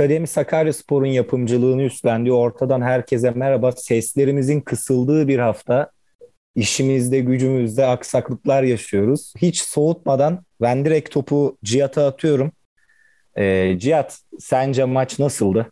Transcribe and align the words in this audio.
Akademi 0.00 0.26
Sakaryaspor'un 0.26 1.06
yapımcılığını 1.06 1.82
üstlendiği 1.82 2.32
ortadan 2.32 2.82
herkese 2.82 3.30
merhaba. 3.30 3.72
Seslerimizin 3.72 4.60
kısıldığı 4.60 5.28
bir 5.28 5.38
hafta. 5.38 5.90
İşimizde, 6.54 7.20
gücümüzde 7.20 7.86
aksaklıklar 7.86 8.62
yaşıyoruz. 8.62 9.32
Hiç 9.38 9.60
soğutmadan 9.60 10.44
ben 10.60 10.84
direkt 10.84 11.10
topu 11.10 11.58
Cihat'a 11.64 12.06
atıyorum. 12.06 12.52
Ee, 13.36 13.76
Cihat, 13.78 14.18
sence 14.38 14.84
maç 14.84 15.18
nasıldı? 15.18 15.70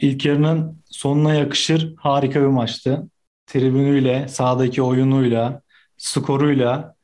İlk 0.00 0.26
yarının 0.26 0.82
sonuna 0.90 1.34
yakışır 1.34 1.94
harika 1.96 2.40
bir 2.40 2.46
maçtı. 2.46 3.08
Tribünüyle, 3.46 4.28
sahadaki 4.28 4.82
oyunuyla, 4.82 5.62
skoruyla 5.96 6.94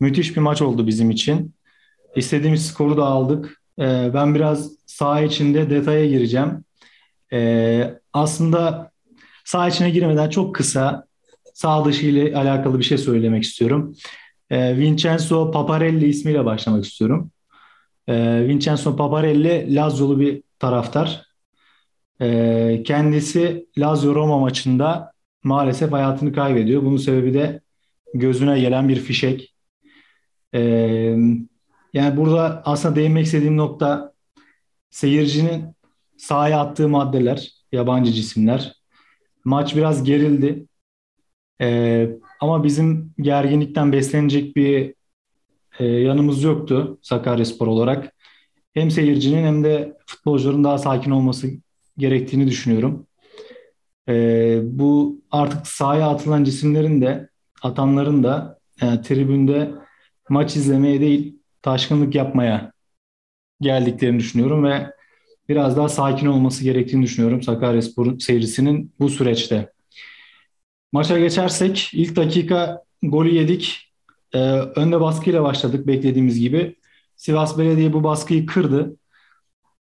müthiş 0.00 0.36
bir 0.36 0.40
maç 0.40 0.62
oldu 0.62 0.86
bizim 0.86 1.10
için. 1.10 1.54
İstediğimiz 2.16 2.66
skoru 2.66 2.96
da 2.96 3.04
aldık. 3.04 3.62
Ee, 3.78 4.10
ben 4.14 4.34
biraz 4.34 4.81
saha 4.92 5.20
içinde 5.20 5.70
detaya 5.70 6.06
gireceğim. 6.06 6.64
Ee, 7.32 7.94
aslında 8.12 8.90
saha 9.44 9.68
içine 9.68 9.90
girmeden 9.90 10.30
çok 10.30 10.54
kısa 10.54 11.06
sağ 11.54 11.84
dışı 11.84 12.06
ile 12.06 12.36
alakalı 12.36 12.78
bir 12.78 12.84
şey 12.84 12.98
söylemek 12.98 13.42
istiyorum. 13.42 13.94
Ee, 14.50 14.78
Vincenzo 14.78 15.50
Paparelli 15.50 16.06
ismiyle 16.06 16.44
başlamak 16.44 16.84
istiyorum. 16.84 17.30
Vincenzo 18.08 18.96
Paparelli 18.96 19.74
Lazio'lu 19.74 20.20
bir 20.20 20.42
taraftar. 20.58 21.22
kendisi 22.84 23.66
Lazio 23.78 24.14
Roma 24.14 24.38
maçında 24.38 25.12
maalesef 25.44 25.92
hayatını 25.92 26.32
kaybediyor. 26.32 26.82
Bunun 26.82 26.96
sebebi 26.96 27.34
de 27.34 27.60
gözüne 28.14 28.60
gelen 28.60 28.88
bir 28.88 28.96
fişek. 28.96 29.54
Yani 31.94 32.16
burada 32.16 32.62
aslında 32.64 32.96
değinmek 32.96 33.26
istediğim 33.26 33.56
nokta 33.56 34.11
seyircinin 34.92 35.64
sahaya 36.16 36.60
attığı 36.60 36.88
maddeler, 36.88 37.52
yabancı 37.72 38.12
cisimler. 38.12 38.82
Maç 39.44 39.76
biraz 39.76 40.04
gerildi. 40.04 40.66
Ee, 41.60 42.10
ama 42.40 42.64
bizim 42.64 43.14
gerginlikten 43.20 43.92
beslenecek 43.92 44.56
bir 44.56 44.94
e, 45.78 45.84
yanımız 45.84 46.42
yoktu 46.42 46.98
Sakaryaspor 47.02 47.66
olarak. 47.66 48.14
Hem 48.74 48.90
seyircinin 48.90 49.44
hem 49.44 49.64
de 49.64 49.96
futbolcuların 50.06 50.64
daha 50.64 50.78
sakin 50.78 51.10
olması 51.10 51.50
gerektiğini 51.98 52.46
düşünüyorum. 52.46 53.06
Ee, 54.08 54.60
bu 54.64 55.20
artık 55.30 55.66
sahaya 55.66 56.08
atılan 56.08 56.44
cisimlerin 56.44 57.00
de 57.00 57.28
atanların 57.62 58.22
da 58.22 58.58
e, 58.82 59.02
tribünde 59.02 59.70
maç 60.28 60.56
izlemeye 60.56 61.00
değil 61.00 61.38
taşkınlık 61.62 62.14
yapmaya 62.14 62.71
geldiklerini 63.62 64.18
düşünüyorum 64.18 64.64
ve 64.64 64.92
biraz 65.48 65.76
daha 65.76 65.88
sakin 65.88 66.26
olması 66.26 66.64
gerektiğini 66.64 67.02
düşünüyorum 67.02 67.42
Sakaryaspor 67.42 68.18
seyircisinin 68.18 68.92
bu 69.00 69.08
süreçte. 69.08 69.72
Maça 70.92 71.18
geçersek 71.18 71.90
ilk 71.92 72.16
dakika 72.16 72.82
golü 73.02 73.34
yedik. 73.34 73.92
Ee, 74.34 74.38
önde 74.52 75.00
baskıyla 75.00 75.42
başladık 75.42 75.86
beklediğimiz 75.86 76.40
gibi. 76.40 76.76
Sivas 77.16 77.58
Belediye 77.58 77.92
bu 77.92 78.04
baskıyı 78.04 78.46
kırdı. 78.46 78.96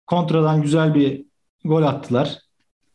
Kontradan 0.06 0.62
güzel 0.62 0.94
bir 0.94 1.24
gol 1.64 1.82
attılar. 1.82 2.38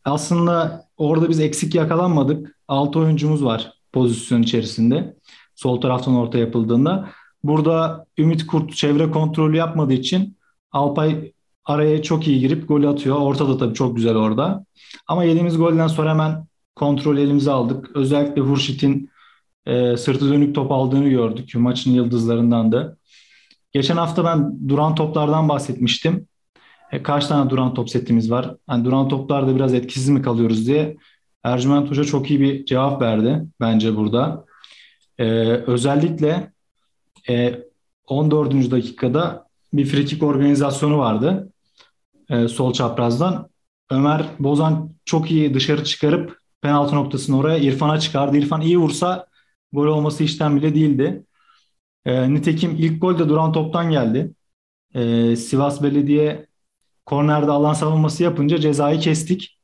Aslında 0.04 0.84
orada 0.96 1.28
biz 1.28 1.40
eksik 1.40 1.74
yakalanmadık. 1.74 2.58
6 2.68 2.98
oyuncumuz 2.98 3.44
var 3.44 3.74
pozisyon 3.94 4.42
içerisinde. 4.42 5.16
Sol 5.54 5.80
taraftan 5.80 6.16
orta 6.16 6.38
yapıldığında. 6.38 7.10
Burada 7.44 8.06
Ümit 8.18 8.46
Kurt 8.46 8.76
çevre 8.76 9.10
kontrolü 9.10 9.56
yapmadığı 9.56 9.92
için 9.92 10.36
Alpay 10.74 11.32
araya 11.64 12.02
çok 12.02 12.28
iyi 12.28 12.40
girip 12.40 12.68
golü 12.68 12.88
atıyor. 12.88 13.16
Ortada 13.16 13.58
tabii 13.58 13.74
çok 13.74 13.96
güzel 13.96 14.16
orada. 14.16 14.64
Ama 15.06 15.24
yediğimiz 15.24 15.58
golden 15.58 15.86
sonra 15.86 16.10
hemen 16.10 16.46
kontrol 16.76 17.18
elimize 17.18 17.50
aldık. 17.50 17.90
Özellikle 17.96 18.42
Hurşit'in 18.42 19.10
e, 19.66 19.96
sırtı 19.96 20.28
dönük 20.30 20.54
top 20.54 20.72
aldığını 20.72 21.08
gördük. 21.08 21.54
Maçın 21.54 21.90
yıldızlarından 21.90 22.72
da. 22.72 22.96
Geçen 23.72 23.96
hafta 23.96 24.24
ben 24.24 24.68
duran 24.68 24.94
toplardan 24.94 25.48
bahsetmiştim. 25.48 26.26
E, 26.92 27.02
kaç 27.02 27.26
tane 27.26 27.50
duran 27.50 27.74
top 27.74 27.90
setimiz 27.90 28.30
var? 28.30 28.54
Yani 28.70 28.84
duran 28.84 29.08
toplarda 29.08 29.56
biraz 29.56 29.74
etkisiz 29.74 30.08
mi 30.08 30.22
kalıyoruz 30.22 30.66
diye 30.66 30.96
Ercüment 31.44 31.90
Hoca 31.90 32.04
çok 32.04 32.30
iyi 32.30 32.40
bir 32.40 32.64
cevap 32.64 33.02
verdi 33.02 33.44
bence 33.60 33.96
burada. 33.96 34.44
E, 35.18 35.24
özellikle 35.66 36.52
e, 37.28 37.60
14. 38.06 38.70
dakikada 38.70 39.43
bir 39.76 39.86
frikik 39.86 40.22
organizasyonu 40.22 40.98
vardı 40.98 41.52
e, 42.30 42.48
sol 42.48 42.72
çaprazdan. 42.72 43.48
Ömer 43.90 44.24
Bozan 44.38 44.90
çok 45.04 45.30
iyi 45.30 45.54
dışarı 45.54 45.84
çıkarıp 45.84 46.38
penaltı 46.62 46.96
noktasını 46.96 47.38
oraya 47.38 47.58
İrfan'a 47.58 48.00
çıkardı. 48.00 48.36
İrfan 48.36 48.60
iyi 48.60 48.78
vursa 48.78 49.26
gol 49.72 49.86
olması 49.86 50.24
işten 50.24 50.56
bile 50.56 50.74
değildi. 50.74 51.24
E, 52.04 52.34
nitekim 52.34 52.70
ilk 52.78 53.00
gol 53.00 53.18
de 53.18 53.28
duran 53.28 53.52
toptan 53.52 53.90
geldi. 53.90 54.34
E, 54.94 55.36
Sivas 55.36 55.82
Belediye 55.82 56.46
kornerde 57.06 57.50
alan 57.50 57.72
savunması 57.72 58.22
yapınca 58.22 58.58
cezayı 58.60 59.00
kestik. 59.00 59.58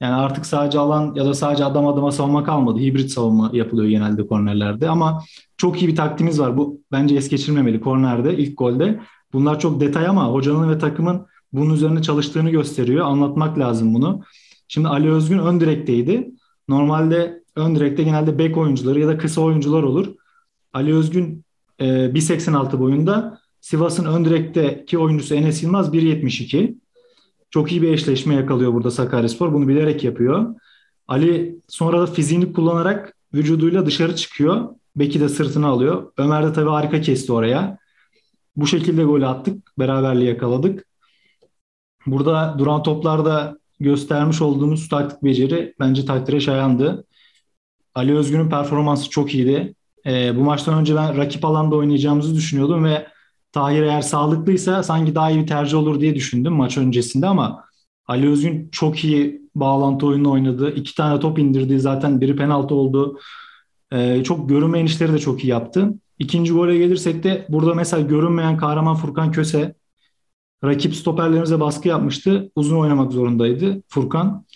Yani 0.00 0.14
artık 0.14 0.46
sadece 0.46 0.78
alan 0.78 1.14
ya 1.14 1.24
da 1.24 1.34
sadece 1.34 1.64
adam 1.64 1.86
adıma 1.86 2.12
savunma 2.12 2.44
kalmadı. 2.44 2.80
Hibrit 2.80 3.10
savunma 3.10 3.50
yapılıyor 3.52 3.88
genelde 3.88 4.26
kornerlerde 4.26 4.88
ama 4.88 5.22
çok 5.56 5.82
iyi 5.82 5.88
bir 5.88 5.96
taktiğimiz 5.96 6.40
var. 6.40 6.56
Bu 6.56 6.80
bence 6.92 7.16
es 7.16 7.28
geçirmemeli 7.28 7.80
kornerde 7.80 8.36
ilk 8.36 8.58
golde. 8.58 9.00
Bunlar 9.32 9.60
çok 9.60 9.80
detay 9.80 10.06
ama 10.06 10.28
hocanın 10.28 10.70
ve 10.70 10.78
takımın 10.78 11.26
bunun 11.52 11.74
üzerine 11.74 12.02
çalıştığını 12.02 12.50
gösteriyor. 12.50 13.06
Anlatmak 13.06 13.58
lazım 13.58 13.94
bunu. 13.94 14.22
Şimdi 14.68 14.88
Ali 14.88 15.10
Özgün 15.10 15.38
ön 15.38 15.60
direkteydi. 15.60 16.30
Normalde 16.68 17.42
ön 17.56 17.76
direkte 17.76 18.02
genelde 18.02 18.38
bek 18.38 18.56
oyuncuları 18.56 19.00
ya 19.00 19.08
da 19.08 19.18
kısa 19.18 19.40
oyuncular 19.40 19.82
olur. 19.82 20.14
Ali 20.72 20.94
Özgün 20.94 21.44
e, 21.78 21.84
1.86 21.84 22.78
boyunda. 22.78 23.38
Sivas'ın 23.60 24.04
ön 24.04 24.24
direkteki 24.24 24.98
oyuncusu 24.98 25.34
Enes 25.34 25.62
Yılmaz 25.62 25.94
1.72. 25.94 26.74
Çok 27.50 27.72
iyi 27.72 27.82
bir 27.82 27.92
eşleşme 27.92 28.34
yakalıyor 28.34 28.72
burada 28.72 28.90
Sakaryaspor. 28.90 29.52
Bunu 29.52 29.68
bilerek 29.68 30.04
yapıyor. 30.04 30.54
Ali 31.08 31.56
sonra 31.68 32.00
da 32.00 32.06
fiziğini 32.06 32.52
kullanarak 32.52 33.16
vücuduyla 33.34 33.86
dışarı 33.86 34.16
çıkıyor. 34.16 34.68
Beki 34.96 35.20
de 35.20 35.28
sırtını 35.28 35.66
alıyor. 35.66 36.12
Ömer 36.16 36.46
de 36.46 36.52
tabii 36.52 36.70
harika 36.70 37.00
kesti 37.00 37.32
oraya. 37.32 37.78
Bu 38.56 38.66
şekilde 38.66 39.02
gol 39.04 39.22
attık. 39.22 39.78
Beraberliği 39.78 40.28
yakaladık. 40.28 40.86
Burada 42.06 42.56
duran 42.58 42.82
toplarda 42.82 43.58
göstermiş 43.80 44.42
olduğumuz 44.42 44.88
taktik 44.88 45.22
beceri 45.24 45.74
bence 45.80 46.04
takdire 46.04 46.40
şayandı. 46.40 47.04
Ali 47.94 48.16
Özgün'ün 48.16 48.50
performansı 48.50 49.10
çok 49.10 49.34
iyiydi. 49.34 49.74
E, 50.06 50.36
bu 50.36 50.40
maçtan 50.40 50.80
önce 50.80 50.96
ben 50.96 51.16
rakip 51.16 51.44
alanda 51.44 51.76
oynayacağımızı 51.76 52.34
düşünüyordum 52.34 52.84
ve 52.84 53.06
Tahir 53.52 53.82
eğer 53.82 54.00
sağlıklıysa 54.00 54.82
sanki 54.82 55.14
daha 55.14 55.30
iyi 55.30 55.40
bir 55.42 55.46
tercih 55.46 55.78
olur 55.78 56.00
diye 56.00 56.14
düşündüm 56.14 56.52
maç 56.52 56.78
öncesinde 56.78 57.26
ama 57.26 57.64
Ali 58.06 58.28
Özgün 58.28 58.68
çok 58.72 59.04
iyi 59.04 59.42
bağlantı 59.54 60.06
oyunu 60.06 60.30
oynadı. 60.30 60.74
İki 60.74 60.94
tane 60.94 61.20
top 61.20 61.38
indirdi. 61.38 61.80
Zaten 61.80 62.20
biri 62.20 62.36
penaltı 62.36 62.74
oldu. 62.74 63.18
Ee, 63.92 64.22
çok 64.24 64.48
görünmeyen 64.48 64.86
işleri 64.86 65.12
de 65.12 65.18
çok 65.18 65.44
iyi 65.44 65.48
yaptı. 65.48 65.94
İkinci 66.22 66.52
gole 66.52 66.78
gelirsek 66.78 67.24
de 67.24 67.46
burada 67.48 67.74
mesela 67.74 68.02
görünmeyen 68.02 68.56
kahraman 68.56 68.96
Furkan 68.96 69.32
Köse 69.32 69.74
rakip 70.64 70.94
stoperlerimize 70.94 71.60
baskı 71.60 71.88
yapmıştı. 71.88 72.50
Uzun 72.56 72.76
oynamak 72.76 73.12
zorundaydı 73.12 73.82
Furkan. 73.88 74.46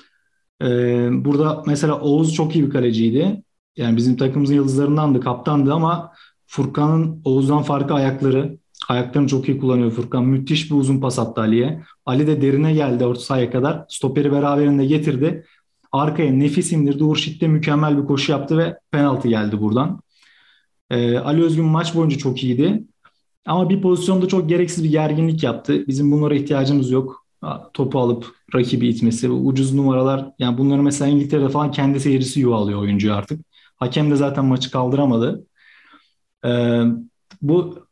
Ee, 0.63 1.09
burada 1.13 1.63
mesela 1.67 2.01
Oğuz 2.01 2.35
çok 2.35 2.57
iyi 2.57 2.65
bir 2.65 2.71
kaleciydi. 2.71 3.43
Yani 3.77 3.97
bizim 3.97 4.17
takımımızın 4.17 4.55
yıldızlarındandı, 4.55 5.21
kaptandı 5.21 5.75
ama 5.75 6.13
Furkan'ın 6.47 7.23
Oğuz'dan 7.25 7.63
farkı 7.63 7.95
ayakları. 7.95 8.59
Ayaklarını 8.89 9.29
çok 9.29 9.49
iyi 9.49 9.59
kullanıyor 9.59 9.91
Furkan. 9.91 10.25
Müthiş 10.25 10.71
bir 10.71 10.77
uzun 10.77 11.01
pas 11.01 11.19
attı 11.19 11.41
Ali'ye. 11.41 11.83
Ali 12.07 12.27
de 12.27 12.43
derine 12.43 12.73
geldi 12.73 13.05
orta 13.05 13.21
sahaya 13.21 13.51
kadar. 13.51 13.85
Stoperi 13.89 14.33
beraberinde 14.33 14.87
getirdi. 14.87 15.45
Arkaya 15.93 16.33
nefis 16.33 16.73
indirdi. 16.73 17.05
Urşit 17.05 17.41
de 17.41 17.49
mükemmel 17.49 18.03
bir 18.03 18.07
koşu 18.07 18.33
yaptı 18.33 18.59
ve 18.59 18.79
penaltı 18.91 19.29
geldi 19.29 19.61
buradan. 19.61 20.01
Ee, 20.91 21.19
Ali 21.19 21.45
Özgün 21.45 21.65
maç 21.65 21.95
boyunca 21.95 22.19
çok 22.19 22.45
iyiydi. 22.45 22.85
Ama 23.47 23.71
bir 23.71 23.83
pozisyonda 23.83 24.29
çok 24.29 24.49
gereksiz 24.49 24.85
bir 24.85 24.91
gerginlik 24.91 25.43
yaptı. 25.43 25.87
Bizim 25.87 26.13
bunlara 26.13 26.35
ihtiyacımız 26.35 26.91
yok. 26.91 27.27
Topu 27.75 28.01
alıp 28.01 28.27
rakibi 28.55 28.89
itmesi, 28.89 29.31
ucuz 29.31 29.75
numaralar. 29.75 30.31
Yani 30.39 30.59
bunları 30.59 30.83
mesela 30.83 31.11
İngiltere'de 31.11 31.49
falan 31.49 31.71
kendi 31.71 32.01
seyircisi 32.01 32.41
yuvalıyor 32.41 32.81
oyuncuyu 32.81 33.15
artık. 33.15 33.41
Hakem 33.77 34.11
de 34.11 34.17
zaten 34.17 34.45
maçı 34.45 34.71
kaldıramadı. 34.71 35.47
Ee, 36.45 36.83
bu 37.43 37.87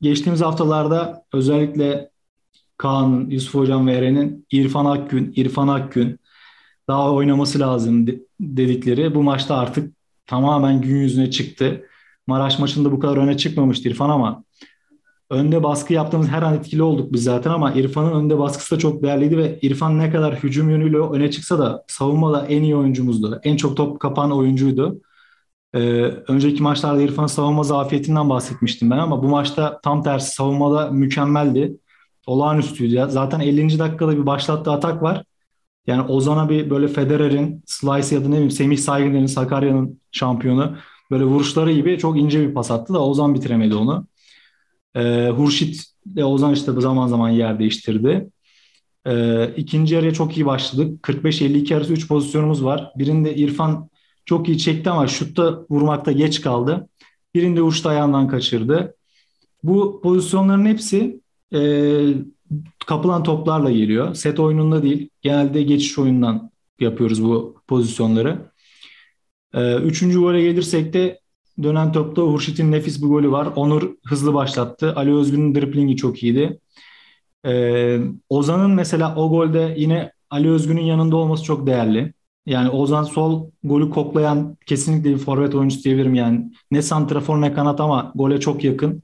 geçtiğimiz 0.00 0.40
haftalarda 0.40 1.24
özellikle 1.32 2.10
Kaan, 2.76 3.26
Yusuf 3.30 3.54
Hocam 3.54 3.86
ve 3.86 3.92
Eren'in 3.92 4.46
İrfan 4.50 4.84
Akgün, 4.84 5.32
İrfan 5.36 5.68
Akgün 5.68 6.18
daha 6.88 7.12
oynaması 7.12 7.60
lazım 7.60 8.06
dedikleri 8.40 9.14
bu 9.14 9.22
maçta 9.22 9.56
artık 9.56 9.94
tamamen 10.26 10.80
gün 10.80 10.96
yüzüne 10.96 11.30
çıktı. 11.30 11.86
Maraş 12.26 12.58
maçında 12.58 12.92
bu 12.92 12.98
kadar 13.00 13.16
öne 13.16 13.36
çıkmamıştı 13.36 13.88
İrfan 13.88 14.10
ama 14.10 14.44
önde 15.30 15.62
baskı 15.62 15.92
yaptığımız 15.92 16.28
her 16.28 16.42
an 16.42 16.54
etkili 16.54 16.82
olduk 16.82 17.12
biz 17.12 17.24
zaten 17.24 17.50
ama 17.50 17.72
İrfan'ın 17.72 18.12
önde 18.12 18.38
baskısı 18.38 18.76
da 18.76 18.78
çok 18.78 19.02
değerliydi 19.02 19.38
ve 19.38 19.58
İrfan 19.62 19.98
ne 19.98 20.10
kadar 20.10 20.34
hücum 20.34 20.70
yönüyle 20.70 20.98
öne 20.98 21.30
çıksa 21.30 21.58
da 21.58 21.84
savunmada 21.88 22.46
en 22.46 22.62
iyi 22.62 22.76
oyuncumuzdu. 22.76 23.40
En 23.44 23.56
çok 23.56 23.76
top 23.76 24.00
kapan 24.00 24.32
oyuncuydu. 24.32 25.00
Ee, 25.74 25.78
önceki 26.28 26.62
maçlarda 26.62 27.02
İrfan'ın 27.02 27.26
savunma 27.26 27.62
zafiyetinden 27.62 28.30
bahsetmiştim 28.30 28.90
ben 28.90 28.98
ama 28.98 29.22
bu 29.22 29.28
maçta 29.28 29.80
tam 29.82 30.02
tersi 30.02 30.34
savunmada 30.34 30.90
mükemmeldi. 30.90 31.76
Olağanüstüydü. 32.26 33.06
Zaten 33.08 33.40
50. 33.40 33.78
dakikada 33.78 34.12
bir 34.12 34.26
başlattığı 34.26 34.72
atak 34.72 35.02
var. 35.02 35.24
Yani 35.86 36.02
Ozan'a 36.02 36.48
bir 36.48 36.70
böyle 36.70 36.88
Federer'in, 36.88 37.62
Slice 37.66 38.14
ya 38.14 38.24
da 38.24 38.28
ne 38.28 38.32
bileyim 38.32 38.50
Semih 38.50 38.78
Saygıner'in, 38.78 39.26
Sakarya'nın 39.26 40.00
şampiyonu 40.12 40.76
böyle 41.14 41.24
vuruşları 41.24 41.72
gibi 41.72 41.98
çok 41.98 42.18
ince 42.18 42.48
bir 42.48 42.54
pas 42.54 42.70
attı 42.70 42.94
da 42.94 43.04
Ozan 43.04 43.34
bitiremedi 43.34 43.74
onu. 43.74 44.06
Ee, 44.96 45.28
Hurşit 45.36 45.84
de 46.06 46.24
Ozan 46.24 46.52
işte 46.52 46.72
zaman 46.72 47.08
zaman 47.08 47.28
yer 47.28 47.58
değiştirdi. 47.58 48.30
Ee, 49.06 49.54
ikinci 49.56 49.94
yarıya 49.94 50.12
çok 50.12 50.36
iyi 50.36 50.46
başladık. 50.46 51.02
45-52 51.02 51.76
arası 51.76 51.92
3 51.92 52.08
pozisyonumuz 52.08 52.64
var. 52.64 52.92
Birinde 52.96 53.34
İrfan 53.34 53.88
çok 54.24 54.48
iyi 54.48 54.58
çekti 54.58 54.90
ama 54.90 55.06
şutta 55.06 55.66
vurmakta 55.70 56.12
geç 56.12 56.40
kaldı. 56.40 56.88
Birinde 57.34 57.62
uçta 57.62 57.90
ayağından 57.90 58.28
kaçırdı. 58.28 58.94
Bu 59.62 60.00
pozisyonların 60.02 60.66
hepsi 60.66 61.20
e, 61.54 61.60
kapılan 62.86 63.22
toplarla 63.22 63.70
geliyor. 63.70 64.14
Set 64.14 64.40
oyununda 64.40 64.82
değil. 64.82 65.08
Genelde 65.22 65.62
geçiş 65.62 65.98
oyundan 65.98 66.50
yapıyoruz 66.80 67.24
bu 67.24 67.56
pozisyonları. 67.66 68.53
E, 69.54 69.74
üçüncü 69.76 70.18
gole 70.20 70.42
gelirsek 70.42 70.92
de 70.92 71.20
dönen 71.62 71.92
topta 71.92 72.22
Hurşit'in 72.22 72.72
nefis 72.72 73.02
bir 73.02 73.06
golü 73.06 73.30
var. 73.30 73.48
Onur 73.56 73.90
hızlı 74.06 74.34
başlattı. 74.34 74.92
Ali 74.96 75.14
Özgün'ün 75.14 75.54
driplingi 75.54 75.96
çok 75.96 76.22
iyiydi. 76.22 76.60
E, 77.46 77.98
Ozan'ın 78.28 78.70
mesela 78.70 79.14
o 79.16 79.30
golde 79.30 79.74
yine 79.78 80.12
Ali 80.30 80.50
Özgün'ün 80.50 80.82
yanında 80.82 81.16
olması 81.16 81.44
çok 81.44 81.66
değerli. 81.66 82.12
Yani 82.46 82.70
Ozan 82.70 83.02
Sol 83.02 83.50
golü 83.64 83.90
koklayan 83.90 84.56
kesinlikle 84.66 85.10
bir 85.10 85.18
forvet 85.18 85.54
oyuncusu 85.54 85.84
diyebilirim 85.84 86.14
yani. 86.14 86.52
Ne 86.70 86.82
santrafor 86.82 87.40
ne 87.40 87.52
kanat 87.52 87.80
ama 87.80 88.12
gole 88.14 88.40
çok 88.40 88.64
yakın. 88.64 89.02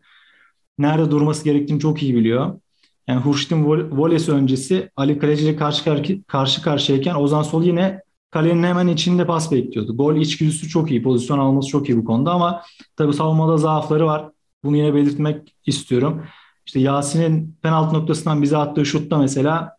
Nerede 0.79 1.11
durması 1.11 1.45
gerektiğini 1.45 1.81
çok 1.81 2.03
iyi 2.03 2.17
biliyor. 2.17 2.61
Yani 3.09 3.21
Hurşit'in 3.21 3.65
volesi 3.99 4.33
öncesi 4.33 4.91
Ali 4.97 5.19
Kaleci 5.19 5.45
ile 5.45 5.57
karşı, 5.57 6.03
karşı 6.27 6.63
karşıyayken 6.63 7.15
Ozan 7.15 7.43
Sol 7.43 7.65
yine 7.65 8.03
kalenin 8.31 8.63
hemen 8.63 8.89
içinde 8.89 9.27
pas 9.27 9.53
bekliyordu. 9.53 9.97
Gol 9.97 10.17
içgüdüsü 10.17 10.69
çok 10.69 10.91
iyi, 10.91 11.03
pozisyon 11.03 11.39
alması 11.39 11.69
çok 11.69 11.89
iyi 11.89 11.99
bu 11.99 12.05
konuda 12.05 12.33
ama 12.33 12.63
tabii 12.97 13.15
savunmada 13.15 13.57
zaafları 13.57 14.07
var. 14.07 14.31
Bunu 14.65 14.77
yine 14.77 14.95
belirtmek 14.95 15.55
istiyorum. 15.67 16.23
İşte 16.67 16.81
Yasin'in 16.81 17.57
penaltı 17.63 17.95
noktasından 17.95 18.43
bize 18.43 18.57
attığı 18.57 18.87
şutta 18.87 19.19
mesela 19.19 19.77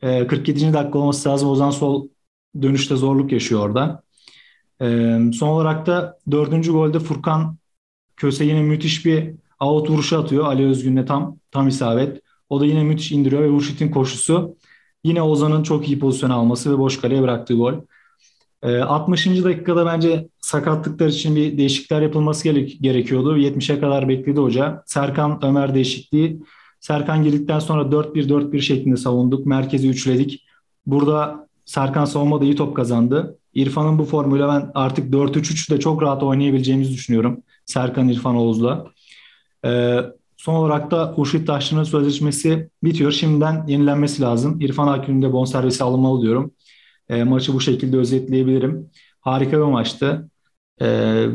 47. 0.00 0.64
E, 0.64 0.72
dakika 0.72 0.98
olması 0.98 1.28
lazım. 1.28 1.48
Ozan 1.48 1.70
Sol 1.70 2.08
dönüşte 2.62 2.96
zorluk 2.96 3.32
yaşıyor 3.32 3.60
orada. 3.60 4.02
E, 4.80 5.18
son 5.34 5.48
olarak 5.48 5.86
da 5.86 6.18
dördüncü 6.30 6.72
golde 6.72 6.98
Furkan 6.98 7.56
Köse 8.16 8.44
yine 8.44 8.62
müthiş 8.62 9.06
bir 9.06 9.34
out 9.60 9.90
vuruşu 9.90 10.18
atıyor. 10.18 10.46
Ali 10.46 10.66
Özgün'le 10.66 11.06
tam 11.06 11.36
tam 11.50 11.68
isabet. 11.68 12.22
O 12.48 12.60
da 12.60 12.66
yine 12.66 12.84
müthiş 12.84 13.12
indiriyor 13.12 13.42
ve 13.42 13.48
Hurşit'in 13.48 13.90
koşusu 13.90 14.56
yine 15.04 15.22
Ozan'ın 15.22 15.62
çok 15.62 15.88
iyi 15.88 15.98
pozisyon 15.98 16.30
alması 16.30 16.72
ve 16.72 16.78
boş 16.78 17.00
kaleye 17.00 17.22
bıraktığı 17.22 17.54
gol. 17.54 17.74
60. 18.62 19.26
Ee, 19.26 19.44
dakikada 19.44 19.86
bence 19.86 20.28
sakatlıklar 20.40 21.06
için 21.06 21.36
bir 21.36 21.58
değişiklikler 21.58 22.02
yapılması 22.02 22.48
gerekiyordu. 22.80 23.38
70'e 23.38 23.80
kadar 23.80 24.08
bekledi 24.08 24.40
hoca. 24.40 24.82
Serkan 24.86 25.44
Ömer 25.44 25.74
değişikliği. 25.74 26.42
Serkan 26.80 27.22
girdikten 27.22 27.58
sonra 27.58 27.82
4-1-4-1 27.82 28.60
şeklinde 28.60 28.96
savunduk. 28.96 29.46
Merkezi 29.46 29.88
üçledik. 29.88 30.44
Burada 30.86 31.48
Serkan 31.64 32.04
savunmada 32.04 32.44
iyi 32.44 32.56
top 32.56 32.76
kazandı. 32.76 33.38
İrfan'ın 33.54 33.98
bu 33.98 34.04
formuyla 34.04 34.48
ben 34.48 34.70
artık 34.74 35.12
4-3-3'de 35.12 35.80
çok 35.80 36.02
rahat 36.02 36.22
oynayabileceğimizi 36.22 36.92
düşünüyorum. 36.92 37.42
Serkan 37.66 38.08
İrfan 38.08 38.36
Oğuz'la. 38.36 38.86
Ee, 39.64 40.00
son 40.42 40.54
olarak 40.54 40.90
da 40.90 41.12
Hurşit 41.12 41.46
Taşçı'nın 41.46 41.84
sözleşmesi 41.84 42.70
bitiyor. 42.82 43.12
Şimdiden 43.12 43.66
yenilenmesi 43.66 44.22
lazım. 44.22 44.60
İrfan 44.60 44.88
Akgün'ün 44.88 45.22
de 45.22 45.32
bonservisi 45.32 45.84
alınmalı 45.84 46.22
diyorum. 46.22 46.54
E, 47.08 47.24
maçı 47.24 47.54
bu 47.54 47.60
şekilde 47.60 47.96
özetleyebilirim. 47.96 48.90
Harika 49.20 49.52
bir 49.52 49.62
maçtı. 49.62 50.30
E, 50.82 51.26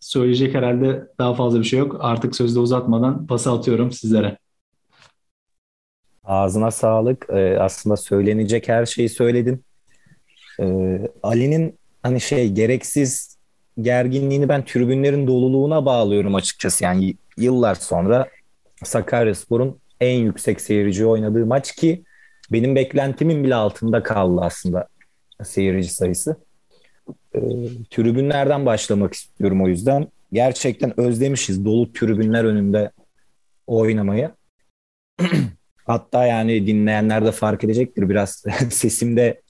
söyleyecek 0.00 0.54
herhalde 0.54 1.06
daha 1.18 1.34
fazla 1.34 1.58
bir 1.58 1.64
şey 1.64 1.78
yok. 1.78 1.96
Artık 2.00 2.36
sözde 2.36 2.58
uzatmadan 2.58 3.26
pası 3.26 3.52
atıyorum 3.52 3.92
sizlere. 3.92 4.38
Ağzına 6.24 6.70
sağlık. 6.70 7.26
Ee, 7.30 7.58
aslında 7.60 7.96
söylenecek 7.96 8.68
her 8.68 8.86
şeyi 8.86 9.08
söyledin. 9.08 9.64
Ee, 10.60 10.98
Ali'nin 11.22 11.78
hani 12.02 12.20
şey 12.20 12.52
gereksiz 12.52 13.29
gerginliğini 13.82 14.48
ben 14.48 14.64
tribünlerin 14.64 15.26
doluluğuna 15.26 15.86
bağlıyorum 15.86 16.34
açıkçası. 16.34 16.84
Yani 16.84 17.14
yıllar 17.36 17.74
sonra 17.74 18.28
Sakaryaspor'un 18.84 19.78
en 20.00 20.18
yüksek 20.18 20.60
seyirci 20.60 21.06
oynadığı 21.06 21.46
maç 21.46 21.74
ki 21.74 22.04
benim 22.52 22.76
beklentimin 22.76 23.44
bile 23.44 23.54
altında 23.54 24.02
kaldı 24.02 24.40
aslında 24.42 24.88
seyirci 25.42 25.88
sayısı. 25.88 26.36
E, 27.34 27.40
tribünlerden 27.90 28.66
başlamak 28.66 29.14
istiyorum 29.14 29.62
o 29.62 29.68
yüzden. 29.68 30.08
Gerçekten 30.32 31.00
özlemişiz 31.00 31.64
dolu 31.64 31.92
tribünler 31.92 32.44
önünde 32.44 32.90
oynamayı. 33.66 34.30
Hatta 35.86 36.26
yani 36.26 36.66
dinleyenler 36.66 37.24
de 37.24 37.32
fark 37.32 37.64
edecektir 37.64 38.08
biraz 38.08 38.44
sesimde 38.70 39.40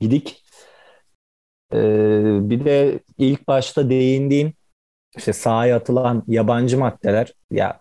gidik. 0.00 0.44
Ee, 1.72 2.50
bir 2.50 2.64
de 2.64 3.00
ilk 3.18 3.48
başta 3.48 3.90
değindiğim 3.90 4.52
işte 5.16 5.32
sahaya 5.32 5.76
atılan 5.76 6.24
yabancı 6.28 6.78
maddeler 6.78 7.34
ya 7.50 7.80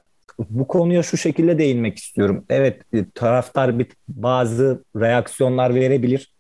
bu 0.50 0.68
konuya 0.68 1.04
şu 1.04 1.18
şekilde 1.18 1.58
değinmek 1.58 1.98
istiyorum. 1.98 2.46
Evet 2.50 2.82
e, 2.94 3.10
taraftar 3.16 3.80
bir 3.80 3.88
bazı 4.08 4.84
reaksiyonlar 4.96 5.76
verebilir. 5.76 6.34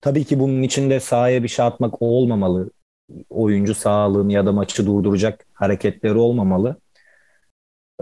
Tabii 0.00 0.24
ki 0.24 0.40
bunun 0.40 0.62
içinde 0.62 1.00
sahaya 1.00 1.42
bir 1.42 1.48
şey 1.48 1.64
atmak 1.64 2.02
olmamalı. 2.02 2.70
Oyuncu 3.30 3.74
sağlığını 3.74 4.32
ya 4.32 4.46
da 4.46 4.52
maçı 4.52 4.86
durduracak 4.86 5.46
hareketleri 5.54 6.18
olmamalı. 6.18 6.76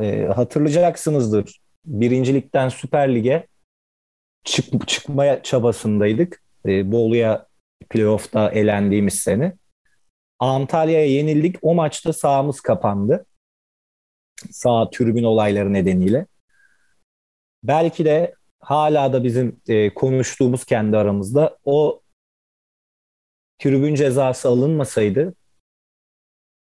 E, 0.01 0.25
hatırlayacaksınızdır. 0.25 1.61
Birincilikten 1.87 2.69
Süper 2.69 3.15
Lig'e 3.15 3.47
çık, 4.45 4.89
çıkmaya 4.89 5.43
çabasındaydık. 5.43 6.43
E, 6.67 6.93
Bolu'ya 6.93 7.47
playoff'ta 7.91 8.51
elendiğimiz 8.51 9.15
sene. 9.15 9.53
Antalya'ya 10.39 11.07
yenildik. 11.07 11.57
O 11.63 11.75
maçta 11.75 12.13
sahamız 12.13 12.61
kapandı 12.61 13.27
sağ 14.51 14.91
tribün 14.91 15.25
olayları 15.25 15.73
nedeniyle. 15.73 16.27
Belki 17.65 18.05
de 18.05 18.35
hala 18.61 19.13
da 19.13 19.25
bizim 19.25 19.61
e, 19.69 19.95
konuştuğumuz 19.95 20.65
kendi 20.65 20.97
aramızda 20.97 21.59
o 21.65 22.01
tribün 23.59 23.95
cezası 23.95 24.49
alınmasaydı 24.49 25.35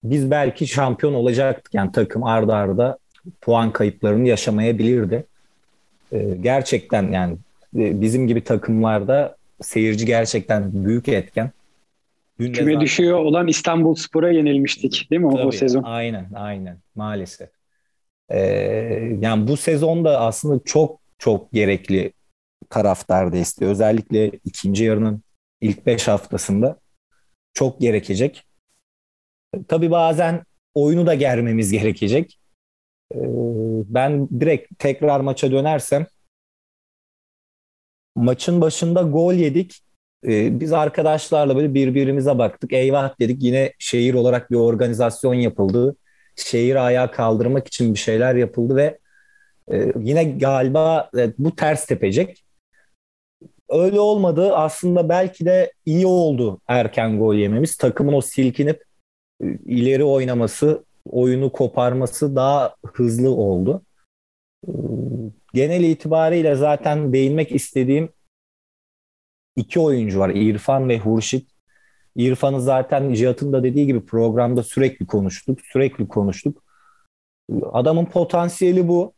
biz 0.05 0.31
belki 0.31 0.67
şampiyon 0.67 1.15
olacaktık. 1.15 1.75
Yani 1.75 1.93
takım 1.93 2.25
arda 2.25 2.57
arda 2.57 2.99
puan 3.41 3.73
kayıplarını 3.73 4.29
yaşamayabilirdi. 4.29 5.27
E, 6.13 6.37
gerçekten 6.41 7.13
yani 7.13 7.39
e, 7.77 8.01
bizim 8.01 8.27
gibi 8.27 8.45
takımlarda 8.45 9.38
seyirci 9.61 10.07
gerçekten 10.07 10.85
büyük 10.85 11.09
etken. 11.09 11.51
Dün 12.41 12.53
Küme 12.53 12.73
zaten... 12.73 12.81
düşüyor 12.81 13.19
olan 13.19 13.49
İstanbul 13.49 13.95
Spor'a 13.95 14.31
yenilmiştik 14.31 15.11
değil 15.11 15.23
mi 15.23 15.31
Tabii, 15.33 15.47
o 15.47 15.51
sezon? 15.51 15.83
Aynen 15.83 16.31
aynen 16.35 16.79
maalesef. 16.95 17.51
Ee, 18.29 18.39
yani 19.21 19.49
bu 19.49 19.57
sezonda 19.57 20.21
aslında 20.21 20.61
çok 20.65 21.01
çok 21.19 21.53
gerekli 21.53 22.13
taraftar 22.71 23.33
desteği. 23.33 23.69
Özellikle 23.69 24.31
ikinci 24.45 24.85
yarının 24.85 25.23
ilk 25.61 25.87
beş 25.87 26.09
haftasında 26.09 26.79
çok 27.55 27.81
gerekecek. 27.81 28.45
Tabii 29.69 29.91
bazen 29.91 30.45
oyunu 30.75 31.07
da 31.07 31.15
germemiz 31.15 31.73
gerekecek. 31.73 32.39
Ee, 33.15 33.19
ben 33.87 34.29
direkt 34.41 34.79
tekrar 34.79 35.21
maça 35.21 35.53
dönersem 35.53 36.07
maçın 38.17 38.61
başında 38.61 39.03
gol 39.03 39.35
yedik. 39.35 39.81
Ee, 40.27 40.61
biz 40.61 40.73
arkadaşlarla 40.73 41.57
böyle 41.57 41.75
birbirimize 41.75 42.39
baktık. 42.39 42.73
Eyvah 42.73 43.21
dedik 43.21 43.43
yine 43.43 43.73
şehir 43.79 44.15
olarak 44.15 44.51
bir 44.51 44.57
organizasyon 44.57 45.35
yapıldı 45.35 45.97
şehir 46.39 46.87
ayağa 46.87 47.11
kaldırmak 47.11 47.69
için 47.69 47.95
bir 47.95 47.99
şeyler 47.99 48.35
yapıldı 48.35 48.77
ve 48.77 48.99
e, 49.73 49.93
yine 50.01 50.25
galiba 50.25 51.11
e, 51.17 51.33
bu 51.39 51.57
ters 51.57 51.87
tepecek. 51.87 52.45
Öyle 53.69 54.01
olmadı. 54.01 54.57
Aslında 54.57 55.09
belki 55.09 55.45
de 55.45 55.73
iyi 55.87 56.07
oldu 56.07 56.61
erken 56.69 57.19
gol 57.19 57.35
yememiz. 57.35 57.77
Takımın 57.77 58.13
o 58.13 58.21
silkinip 58.21 58.85
e, 59.43 59.47
ileri 59.67 60.05
oynaması, 60.05 60.85
oyunu 61.11 61.53
koparması 61.53 62.37
daha 62.37 62.75
hızlı 62.95 63.31
oldu. 63.31 63.83
Genel 65.55 65.85
itibariyle 65.85 66.55
zaten 66.55 67.13
değinmek 67.13 67.53
istediğim 67.53 68.09
iki 69.57 69.81
oyuncu 69.81 70.19
var. 70.19 70.31
İrfan 70.35 70.89
ve 70.89 70.99
Hurşit. 70.99 71.51
İrfan'ı 72.17 72.61
zaten 72.61 73.13
Cihat'ın 73.13 73.53
da 73.53 73.63
dediği 73.63 73.87
gibi 73.87 74.05
programda 74.05 74.63
sürekli 74.63 75.07
konuştuk. 75.07 75.59
Sürekli 75.73 76.09
konuştuk. 76.09 76.63
Adamın 77.73 78.05
potansiyeli 78.05 78.89
bu. 78.89 79.15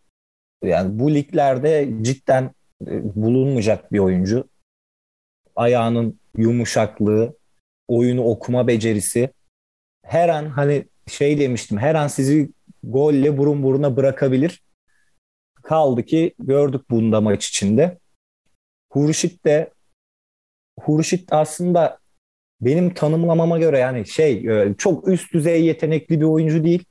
Yani 0.64 0.98
bu 0.98 1.14
liglerde 1.14 1.90
cidden 2.02 2.54
e, 2.86 3.14
bulunmayacak 3.14 3.92
bir 3.92 3.98
oyuncu. 3.98 4.48
Ayağının 5.56 6.20
yumuşaklığı, 6.36 7.36
oyunu 7.88 8.24
okuma 8.24 8.66
becerisi. 8.66 9.30
Her 10.04 10.28
an 10.28 10.46
hani 10.46 10.84
şey 11.06 11.38
demiştim 11.38 11.78
her 11.78 11.94
an 11.94 12.08
sizi 12.08 12.50
golle 12.82 13.38
burun 13.38 13.62
buruna 13.62 13.96
bırakabilir. 13.96 14.62
Kaldı 15.70 16.02
ki 16.02 16.34
gördük 16.38 16.90
bunda 16.90 17.20
maç 17.20 17.48
içinde. 17.48 17.98
Hurşit 18.92 19.44
de 19.44 19.70
Hurşit 20.80 21.32
aslında 21.32 21.98
benim 22.60 22.94
tanımlamama 22.94 23.58
göre 23.58 23.78
yani 23.78 24.06
şey 24.06 24.32
e, 24.32 24.74
çok 24.78 25.08
üst 25.08 25.34
düzey 25.34 25.64
yetenekli 25.64 26.20
bir 26.20 26.24
oyuncu 26.24 26.64
değil. 26.64 26.84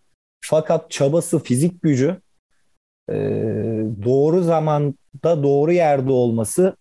Fakat 0.45 0.91
çabası, 0.91 1.39
fizik 1.39 1.81
gücü 1.81 2.21
e, 3.09 3.15
doğru 4.03 4.43
zamanda 4.43 5.43
doğru 5.43 5.71
yerde 5.71 6.12
olması 6.12 6.75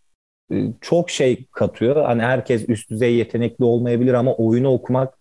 e, 0.52 0.56
çok 0.80 1.10
şey 1.10 1.46
katıyor. 1.52 2.04
Hani 2.04 2.22
herkes 2.22 2.68
üst 2.68 2.90
düzey 2.90 3.14
yetenekli 3.14 3.64
olmayabilir 3.64 4.14
ama 4.14 4.34
oyunu 4.34 4.72
okumak 4.72 5.18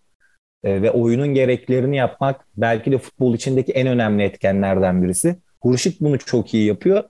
ve 0.65 0.91
oyunun 0.91 1.33
gereklerini 1.33 1.97
yapmak 1.97 2.45
belki 2.57 2.91
de 2.91 2.97
futbol 2.97 3.35
içindeki 3.35 3.71
en 3.71 3.87
önemli 3.87 4.23
etkenlerden 4.23 5.03
birisi. 5.03 5.46
Hurşit 5.61 6.01
bunu 6.01 6.17
çok 6.17 6.53
iyi 6.53 6.65
yapıyor. 6.65 7.03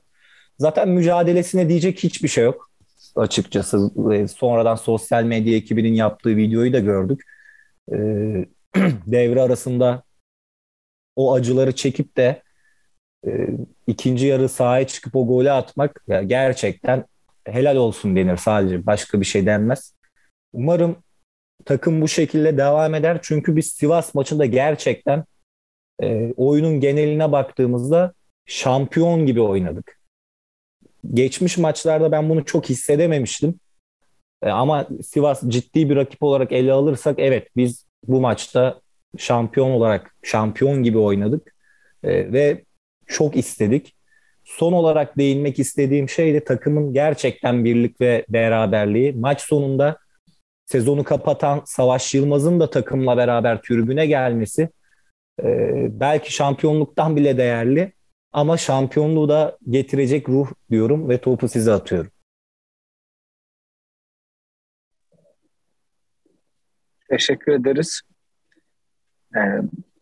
Zaten 0.59 0.89
mücadelesine 0.89 1.69
diyecek 1.69 2.03
hiçbir 2.03 2.27
şey 2.27 2.43
yok 2.43 2.71
açıkçası. 3.15 3.91
Sonradan 4.35 4.75
sosyal 4.75 5.23
medya 5.23 5.55
ekibinin 5.55 5.93
yaptığı 5.93 6.37
videoyu 6.37 6.73
da 6.73 6.79
gördük. 6.79 7.23
Devre 9.07 9.41
arasında 9.41 10.03
o 11.15 11.33
acıları 11.33 11.75
çekip 11.75 12.17
de 12.17 12.43
ikinci 13.87 14.25
yarı 14.25 14.49
sahaya 14.49 14.87
çıkıp 14.87 15.15
o 15.15 15.27
golü 15.27 15.51
atmak 15.51 16.03
gerçekten 16.25 17.05
helal 17.45 17.75
olsun 17.75 18.15
denir 18.15 18.37
sadece. 18.37 18.85
Başka 18.85 19.19
bir 19.19 19.25
şey 19.25 19.45
denmez. 19.45 19.93
Umarım 20.53 20.95
takım 21.65 22.01
bu 22.01 22.07
şekilde 22.07 22.57
devam 22.57 22.95
eder. 22.95 23.19
Çünkü 23.21 23.55
biz 23.55 23.67
Sivas 23.73 24.15
maçında 24.15 24.45
gerçekten 24.45 25.23
e, 26.03 26.33
oyunun 26.37 26.79
geneline 26.79 27.31
baktığımızda 27.31 28.13
şampiyon 28.47 29.25
gibi 29.25 29.41
oynadık. 29.41 29.99
Geçmiş 31.13 31.57
maçlarda 31.57 32.11
ben 32.11 32.29
bunu 32.29 32.45
çok 32.45 32.69
hissedememiştim. 32.69 33.59
E, 34.41 34.49
ama 34.49 34.87
Sivas 35.03 35.43
ciddi 35.47 35.89
bir 35.89 35.95
rakip 35.95 36.23
olarak 36.23 36.51
ele 36.51 36.71
alırsak 36.71 37.19
evet 37.19 37.47
biz 37.55 37.85
bu 38.07 38.21
maçta 38.21 38.81
şampiyon 39.17 39.71
olarak 39.71 40.15
şampiyon 40.23 40.83
gibi 40.83 40.97
oynadık 40.97 41.55
e, 42.03 42.33
ve 42.33 42.63
çok 43.07 43.37
istedik. 43.37 43.95
Son 44.43 44.73
olarak 44.73 45.17
değinmek 45.17 45.59
istediğim 45.59 46.09
şey 46.09 46.33
de 46.33 46.43
takımın 46.43 46.93
gerçekten 46.93 47.65
birlik 47.65 48.01
ve 48.01 48.25
beraberliği. 48.29 49.13
Maç 49.13 49.41
sonunda 49.41 49.97
sezonu 50.65 51.03
kapatan 51.03 51.61
Savaş 51.65 52.13
Yılmaz'ın 52.13 52.59
da 52.59 52.69
takımla 52.69 53.17
beraber 53.17 53.61
tribüne 53.61 54.05
gelmesi 54.05 54.69
e, 55.43 55.47
belki 55.99 56.33
şampiyonluktan 56.33 57.15
bile 57.15 57.37
değerli 57.37 57.93
ama 58.37 58.57
şampiyonluğu 58.57 59.29
da 59.29 59.57
getirecek 59.69 60.29
ruh 60.29 60.47
diyorum 60.69 61.09
ve 61.09 61.21
topu 61.21 61.47
size 61.47 61.71
atıyorum. 61.71 62.11
Teşekkür 67.09 67.51
ederiz. 67.51 68.01
Ee, 69.35 69.39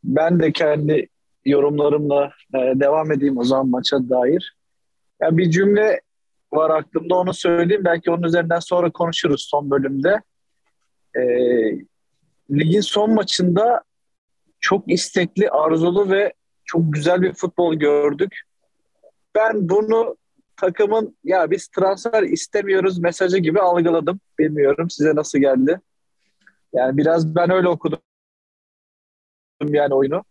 ben 0.04 0.40
de 0.40 0.52
kendi 0.52 1.08
yorumlarımla 1.46 2.32
e, 2.54 2.58
devam 2.58 3.12
edeyim 3.12 3.38
o 3.38 3.44
zaman 3.44 3.68
maça 3.68 4.10
dair. 4.10 4.56
Yani 5.22 5.38
bir 5.38 5.52
cümle 5.52 6.02
var 6.54 6.70
aklımda 6.70 7.16
onu 7.16 7.34
söyleyeyim. 7.34 7.86
Belki 7.86 8.12
onun 8.12 8.24
üzerinden 8.24 8.60
sonra 8.60 8.92
konuşuruz 8.92 9.48
son 9.50 9.72
bölümde. 9.72 10.22
E, 11.16 11.22
ligin 12.52 12.82
son 12.82 13.14
maçında 13.14 13.84
çok 14.60 14.92
istekli, 14.92 15.50
arzulu 15.50 16.10
ve 16.10 16.34
çok 16.66 16.94
güzel 16.94 17.22
bir 17.22 17.34
futbol 17.34 17.76
gördük. 17.76 18.42
Ben 19.36 19.70
bunu 19.70 20.18
takımın 20.58 21.18
ya 21.24 21.52
biz 21.52 21.68
transfer 21.68 22.24
istemiyoruz 22.24 23.00
mesajı 23.00 23.38
gibi 23.38 23.60
algıladım. 23.62 24.20
Bilmiyorum 24.40 24.90
size 24.90 25.16
nasıl 25.16 25.40
geldi. 25.40 25.82
Yani 26.74 26.98
biraz 26.98 27.36
ben 27.36 27.52
öyle 27.52 27.68
okudum 27.68 28.00
yani 29.68 29.94
oyunu. 29.94 30.24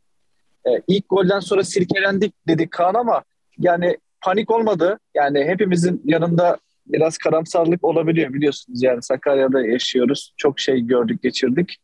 Ee, 0.66 0.82
ilk 0.88 1.08
golden 1.08 1.40
sonra 1.40 1.64
sirkelendik 1.64 2.34
dedik 2.48 2.70
Kaan 2.70 2.94
ama 2.94 3.22
yani 3.58 3.98
panik 4.20 4.50
olmadı. 4.50 4.98
Yani 5.14 5.44
hepimizin 5.44 6.02
yanında 6.04 6.58
biraz 6.86 7.18
karamsarlık 7.18 7.84
olabiliyor 7.84 8.32
biliyorsunuz 8.32 8.82
yani 8.82 9.02
Sakarya'da 9.02 9.66
yaşıyoruz. 9.66 10.34
Çok 10.36 10.60
şey 10.60 10.80
gördük, 10.80 11.22
geçirdik. 11.22 11.76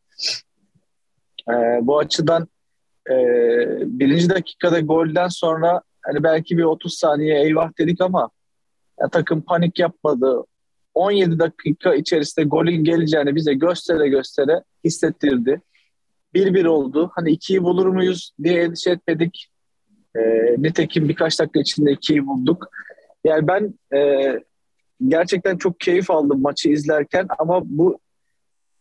Ee, 1.50 1.78
bu 1.82 1.98
açıdan 1.98 2.48
e, 3.10 3.16
birinci 3.86 4.30
dakikada 4.30 4.80
golden 4.80 5.28
sonra 5.28 5.82
hani 6.02 6.22
belki 6.22 6.58
bir 6.58 6.64
30 6.64 6.94
saniye 6.94 7.40
eyvah 7.40 7.78
dedik 7.78 8.00
ama 8.00 8.30
ya, 9.00 9.08
takım 9.08 9.42
panik 9.42 9.78
yapmadı. 9.78 10.44
17 10.94 11.38
dakika 11.38 11.94
içerisinde 11.94 12.46
golün 12.46 12.84
geleceğini 12.84 13.34
bize 13.34 13.54
göstere 13.54 14.08
göstere 14.08 14.62
hissettirdi. 14.84 15.60
1-1 16.34 16.68
oldu. 16.68 17.10
Hani 17.14 17.30
2'yi 17.30 17.62
bulur 17.62 17.86
muyuz 17.86 18.32
diye 18.42 18.62
endişe 18.62 18.90
etmedik. 18.90 19.48
E, 20.16 20.20
nitekim 20.58 21.08
birkaç 21.08 21.40
dakika 21.40 21.60
içinde 21.60 21.92
2'yi 21.92 22.26
bulduk. 22.26 22.68
Yani 23.24 23.48
ben 23.48 23.74
e, 23.96 24.32
gerçekten 25.08 25.56
çok 25.56 25.80
keyif 25.80 26.10
aldım 26.10 26.42
maçı 26.42 26.68
izlerken 26.68 27.26
ama 27.38 27.60
bu 27.64 27.98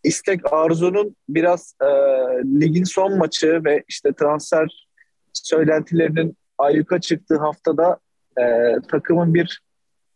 istek 0.03 0.53
Arzu'nun 0.53 1.15
biraz 1.29 1.73
e, 1.81 1.85
ligin 2.61 2.83
son 2.83 3.17
maçı 3.17 3.61
ve 3.65 3.83
işte 3.87 4.13
transfer 4.13 4.87
söylentilerinin 5.33 6.37
ayyuka 6.57 7.01
çıktığı 7.01 7.37
haftada 7.37 7.99
e, 8.39 8.75
takımın 8.91 9.33
bir 9.33 9.61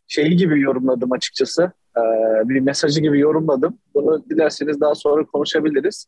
şeyi 0.08 0.38
gibi 0.38 0.62
yorumladım 0.62 1.12
açıkçası. 1.12 1.72
E, 1.98 2.02
bir 2.50 2.60
mesajı 2.60 3.02
gibi 3.02 3.20
yorumladım. 3.20 3.78
Bunu 3.94 4.26
dilerseniz 4.30 4.82
daha 4.82 4.96
sonra 4.96 5.26
konuşabiliriz. 5.26 6.08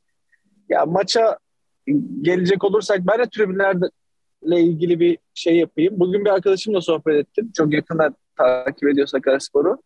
Ya 0.70 0.86
maça 0.86 1.38
gelecek 2.22 2.63
olursak 2.63 3.00
ben 3.08 3.20
de 3.20 3.29
tribünlerle 3.29 4.62
ilgili 4.62 5.00
bir 5.00 5.17
şey 5.34 5.58
yapayım. 5.58 6.00
Bugün 6.00 6.25
bir 6.25 6.29
arkadaşımla 6.29 6.82
sohbet 6.82 7.15
ettim. 7.15 7.51
Çok 7.58 7.74
yakından 7.74 8.15
takip 8.38 8.89
ediyor 8.89 9.08
Sakaryaspor'u. 9.08 9.82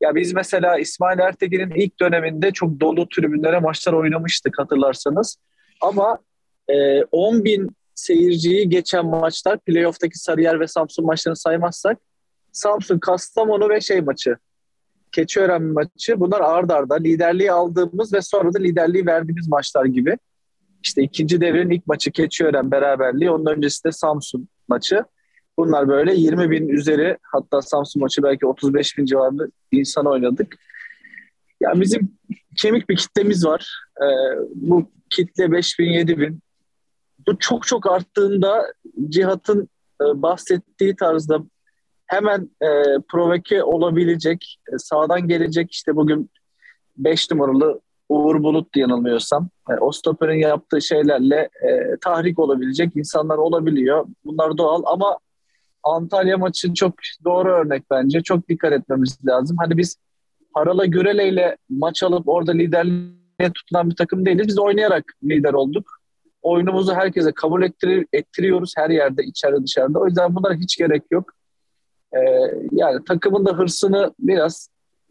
Ya 0.00 0.14
biz 0.14 0.32
mesela 0.32 0.78
İsmail 0.78 1.18
Ertekin'in 1.18 1.70
ilk 1.70 2.00
döneminde 2.00 2.50
çok 2.50 2.80
dolu 2.80 3.08
tribünlere 3.08 3.58
maçlar 3.58 3.92
oynamıştık 3.92 4.58
hatırlarsanız. 4.58 5.36
Ama 5.80 6.18
e, 6.68 7.02
10 7.04 7.44
bin 7.44 7.70
seyirciyi 7.94 8.68
geçen 8.68 9.06
maçlar 9.06 9.58
playoff'taki 9.58 10.18
Sarıyer 10.18 10.60
ve 10.60 10.66
Samsun 10.66 11.06
maçlarını 11.06 11.36
saymazsak 11.36 11.98
Samsun, 12.52 12.98
Kastamonu 12.98 13.68
ve 13.68 13.80
şey 13.80 14.00
maçı 14.00 14.36
Keçiören 15.12 15.62
maçı 15.62 16.20
bunlar 16.20 16.40
ard 16.40 16.70
arda 16.70 16.94
liderliği 16.94 17.52
aldığımız 17.52 18.12
ve 18.12 18.22
sonra 18.22 18.54
da 18.54 18.58
liderliği 18.58 19.06
verdiğimiz 19.06 19.48
maçlar 19.48 19.84
gibi. 19.84 20.18
İşte 20.82 21.02
ikinci 21.02 21.40
devrin 21.40 21.70
ilk 21.70 21.86
maçı 21.86 22.10
Keçiören 22.10 22.70
beraberliği 22.70 23.30
onun 23.30 23.46
öncesi 23.46 23.84
de 23.84 23.92
Samsun 23.92 24.48
maçı. 24.68 25.04
Bunlar 25.58 25.88
böyle 25.88 26.14
20 26.14 26.50
bin 26.50 26.68
üzeri 26.68 27.18
hatta 27.22 27.62
Samsun 27.62 28.02
maçı 28.02 28.22
belki 28.22 28.46
35 28.46 28.98
bin 28.98 29.04
civarında 29.04 29.46
insan 29.72 30.06
oynadık. 30.06 30.56
Yani 31.60 31.80
bizim 31.80 32.16
kemik 32.56 32.88
bir 32.88 32.96
kitlemiz 32.96 33.46
var. 33.46 33.70
Ee, 34.02 34.06
bu 34.54 34.90
kitle 35.10 35.52
5 35.52 35.78
bin 35.78 35.90
7 35.90 36.18
bin. 36.20 36.40
Bu 37.26 37.38
çok 37.38 37.66
çok 37.66 37.90
arttığında 37.90 38.72
Cihat'ın 39.08 39.68
e, 40.02 40.22
bahsettiği 40.22 40.96
tarzda 40.96 41.42
hemen 42.06 42.50
e, 42.62 42.68
provoke 43.08 43.62
olabilecek, 43.62 44.58
e, 44.72 44.78
sağdan 44.78 45.28
gelecek 45.28 45.72
işte 45.72 45.96
bugün 45.96 46.30
5 46.96 47.30
numaralı 47.30 47.80
Uğur 48.08 48.42
Bulut 48.42 48.76
yanılmıyorsam. 48.76 49.48
E, 49.70 49.74
o 49.74 49.92
stoperin 49.92 50.38
yaptığı 50.38 50.82
şeylerle 50.82 51.48
e, 51.68 51.96
tahrik 52.00 52.38
olabilecek 52.38 52.96
insanlar 52.96 53.38
olabiliyor. 53.38 54.06
Bunlar 54.24 54.58
doğal 54.58 54.82
ama 54.86 55.18
Antalya 55.86 56.38
maçı 56.38 56.74
çok 56.74 56.94
doğru 57.24 57.48
örnek 57.52 57.84
bence. 57.90 58.22
Çok 58.22 58.48
dikkat 58.48 58.72
etmemiz 58.72 59.18
lazım. 59.26 59.56
Hani 59.60 59.76
biz 59.76 59.96
Harala 60.54 60.86
Gürele 60.86 61.28
ile 61.28 61.56
maç 61.68 62.02
alıp 62.02 62.28
orada 62.28 62.52
liderliğe 62.52 63.52
tutulan 63.54 63.90
bir 63.90 63.96
takım 63.96 64.26
değiliz. 64.26 64.48
Biz 64.48 64.58
oynayarak 64.58 65.04
lider 65.24 65.52
olduk. 65.52 65.90
Oyunumuzu 66.42 66.94
herkese 66.94 67.32
kabul 67.32 67.62
ettir 67.62 68.06
ettiriyoruz 68.12 68.72
her 68.76 68.90
yerde, 68.90 69.24
içeride 69.24 69.64
dışarıda. 69.64 69.98
O 69.98 70.06
yüzden 70.06 70.34
bunlara 70.34 70.54
hiç 70.54 70.76
gerek 70.76 71.02
yok. 71.10 71.32
e, 72.12 72.20
yani 72.72 73.04
takımın 73.04 73.46
da 73.46 73.52
hırsını 73.52 74.14
biraz 74.18 74.68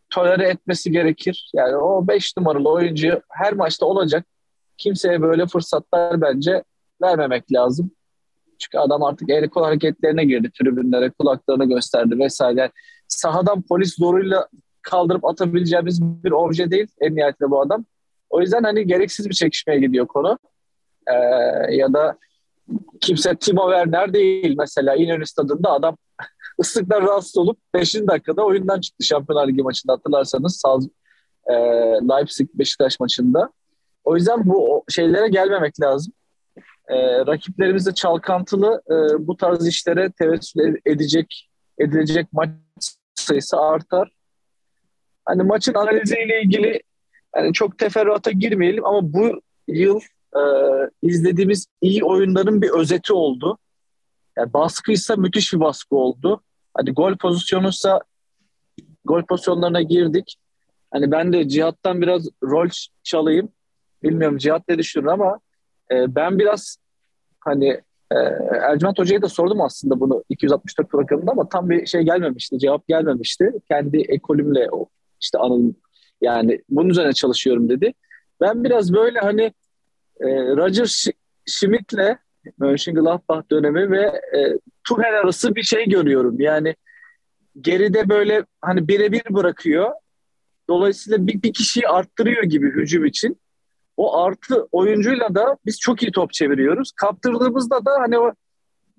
tolere 0.10 0.50
etmesi 0.50 0.92
gerekir. 0.92 1.52
Yani 1.54 1.76
o 1.76 2.08
5 2.08 2.38
numaralı 2.38 2.70
oyuncu 2.70 3.22
her 3.30 3.54
maçta 3.54 3.86
olacak. 3.86 4.26
Kimseye 4.78 5.22
böyle 5.22 5.48
fırsatlar 5.48 6.22
bence 6.22 6.64
vermemek 7.02 7.54
lazım. 7.54 7.92
Çünkü 8.60 8.78
adam 8.78 9.04
artık 9.04 9.30
el 9.30 9.50
kol 9.50 9.64
hareketlerine 9.64 10.26
girdi. 10.26 10.52
Tribünlere 10.60 11.10
kulaklarını 11.10 11.66
gösterdi 11.66 12.20
vesaire. 12.20 12.60
Yani 12.60 12.72
sahadan 13.08 13.62
polis 13.62 13.96
zoruyla 13.96 14.48
kaldırıp 14.82 15.26
atabileceğimiz 15.26 16.02
bir 16.02 16.32
obje 16.32 16.72
değil 16.72 16.88
en 17.02 17.16
nihayetinde 17.16 17.52
bu 17.52 17.62
adam. 17.62 17.86
O 18.30 18.42
yüzden 18.42 18.64
hani 18.64 18.88
gereksiz 18.88 19.30
bir 19.30 19.34
çekişmeye 19.34 19.80
gidiyor 19.80 20.08
konu. 20.08 20.38
Ee, 21.08 21.14
ya 21.76 21.94
da 21.94 22.18
kimse 23.02 23.36
Timo 23.36 23.70
Werner 23.72 24.14
değil 24.14 24.56
mesela 24.60 24.96
İnönü 24.96 25.26
stadında 25.26 25.72
adam 25.72 25.98
ıslıklar 26.62 27.04
rahatsız 27.04 27.38
olup 27.38 27.58
5. 27.74 27.96
dakikada 27.96 28.46
oyundan 28.46 28.80
çıktı 28.80 29.06
Şampiyonlar 29.06 29.48
Ligi 29.48 29.64
maçında 29.64 29.94
hatırlarsanız 29.94 30.56
Sal, 30.56 30.82
e, 31.50 31.54
Leipzig 32.10 32.50
Beşiktaş 32.54 33.00
maçında. 33.00 33.50
O 34.04 34.16
yüzden 34.16 34.46
bu 34.46 34.84
şeylere 34.90 35.28
gelmemek 35.28 35.82
lazım. 35.82 36.14
E, 36.88 36.96
rakiplerimiz 37.26 37.86
de 37.86 37.94
çalkantılı 37.94 38.82
e, 38.88 39.28
bu 39.28 39.38
tarz 39.38 39.68
işlere 39.68 40.12
tevessül 40.12 40.76
edecek 40.86 41.50
edilecek 41.80 42.34
maç 42.34 42.50
sayısı 43.16 43.58
artar. 43.58 44.12
Hani 45.26 45.44
maçın 45.44 45.74
analiziyle 45.74 46.42
ilgili 46.42 46.82
yani 47.36 47.54
çok 47.54 47.78
teferruata 47.78 48.32
girmeyelim 48.32 48.86
ama 48.86 49.14
bu 49.14 49.42
yıl 49.68 50.00
e, 50.36 50.42
izlediğimiz 51.02 51.68
iyi 51.82 52.04
oyunların 52.04 52.62
bir 52.62 52.70
özeti 52.70 53.14
oldu. 53.14 53.58
Yani 54.38 54.54
baskıysa 54.54 55.16
müthiş 55.16 55.54
bir 55.54 55.60
baskı 55.60 55.96
oldu. 55.96 56.42
Hadi 56.74 56.92
gol 56.92 57.18
pozisyonuysa 57.18 58.00
gol 59.06 59.24
pozisyonlarına 59.24 59.82
girdik. 59.82 60.36
Hani 60.92 61.12
ben 61.12 61.34
de 61.34 61.50
Cihat'tan 61.50 62.02
biraz 62.02 62.28
rol 62.44 62.70
çalayım. 63.04 63.50
Bilmiyorum 64.04 64.38
Cihat 64.38 64.68
ne 64.68 64.78
düşünür 64.78 65.06
ama 65.06 65.40
e, 65.92 66.16
ben 66.16 66.40
biraz 66.40 66.78
hani 67.40 67.82
e, 68.12 68.16
Ercüment 68.62 69.00
Hoca'ya 69.00 69.22
da 69.22 69.30
sordum 69.30 69.62
aslında 69.62 70.00
bunu 70.00 70.24
264 70.30 70.90
programında 70.90 71.32
ama 71.32 71.50
tam 71.50 71.70
bir 71.70 71.86
şey 71.86 72.02
gelmemişti. 72.02 72.60
Cevap 72.60 72.88
gelmemişti. 72.88 73.52
Kendi 73.68 73.98
ekolümle 73.98 74.68
o 74.72 74.90
işte 75.22 75.38
anılım 75.38 75.76
yani 76.22 76.62
bunun 76.70 76.90
üzerine 76.90 77.14
çalışıyorum 77.14 77.70
dedi. 77.70 77.94
Ben 78.42 78.64
biraz 78.64 78.94
böyle 78.94 79.20
hani 79.20 79.54
e, 80.20 80.28
Roger 80.56 81.14
Schmidt'le 81.46 82.18
Mönchengladbach 82.58 83.52
dönemi 83.52 83.92
ve 83.92 84.02
e, 84.38 84.60
Tuchel 84.84 85.20
arası 85.20 85.56
bir 85.56 85.64
şey 85.64 85.90
görüyorum. 85.90 86.40
Yani 86.40 86.76
geride 87.62 88.10
böyle 88.10 88.46
hani 88.62 88.88
birebir 88.88 89.24
bırakıyor. 89.30 89.92
Dolayısıyla 90.70 91.28
bir, 91.28 91.42
bir 91.42 91.54
kişiyi 91.54 91.88
arttırıyor 91.88 92.44
gibi 92.44 92.72
hücum 92.72 93.06
için. 93.06 93.40
O 93.98 94.18
artı 94.18 94.68
oyuncuyla 94.72 95.36
da 95.36 95.58
biz 95.66 95.80
çok 95.80 96.04
iyi 96.04 96.12
top 96.12 96.34
çeviriyoruz. 96.34 96.92
Kaptırdığımızda 96.92 97.86
da 97.86 97.92
hani 98.00 98.20
o 98.20 98.32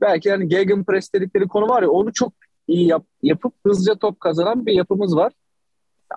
belki 0.00 0.30
hani 0.30 0.48
gegenpress 0.48 1.12
dedikleri 1.12 1.48
konu 1.48 1.68
var 1.68 1.82
ya 1.82 1.90
onu 1.90 2.12
çok 2.12 2.32
iyi 2.68 2.86
yap, 2.86 3.04
yapıp 3.22 3.52
hızlıca 3.66 3.94
top 3.94 4.20
kazanan 4.20 4.66
bir 4.66 4.72
yapımız 4.72 5.16
var. 5.16 5.32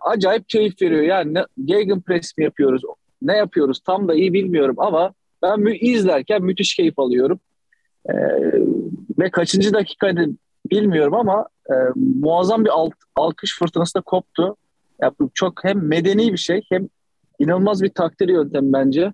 Acayip 0.02 0.50
keyif 0.50 0.82
veriyor. 0.82 1.04
Yani 1.04 1.34
ne, 1.34 1.46
gegenpress 1.66 2.38
mi 2.38 2.44
yapıyoruz? 2.44 2.82
Ne 3.22 3.38
yapıyoruz? 3.38 3.80
Tam 3.86 4.08
da 4.08 4.14
iyi 4.14 4.34
bilmiyorum 4.34 4.76
ama 4.78 5.14
ben 5.42 5.60
mü 5.60 5.78
izlerken 5.78 6.42
müthiş 6.44 6.76
keyif 6.76 7.00
alıyorum. 7.00 7.40
Ee, 8.10 8.14
ve 9.20 9.30
kaçıncı 9.32 9.74
dakikaydı 9.74 10.26
bilmiyorum 10.72 11.14
ama 11.14 11.48
e, 11.70 11.74
muazzam 11.96 12.66
bir 12.66 12.70
alt, 12.70 12.94
alkış 13.16 13.60
fırtınası 13.60 13.96
da 13.96 14.02
koptu. 14.02 14.56
Bu 15.20 15.30
çok 15.34 15.64
hem 15.64 15.88
medeni 15.88 16.34
bir 16.34 16.38
şey 16.38 16.62
hem 16.70 16.90
inanılmaz 17.40 17.84
bir 17.84 17.90
takdir 17.90 18.30
yöntem 18.30 18.74
bence. 18.74 19.14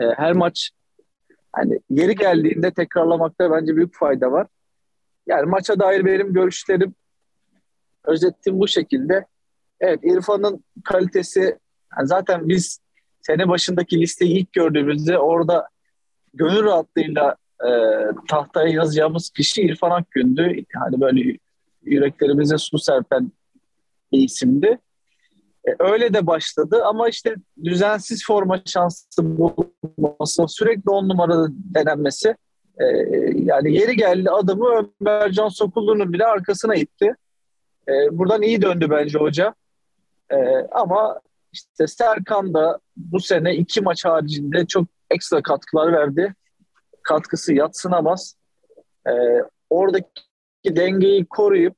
E, 0.00 0.04
her 0.04 0.32
maç 0.32 0.70
hani 1.52 1.80
yeri 1.90 2.14
geldiğinde 2.14 2.70
tekrarlamakta 2.70 3.50
bence 3.50 3.76
büyük 3.76 3.94
fayda 3.94 4.32
var. 4.32 4.46
Yani 5.26 5.46
maça 5.46 5.78
dair 5.78 6.04
benim 6.04 6.32
görüşlerim 6.32 6.94
özettim 8.04 8.60
bu 8.60 8.68
şekilde. 8.68 9.26
Evet 9.80 10.00
İrfan'ın 10.02 10.64
kalitesi 10.84 11.58
yani 11.98 12.08
zaten 12.08 12.48
biz 12.48 12.80
sene 13.20 13.48
başındaki 13.48 14.00
listeyi 14.00 14.38
ilk 14.38 14.52
gördüğümüzde 14.52 15.18
orada 15.18 15.68
gönül 16.34 16.64
rahatlığıyla 16.64 17.36
e, 17.60 17.70
tahtaya 18.28 18.68
yazacağımız 18.68 19.30
kişi 19.30 19.62
İrfan 19.62 19.90
Akgün'dü. 19.90 20.64
Hani 20.74 21.00
böyle 21.00 21.38
yüreklerimize 21.82 22.58
su 22.58 22.78
serpen 22.78 23.32
bir 24.12 24.18
isimdi. 24.18 24.78
E, 25.68 25.70
öyle 25.78 26.14
de 26.14 26.26
başladı 26.26 26.82
ama 26.84 27.08
işte 27.08 27.34
düzensiz 27.64 28.26
forma 28.26 28.62
şansı 28.64 29.38
bulması, 29.38 30.44
sürekli 30.48 30.90
on 30.90 31.08
numara 31.08 31.46
denenmesi 31.50 32.36
e, 32.80 32.84
yani 33.34 33.74
yeri 33.74 33.96
geldi 33.96 34.30
adamı 34.30 34.88
Ömercan 35.00 35.48
Sokullu'nun 35.48 36.12
bile 36.12 36.24
arkasına 36.24 36.74
itti. 36.74 37.14
E, 37.88 37.92
buradan 38.18 38.42
iyi 38.42 38.62
döndü 38.62 38.90
bence 38.90 39.18
hoca. 39.18 39.54
E, 40.30 40.36
ama 40.72 41.20
işte 41.52 41.86
Serkan 41.86 42.54
da 42.54 42.78
bu 42.96 43.20
sene 43.20 43.54
iki 43.54 43.80
maç 43.80 44.04
haricinde 44.04 44.66
çok 44.66 44.84
ekstra 45.10 45.42
katkılar 45.42 45.92
verdi. 45.92 46.34
Katkısı 47.02 47.54
yatsınamaz. 47.54 48.36
E, 49.06 49.12
oradaki 49.70 50.06
dengeyi 50.66 51.26
koruyup 51.26 51.76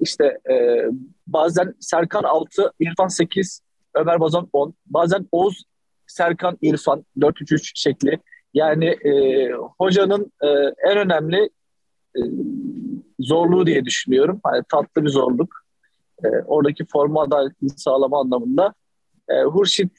işte 0.00 0.38
e, 0.50 0.86
bazen 1.32 1.74
Serkan 1.80 2.22
6, 2.22 2.72
İrfan 2.80 3.08
8, 3.08 3.60
Ömer 3.94 4.20
Bazan 4.20 4.48
10. 4.52 4.74
Bazen 4.86 5.28
Oğuz, 5.32 5.64
Serkan, 6.06 6.58
İrfan 6.62 7.04
4-3-3 7.16 7.70
şekli. 7.74 8.18
Yani 8.54 8.86
e, 8.86 9.52
hocanın 9.78 10.32
e, 10.42 10.48
en 10.90 10.98
önemli 10.98 11.50
e, 12.16 12.20
zorluğu 13.20 13.66
diye 13.66 13.84
düşünüyorum. 13.84 14.40
Hani 14.44 14.62
tatlı 14.68 15.04
bir 15.04 15.08
zorluk. 15.08 15.54
E, 16.24 16.28
oradaki 16.28 16.86
forma 16.92 17.22
adaletini 17.22 17.70
sağlama 17.70 18.20
anlamında. 18.20 18.74
E, 19.28 19.42
Hurşit 19.42 19.92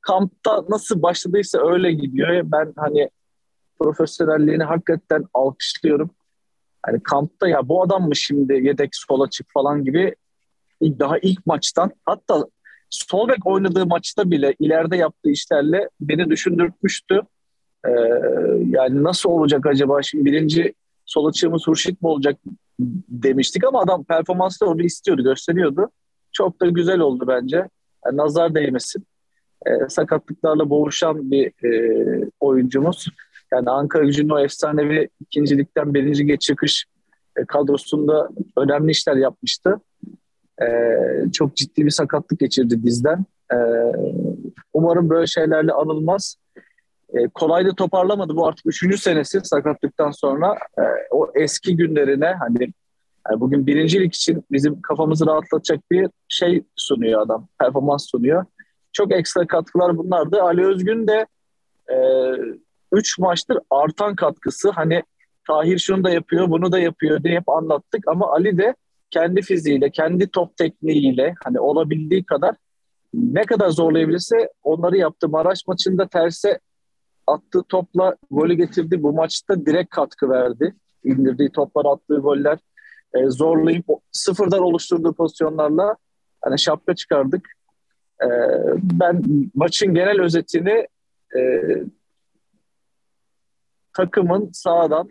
kampta 0.00 0.64
nasıl 0.68 1.02
başladıysa 1.02 1.72
öyle 1.72 1.92
gidiyor. 1.92 2.42
Ben 2.44 2.72
hani 2.76 3.10
profesyonelliğini 3.78 4.64
hakikaten 4.64 5.24
alkışlıyorum. 5.34 6.10
Hani 6.82 7.02
kampta 7.02 7.48
ya 7.48 7.68
bu 7.68 7.82
adam 7.82 8.08
mı 8.08 8.16
şimdi 8.16 8.52
yedek 8.52 8.90
sola 8.92 9.30
çık 9.30 9.46
falan 9.54 9.84
gibi 9.84 10.14
daha 10.82 11.18
ilk 11.18 11.46
maçtan 11.46 11.90
hatta 12.06 12.46
sol 12.90 13.28
bek 13.28 13.46
oynadığı 13.46 13.86
maçta 13.86 14.30
bile 14.30 14.54
ileride 14.58 14.96
yaptığı 14.96 15.30
işlerle 15.30 15.88
beni 16.00 16.30
düşündürtmüştü. 16.30 17.20
Ee, 17.86 17.90
yani 18.66 19.02
nasıl 19.02 19.30
olacak 19.30 19.66
acaba 19.66 20.02
şimdi 20.02 20.24
birinci 20.24 20.74
sol 21.06 21.26
açığımız 21.26 21.66
Hurşit 21.66 22.02
mi 22.02 22.08
olacak 22.08 22.36
demiştik 23.08 23.64
ama 23.64 23.80
adam 23.80 24.04
performansla 24.04 24.66
onu 24.66 24.82
istiyordu, 24.82 25.22
gösteriyordu. 25.22 25.90
Çok 26.32 26.60
da 26.60 26.66
güzel 26.66 26.98
oldu 26.98 27.24
bence. 27.28 27.56
Yani 28.06 28.16
nazar 28.16 28.54
değmesin. 28.54 29.04
Ee, 29.66 29.88
sakatlıklarla 29.88 30.70
boğuşan 30.70 31.30
bir 31.30 31.46
e, 31.46 32.30
oyuncumuz. 32.40 33.06
Yani 33.52 33.70
Ankara 33.70 34.04
gücünün 34.04 34.30
o 34.30 34.38
efsanevi 34.38 35.08
ikincilikten 35.20 35.94
birinci 35.94 36.38
çıkış 36.38 36.84
e, 37.36 37.44
kadrosunda 37.44 38.28
önemli 38.56 38.90
işler 38.90 39.16
yapmıştı. 39.16 39.80
E, 40.62 41.32
çok 41.32 41.56
ciddi 41.56 41.84
bir 41.84 41.90
sakatlık 41.90 42.40
geçirdi 42.40 42.82
dizden. 42.82 43.24
E, 43.52 43.56
umarım 44.72 45.10
böyle 45.10 45.26
şeylerle 45.26 45.72
anılmaz. 45.72 46.36
E, 47.14 47.28
kolay 47.28 47.66
da 47.66 47.74
toparlamadı. 47.74 48.36
Bu 48.36 48.46
artık 48.46 48.66
üçüncü 48.66 48.98
senesi 48.98 49.40
sakatlıktan 49.44 50.10
sonra. 50.10 50.54
E, 50.78 50.82
o 51.10 51.30
eski 51.34 51.76
günlerine 51.76 52.34
hani 52.38 52.72
bugün 53.40 53.66
birincilik 53.66 54.14
için 54.14 54.44
bizim 54.52 54.82
kafamızı 54.82 55.26
rahatlatacak 55.26 55.90
bir 55.90 56.10
şey 56.28 56.64
sunuyor 56.76 57.20
adam. 57.20 57.48
Performans 57.60 58.10
sunuyor. 58.10 58.44
Çok 58.92 59.12
ekstra 59.12 59.46
katkılar 59.46 59.98
bunlardı. 59.98 60.42
Ali 60.42 60.66
Özgün 60.66 61.08
de 61.08 61.26
e, 61.92 61.96
3 62.92 63.18
maçtır 63.18 63.58
artan 63.70 64.16
katkısı. 64.16 64.70
Hani 64.70 65.02
Tahir 65.46 65.78
şunu 65.78 66.04
da 66.04 66.10
yapıyor, 66.10 66.50
bunu 66.50 66.72
da 66.72 66.78
yapıyor 66.78 67.22
diye 67.22 67.36
hep 67.36 67.48
anlattık 67.48 68.08
ama 68.08 68.32
Ali 68.32 68.58
de 68.58 68.74
kendi 69.12 69.42
fiziğiyle, 69.42 69.90
kendi 69.90 70.30
top 70.30 70.56
tekniğiyle 70.56 71.34
hani 71.44 71.60
olabildiği 71.60 72.24
kadar 72.24 72.56
ne 73.14 73.42
kadar 73.42 73.70
zorlayabilirse 73.70 74.48
onları 74.62 74.96
yaptı. 74.96 75.28
Maraş 75.28 75.66
maçında 75.66 76.08
terse 76.08 76.60
attığı 77.26 77.62
topla 77.68 78.16
golü 78.30 78.54
getirdi. 78.54 79.02
Bu 79.02 79.12
maçta 79.12 79.66
direkt 79.66 79.94
katkı 79.94 80.30
verdi. 80.30 80.74
İndirdiği 81.04 81.50
toplar, 81.50 81.84
attığı 81.84 82.16
goller 82.16 82.58
e, 83.14 83.30
zorlayıp 83.30 83.86
sıfırdan 84.12 84.62
oluşturduğu 84.62 85.12
pozisyonlarla 85.14 85.96
hani 86.40 86.58
şapka 86.58 86.94
çıkardık. 86.94 87.48
E, 88.22 88.28
ben 88.76 89.22
maçın 89.54 89.94
genel 89.94 90.20
özetini 90.20 90.86
e, 91.36 91.40
takımın 93.92 94.50
sağdan 94.52 95.08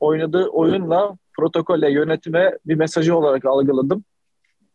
oynadığı 0.00 0.46
oyunla 0.46 1.16
protokolle, 1.36 1.92
yönetime 1.92 2.58
bir 2.66 2.74
mesajı 2.74 3.16
olarak 3.16 3.44
algıladım. 3.44 4.04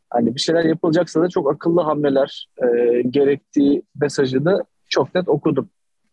Hani 0.10 0.36
bir 0.36 0.40
şeyler 0.40 0.64
yapılacaksa 0.64 1.22
da 1.22 1.30
çok 1.30 1.52
akıllı 1.52 1.82
hamleler 1.82 2.48
e, 2.58 3.02
gerektiği 3.02 3.84
mesajını 3.96 4.64
çok 4.90 5.16
net 5.16 5.30
okudum. 5.30 5.70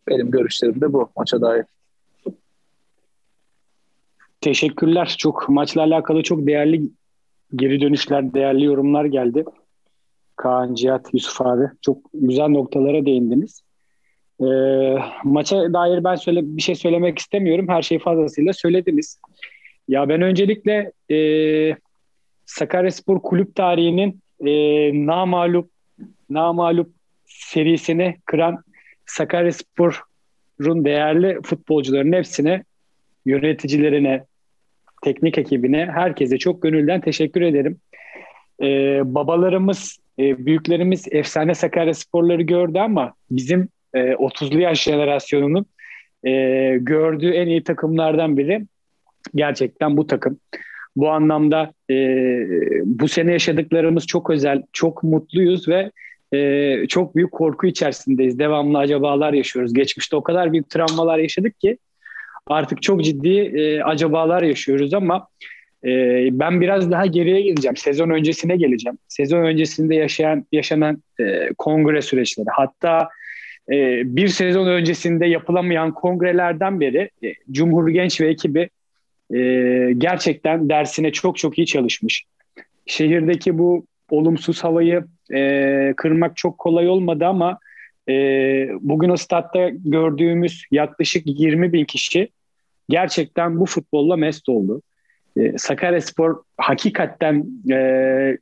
Benim 0.09 0.31
görüşlerim 0.31 0.81
de 0.81 0.93
bu 0.93 1.11
maça 1.17 1.41
dair. 1.41 1.65
Teşekkürler. 4.41 5.15
Çok 5.19 5.49
maçla 5.49 5.83
alakalı 5.83 6.23
çok 6.23 6.47
değerli 6.47 6.83
geri 7.57 7.81
dönüşler, 7.81 8.35
değerli 8.35 8.65
yorumlar 8.65 9.05
geldi. 9.05 9.45
Kaan, 10.37 10.75
Cihat, 10.75 11.15
Yusuf 11.15 11.41
abi. 11.41 11.71
Çok 11.83 11.99
güzel 12.15 12.49
noktalara 12.49 13.07
değindiniz. 13.07 13.63
Ee, 14.41 14.45
maça 15.25 15.73
dair 15.73 16.05
ben 16.05 16.15
söyle 16.15 16.41
bir 16.45 16.63
şey 16.63 16.75
söylemek 16.75 17.19
istemiyorum. 17.19 17.69
Her 17.69 17.83
şeyi 17.83 17.99
fazlasıyla 17.99 18.53
söylediniz. 18.53 19.19
Ya 19.89 20.09
ben 20.09 20.23
öncelikle 20.23 20.93
e, 21.11 21.19
Sakaryaspor 22.47 23.23
kulüp 23.23 23.55
tarihinin 23.55 24.21
e, 24.47 24.53
namalup 25.07 25.71
namalup 26.31 26.91
serisini 27.27 28.17
kıran 28.25 28.65
Sakaryaspor'un 29.07 30.85
değerli 30.85 31.39
futbolcuların 31.43 32.13
hepsine, 32.13 32.65
yöneticilerine, 33.27 34.25
teknik 35.03 35.39
ekibine, 35.39 35.87
herkese 35.87 36.39
çok 36.39 36.63
gönülden 36.63 37.01
teşekkür 37.01 37.41
ederim. 37.41 37.81
Ee, 38.63 39.01
babalarımız, 39.05 39.99
e, 40.19 40.47
büyüklerimiz 40.47 41.07
efsane 41.11 41.55
Sakaryasporları 41.55 42.43
gördü 42.43 42.79
ama 42.79 43.15
bizim 43.31 43.69
e, 43.99 44.13
30'lu 44.13 44.61
yaş 44.61 44.83
jenerasyonunun 44.83 45.67
e, 46.25 46.33
gördüğü 46.81 47.31
en 47.31 47.47
iyi 47.47 47.65
takımlardan 47.65 48.37
biri 48.37 48.67
gerçekten 49.35 49.97
bu 49.97 50.07
takım. 50.07 50.39
Bu 50.97 51.11
anlamda 51.11 51.73
e, 51.91 51.95
bu 52.85 53.09
sene 53.09 53.33
yaşadıklarımız 53.33 54.07
çok 54.07 54.31
özel, 54.31 54.63
çok 54.73 55.03
mutluyuz 55.03 55.69
ve 55.69 55.91
e, 56.33 56.87
çok 56.87 57.17
büyük 57.17 57.33
korku 57.33 57.67
içerisindeyiz. 57.67 58.39
Devamlı 58.39 58.79
acabalar 58.79 59.33
yaşıyoruz. 59.33 59.75
Geçmişte 59.75 60.17
o 60.17 60.23
kadar 60.23 60.53
büyük 60.53 60.71
travmalar 60.71 61.19
yaşadık 61.19 61.61
ki 61.61 61.79
artık 62.47 62.83
çok 62.83 63.05
ciddi 63.05 63.39
e, 63.39 63.83
acabalar 63.83 64.43
yaşıyoruz 64.43 64.95
ama 64.95 65.29
e, 65.85 65.89
ben 66.33 66.61
biraz 66.61 66.91
daha 66.91 67.07
geriye 67.07 67.41
gideceğim. 67.41 67.77
Sezon 67.77 68.11
öncesine 68.11 68.57
geleceğim. 68.57 68.99
Sezon 69.09 69.43
öncesinde 69.43 69.95
yaşayan 69.95 70.47
yaşanan 70.53 71.03
e, 71.21 71.49
kongre 71.59 72.03
süreçleri 72.03 72.49
hatta 72.57 73.09
e, 73.73 74.03
bir 74.17 74.29
sezon 74.29 74.67
öncesinde 74.67 75.27
yapılamayan 75.27 75.95
kongrelerden 75.95 76.81
beri 76.81 77.11
e, 77.25 77.35
Cumhur 77.51 77.89
Genç 77.89 78.21
ve 78.21 78.29
ekibi 78.29 78.71
e, 79.35 79.39
gerçekten 79.99 80.69
dersine 80.69 81.13
çok 81.13 81.39
çok 81.39 81.59
iyi 81.59 81.67
çalışmış. 81.67 82.25
Şehirdeki 82.87 83.59
bu 83.59 83.87
olumsuz 84.11 84.65
havayı 84.65 85.05
e, 85.35 85.95
kırmak 85.97 86.37
çok 86.37 86.59
kolay 86.59 86.89
olmadı 86.89 87.27
ama 87.27 87.59
e, 88.09 88.13
bugün 88.81 89.09
o 89.09 89.17
statta 89.17 89.69
gördüğümüz 89.69 90.65
yaklaşık 90.71 91.23
20 91.27 91.73
bin 91.73 91.85
kişi 91.85 92.29
gerçekten 92.89 93.61
bu 93.61 93.67
futbolla 93.67 94.17
mest 94.17 94.49
oldu. 94.49 94.83
E, 95.37 95.59
Sakaryaspor 95.59 96.43
hakikaten 96.57 97.47
e, 97.71 97.77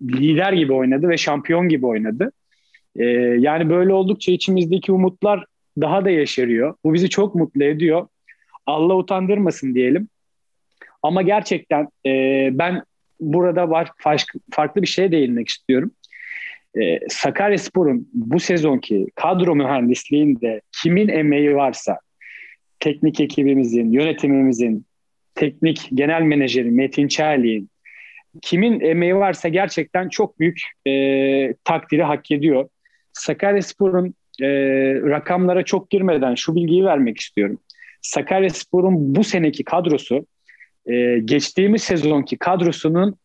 lider 0.02 0.52
gibi 0.52 0.72
oynadı 0.72 1.08
ve 1.08 1.16
şampiyon 1.16 1.68
gibi 1.68 1.86
oynadı. 1.86 2.32
E, 2.98 3.04
yani 3.38 3.70
böyle 3.70 3.92
oldukça 3.92 4.32
içimizdeki 4.32 4.92
umutlar 4.92 5.44
daha 5.80 6.04
da 6.04 6.10
yeşeriyor. 6.10 6.74
Bu 6.84 6.94
bizi 6.94 7.08
çok 7.10 7.34
mutlu 7.34 7.64
ediyor. 7.64 8.08
Allah 8.66 8.96
utandırmasın 8.96 9.74
diyelim. 9.74 10.08
Ama 11.02 11.22
gerçekten 11.22 11.88
e, 12.06 12.10
ben 12.52 12.82
burada 13.20 13.70
var 13.70 13.90
farklı 14.50 14.82
bir 14.82 14.86
şeye 14.86 15.12
değinmek 15.12 15.48
istiyorum. 15.48 15.90
E, 16.80 17.08
Sakaryaspor'un 17.08 18.08
bu 18.14 18.40
sezonki 18.40 19.06
kadro 19.14 19.54
mühendisliğinde 19.54 20.60
kimin 20.82 21.08
emeği 21.08 21.54
varsa 21.54 21.98
teknik 22.80 23.20
ekibimizin, 23.20 23.92
yönetimimizin, 23.92 24.86
teknik 25.34 25.88
genel 25.94 26.22
menajeri 26.22 26.70
Metin 26.70 27.08
Çerli'nin 27.08 27.70
kimin 28.42 28.80
emeği 28.80 29.16
varsa 29.16 29.48
gerçekten 29.48 30.08
çok 30.08 30.40
büyük 30.40 30.62
e, 30.86 31.54
takdiri 31.64 32.02
hak 32.02 32.30
ediyor. 32.30 32.68
Sakaryaspor'un 33.16 34.14
e, 34.42 34.48
rakamlara 34.94 35.64
çok 35.64 35.90
girmeden 35.90 36.34
şu 36.34 36.54
bilgiyi 36.54 36.84
vermek 36.84 37.18
istiyorum. 37.20 37.58
Sakaryaspor'un 38.02 39.16
bu 39.16 39.24
seneki 39.24 39.64
kadrosu 39.64 40.26
e, 40.86 41.18
geçtiğimiz 41.24 41.82
sezonki 41.82 42.36
kadrosunun 42.36 43.16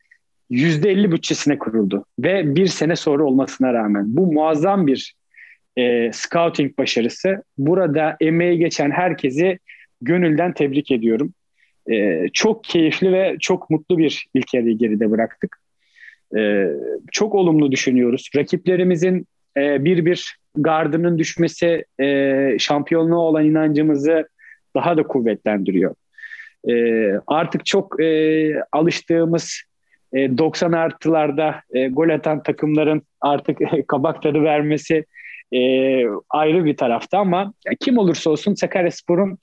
%50 0.51 1.11
bütçesine 1.11 1.57
kuruldu. 1.57 2.05
Ve 2.19 2.55
bir 2.55 2.67
sene 2.67 2.95
sonra 2.95 3.23
olmasına 3.23 3.73
rağmen 3.73 4.03
bu 4.07 4.33
muazzam 4.33 4.87
bir 4.87 5.15
e, 5.77 6.11
scouting 6.13 6.77
başarısı. 6.77 7.43
Burada 7.57 8.17
emeği 8.21 8.59
geçen 8.59 8.91
herkesi 8.91 9.59
gönülden 10.01 10.53
tebrik 10.53 10.91
ediyorum. 10.91 11.33
E, 11.91 12.25
çok 12.33 12.63
keyifli 12.63 13.11
ve 13.11 13.35
çok 13.39 13.69
mutlu 13.69 13.97
bir 13.97 14.27
ilk 14.33 14.53
yarıyı 14.53 14.77
geride 14.77 15.11
bıraktık. 15.11 15.57
E, 16.37 16.67
çok 17.11 17.35
olumlu 17.35 17.71
düşünüyoruz. 17.71 18.29
Rakiplerimizin 18.35 19.27
e, 19.57 19.85
bir 19.85 20.05
bir 20.05 20.37
gardının 20.55 21.17
düşmesi 21.17 21.85
e, 22.01 22.59
şampiyonluğa 22.59 23.19
olan 23.19 23.45
inancımızı 23.45 24.27
daha 24.75 24.97
da 24.97 25.03
kuvvetlendiriyor. 25.03 25.95
E, 26.69 26.73
artık 27.27 27.65
çok 27.65 28.03
e, 28.03 28.53
alıştığımız 28.71 29.61
e, 30.13 30.37
90 30.37 30.71
artılarda 30.71 31.61
e, 31.73 31.87
gol 31.87 32.09
atan 32.09 32.43
takımların 32.43 33.01
artık 33.21 33.57
kabak 33.87 34.21
tadı 34.21 34.43
vermesi 34.43 35.05
e, 35.51 35.59
ayrı 36.29 36.65
bir 36.65 36.77
tarafta 36.77 37.17
ama 37.17 37.53
kim 37.79 37.97
olursa 37.97 38.29
olsun 38.29 38.53
Sakaryaspor'un 38.53 39.37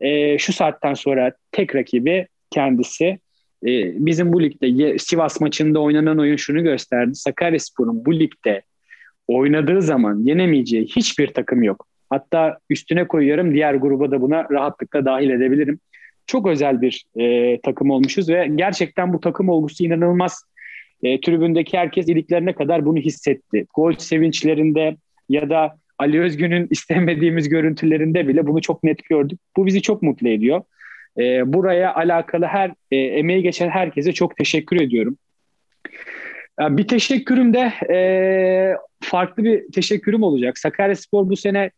e, 0.00 0.38
şu 0.38 0.52
saatten 0.52 0.94
sonra 0.94 1.32
tek 1.52 1.74
rakibi 1.74 2.26
kendisi. 2.50 3.04
E, 3.66 4.06
bizim 4.06 4.32
bu 4.32 4.42
ligde 4.42 4.98
Sivas 4.98 5.40
maçında 5.40 5.80
oynanan 5.80 6.18
oyun 6.18 6.36
şunu 6.36 6.62
gösterdi. 6.62 7.14
Sakaryaspor'un 7.14 8.04
bu 8.04 8.20
ligde 8.20 8.62
oynadığı 9.38 9.82
zaman 9.82 10.18
yenemeyeceği 10.18 10.86
hiçbir 10.86 11.26
takım 11.26 11.62
yok. 11.62 11.86
Hatta 12.10 12.58
üstüne 12.70 13.08
koyuyorum 13.08 13.54
diğer 13.54 13.74
gruba 13.74 14.10
da 14.10 14.20
buna 14.20 14.46
rahatlıkla 14.50 15.04
dahil 15.04 15.30
edebilirim 15.30 15.80
çok 16.30 16.46
özel 16.46 16.82
bir 16.82 17.04
e, 17.16 17.60
takım 17.60 17.90
olmuşuz 17.90 18.28
ve 18.28 18.50
gerçekten 18.54 19.12
bu 19.12 19.20
takım 19.20 19.48
olgusu 19.48 19.84
inanılmaz. 19.84 20.44
E, 21.02 21.20
tribündeki 21.20 21.78
herkes 21.78 22.08
iliklerine 22.08 22.52
kadar 22.52 22.86
bunu 22.86 22.98
hissetti. 22.98 23.66
Gol 23.74 23.92
sevinçlerinde 23.92 24.96
ya 25.28 25.50
da 25.50 25.76
Ali 25.98 26.20
Özgün'ün 26.20 26.68
istemediğimiz 26.70 27.48
görüntülerinde 27.48 28.28
bile 28.28 28.46
bunu 28.46 28.60
çok 28.60 28.84
net 28.84 29.04
gördük. 29.04 29.40
Bu 29.56 29.66
bizi 29.66 29.82
çok 29.82 30.02
mutlu 30.02 30.28
ediyor. 30.28 30.62
E, 31.18 31.52
buraya 31.52 31.94
alakalı 31.94 32.46
her 32.46 32.70
e, 32.90 32.96
emeği 32.96 33.42
geçen 33.42 33.68
herkese 33.68 34.12
çok 34.12 34.36
teşekkür 34.36 34.80
ediyorum. 34.80 35.16
E, 36.60 36.76
bir 36.76 36.88
teşekkürüm 36.88 37.54
de 37.54 37.72
e, 37.94 37.98
farklı 39.00 39.44
bir 39.44 39.72
teşekkürüm 39.72 40.22
olacak. 40.22 40.58
Sakaryaspor 40.58 41.28
bu 41.28 41.36
sene 41.36 41.70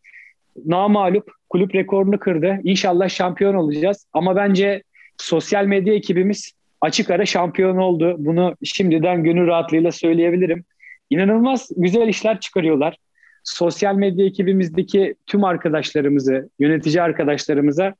namalup 0.65 1.31
kulüp 1.49 1.75
rekorunu 1.75 2.19
kırdı. 2.19 2.59
İnşallah 2.63 3.09
şampiyon 3.09 3.53
olacağız. 3.53 4.07
Ama 4.13 4.35
bence 4.35 4.83
sosyal 5.17 5.65
medya 5.65 5.93
ekibimiz 5.93 6.51
açık 6.81 7.09
ara 7.09 7.25
şampiyon 7.25 7.77
oldu. 7.77 8.15
Bunu 8.17 8.55
şimdiden 8.63 9.23
gönül 9.23 9.47
rahatlığıyla 9.47 9.91
söyleyebilirim. 9.91 10.65
İnanılmaz 11.09 11.69
güzel 11.77 12.07
işler 12.07 12.39
çıkarıyorlar. 12.39 12.97
Sosyal 13.43 13.95
medya 13.95 14.25
ekibimizdeki 14.25 15.15
tüm 15.25 15.43
arkadaşlarımızı, 15.43 16.49
yönetici 16.59 17.01
arkadaşlarımıza 17.01 17.95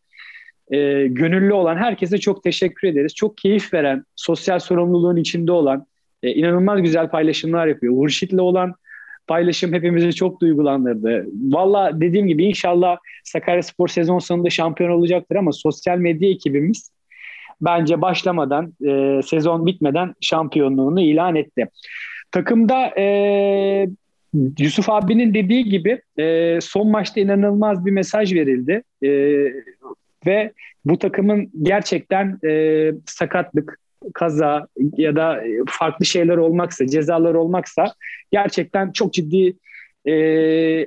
e, 0.72 1.08
gönüllü 1.08 1.54
olan 1.54 1.78
herkese 1.78 2.18
çok 2.18 2.44
teşekkür 2.44 2.88
ederiz. 2.88 3.16
Çok 3.16 3.38
keyif 3.38 3.74
veren, 3.74 4.04
sosyal 4.16 4.60
sorumluluğun 4.60 5.18
içinde 5.18 5.52
olan, 5.52 5.86
e, 6.24 6.32
inanılmaz 6.34 6.82
güzel 6.82 7.10
paylaşımlar 7.10 7.68
yapıyor. 7.68 7.94
Hurşit'le 7.94 8.40
olan 8.40 8.74
paylaşım 9.28 9.74
hepimizi 9.74 10.14
çok 10.14 10.42
duygulandırdı. 10.42 11.28
Valla 11.44 12.02
dediğim 12.02 12.28
gibi 12.28 12.44
inşallah 12.44 12.98
Sakaryaspor 13.24 13.88
sezon 13.88 14.20
sonunda 14.20 14.50
şampiyon 14.50 14.90
olacaktır 14.90 15.36
ama 15.36 15.52
sosyal 15.52 15.98
medya 15.98 16.30
ekibimiz 16.30 16.92
bence 17.62 18.02
başlamadan, 18.02 18.74
e, 18.86 19.22
sezon 19.26 19.66
bitmeden 19.66 20.14
şampiyonluğunu 20.22 21.02
ilan 21.02 21.36
etti. 21.36 21.68
Takımda 22.32 22.94
e, 22.98 23.88
Yusuf 24.60 24.90
abinin 24.90 25.34
dediği 25.34 25.64
gibi 25.64 26.02
e, 26.20 26.60
son 26.62 26.92
maçta 26.92 27.22
inanılmaz 27.22 27.86
bir 27.86 27.92
mesaj 27.92 28.34
verildi. 28.34 28.84
E, 29.04 29.10
ve 30.26 30.52
bu 30.86 31.00
takımın 31.00 31.52
gerçekten 31.64 32.40
e, 32.46 32.92
sakatlık, 33.06 33.80
kaza 34.14 34.68
ya 34.98 35.16
da 35.16 35.44
farklı 35.68 36.06
şeyler 36.06 36.38
olmaksa, 36.38 36.88
cezalar 36.88 37.34
olmaksa 37.34 37.94
gerçekten 38.32 38.92
çok 38.92 39.14
ciddi 39.14 39.56
e, 40.06 40.14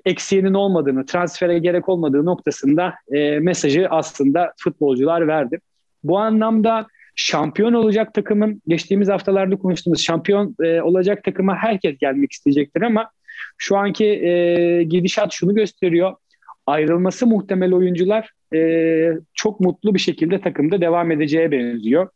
eksiğinin 0.05 0.55
olmadığını, 0.55 1.07
transfere 1.07 1.59
gerek 1.59 1.89
olmadığı 1.89 2.25
noktasında 2.25 2.95
e, 3.13 3.39
mesajı 3.39 3.87
aslında 3.91 4.53
futbolcular 4.59 5.29
verdi. 5.29 5.61
Bu 6.05 6.19
anlamda 6.19 6.87
şampiyon 7.17 7.73
olacak 7.73 8.15
takımın 8.15 8.63
geçtiğimiz 8.69 9.09
haftalarda 9.09 9.57
konuştuğumuz 9.57 10.01
şampiyon 10.01 10.57
e, 10.63 10.81
olacak 10.81 11.25
takıma 11.25 11.57
herkes 11.57 11.99
gelmek 11.99 12.33
isteyecektir 12.33 12.83
ama 12.83 13.11
şu 13.59 13.77
anki 13.77 14.05
e, 14.05 14.83
gidişat 14.83 15.33
şunu 15.33 15.55
gösteriyor. 15.55 16.15
Ayrılması 16.67 17.27
muhtemel 17.27 17.75
oyuncular 17.75 18.31
e, 18.55 19.13
çok 19.35 19.61
mutlu 19.61 19.95
bir 19.95 19.99
şekilde 19.99 20.41
takımda 20.41 20.81
devam 20.81 21.11
edeceğe 21.11 21.53
benziyor. 21.53 22.09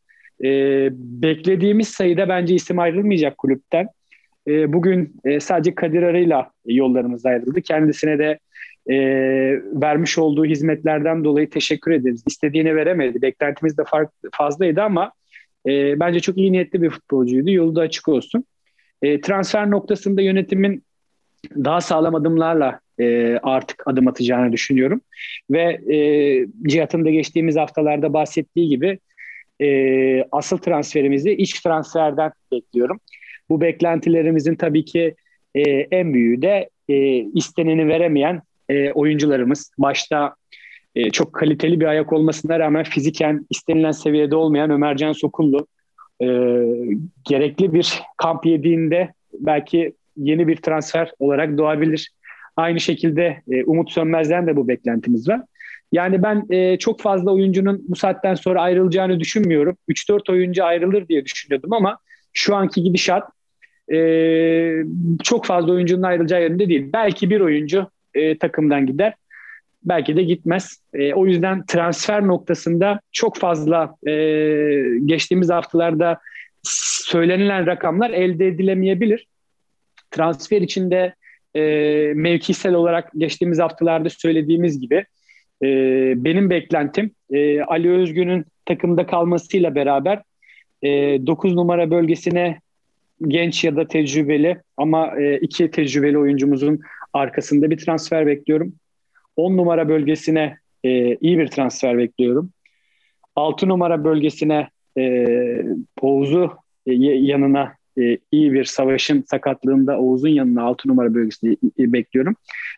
E, 0.44 0.88
beklediğimiz 0.92 1.88
sayıda 1.88 2.28
bence 2.28 2.54
isim 2.54 2.78
ayrılmayacak 2.78 3.38
kulüpten. 3.38 3.88
E, 4.48 4.72
bugün 4.72 5.16
e, 5.24 5.40
sadece 5.40 5.74
Kadir 5.74 6.02
Arı'yla 6.02 6.50
yollarımız 6.66 7.26
ayrıldı. 7.26 7.60
Kendisine 7.60 8.18
de 8.18 8.38
e, 8.90 8.96
vermiş 9.82 10.18
olduğu 10.18 10.44
hizmetlerden 10.44 11.24
dolayı 11.24 11.50
teşekkür 11.50 11.90
ederiz. 11.90 12.22
İstediğini 12.26 12.76
veremedi. 12.76 13.22
Beklentimiz 13.22 13.78
de 13.78 13.84
fark, 13.84 14.10
fazlaydı 14.32 14.82
ama 14.82 15.12
e, 15.66 16.00
bence 16.00 16.20
çok 16.20 16.38
iyi 16.38 16.52
niyetli 16.52 16.82
bir 16.82 16.90
futbolcuydu. 16.90 17.50
Yolu 17.50 17.76
da 17.76 17.80
açık 17.80 18.08
olsun. 18.08 18.44
E, 19.02 19.20
transfer 19.20 19.70
noktasında 19.70 20.22
yönetimin 20.22 20.84
daha 21.56 21.80
sağlam 21.80 22.14
adımlarla 22.14 22.80
e, 23.00 23.38
artık 23.42 23.82
adım 23.86 24.08
atacağını 24.08 24.52
düşünüyorum. 24.52 25.00
Ve 25.50 25.94
e, 25.94 25.98
Cihat'ın 26.68 27.04
da 27.04 27.10
geçtiğimiz 27.10 27.56
haftalarda 27.56 28.12
bahsettiği 28.12 28.68
gibi 28.68 28.98
e, 29.60 30.24
asıl 30.32 30.58
transferimizi 30.58 31.32
iç 31.32 31.60
transferden 31.60 32.32
bekliyorum. 32.52 33.00
Bu 33.50 33.60
beklentilerimizin 33.60 34.54
tabii 34.54 34.84
ki 34.84 35.14
e, 35.54 35.62
en 35.70 36.14
büyüğü 36.14 36.42
de 36.42 36.70
e, 36.88 36.94
isteneni 37.16 37.88
veremeyen 37.88 38.42
e, 38.68 38.92
oyuncularımız. 38.92 39.70
Başta 39.78 40.34
e, 40.94 41.10
çok 41.10 41.32
kaliteli 41.32 41.80
bir 41.80 41.86
ayak 41.86 42.12
olmasına 42.12 42.58
rağmen 42.58 42.84
fiziken 42.84 43.46
istenilen 43.50 43.90
seviyede 43.90 44.36
olmayan 44.36 44.70
Ömercan 44.70 45.12
Sokullu 45.12 45.66
e, 46.20 46.26
gerekli 47.28 47.72
bir 47.74 48.02
kamp 48.16 48.46
yediğinde 48.46 49.12
belki 49.32 49.92
yeni 50.16 50.48
bir 50.48 50.56
transfer 50.56 51.12
olarak 51.18 51.58
doğabilir. 51.58 52.10
Aynı 52.56 52.80
şekilde 52.80 53.42
e, 53.50 53.64
Umut 53.64 53.90
Sönmez'den 53.90 54.46
de 54.46 54.56
bu 54.56 54.68
beklentimiz 54.68 55.28
var. 55.28 55.40
Yani 55.92 56.22
ben 56.22 56.46
e, 56.50 56.78
çok 56.78 57.00
fazla 57.00 57.32
oyuncunun 57.32 57.84
bu 57.88 57.96
saatten 57.96 58.34
sonra 58.34 58.62
ayrılacağını 58.62 59.20
düşünmüyorum. 59.20 59.76
3-4 59.88 60.32
oyuncu 60.32 60.64
ayrılır 60.64 61.08
diye 61.08 61.24
düşünüyordum 61.24 61.72
ama 61.72 61.98
şu 62.32 62.56
anki 62.56 62.82
gidişat 62.82 63.28
e, 63.92 63.98
çok 65.22 65.46
fazla 65.46 65.72
oyuncunun 65.72 66.02
ayrılacağı 66.02 66.42
yönünde 66.42 66.68
değil. 66.68 66.90
Belki 66.92 67.30
bir 67.30 67.40
oyuncu 67.40 67.90
e, 68.14 68.38
takımdan 68.38 68.86
gider. 68.86 69.14
Belki 69.84 70.16
de 70.16 70.22
gitmez. 70.22 70.80
E, 70.94 71.14
o 71.14 71.26
yüzden 71.26 71.66
transfer 71.66 72.26
noktasında 72.26 73.00
çok 73.12 73.36
fazla 73.36 73.94
e, 74.06 74.12
geçtiğimiz 75.04 75.50
haftalarda 75.50 76.18
söylenilen 76.62 77.66
rakamlar 77.66 78.10
elde 78.10 78.46
edilemeyebilir. 78.46 79.26
Transfer 80.10 80.62
içinde 80.62 81.14
e, 81.54 81.60
mevkisel 82.14 82.74
olarak 82.74 83.10
geçtiğimiz 83.16 83.58
haftalarda 83.58 84.08
söylediğimiz 84.10 84.80
gibi 84.80 85.04
e, 85.62 85.66
benim 86.24 86.50
beklentim 86.50 87.10
e, 87.30 87.60
Ali 87.62 87.90
Özgün'ün 87.90 88.44
takımda 88.66 89.06
kalmasıyla 89.06 89.74
beraber 89.74 90.22
e, 90.82 90.88
9 91.26 91.54
numara 91.54 91.90
bölgesine 91.90 92.60
genç 93.28 93.64
ya 93.64 93.76
da 93.76 93.88
tecrübeli 93.88 94.58
ama 94.76 95.20
e, 95.20 95.38
iki 95.38 95.70
tecrübeli 95.70 96.18
oyuncumuzun 96.18 96.80
arkasında 97.12 97.70
bir 97.70 97.78
transfer 97.78 98.26
bekliyorum. 98.26 98.74
10 99.36 99.56
numara 99.56 99.88
bölgesine 99.88 100.56
e, 100.84 101.16
iyi 101.16 101.38
bir 101.38 101.46
transfer 101.46 101.98
bekliyorum. 101.98 102.50
6 103.36 103.68
numara 103.68 104.04
bölgesine 104.04 104.68
e, 104.98 105.26
Oğuz'u 106.00 106.50
e, 106.86 106.92
yanına 107.02 107.72
e, 107.98 108.18
iyi 108.32 108.52
bir 108.52 108.64
savaşın 108.64 109.24
sakatlığında 109.30 109.98
Oğuz'un 109.98 110.28
yanına 110.28 110.62
6 110.62 110.88
numara 110.88 111.14
bölgesini 111.14 111.56
bekliyorum. 111.78 112.36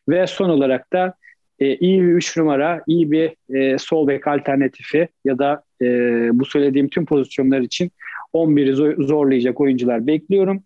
Ve 0.09 0.27
son 0.27 0.49
olarak 0.49 0.93
da 0.93 1.15
e, 1.63 1.77
iyi 1.77 2.03
bir 2.03 2.13
3 2.13 2.37
numara, 2.37 2.83
iyi 2.87 3.11
bir 3.11 3.57
e, 3.57 3.79
sol 3.79 4.09
bek 4.09 4.27
alternatifi 4.27 5.09
ya 5.25 5.39
da 5.39 5.63
e, 5.83 5.87
bu 6.33 6.45
söylediğim 6.45 6.89
tüm 6.89 7.07
pozisyonlar 7.07 7.61
için 7.61 7.91
11'i 8.35 9.05
zorlayacak 9.07 9.61
oyuncular 9.61 10.07
bekliyorum. 10.07 10.63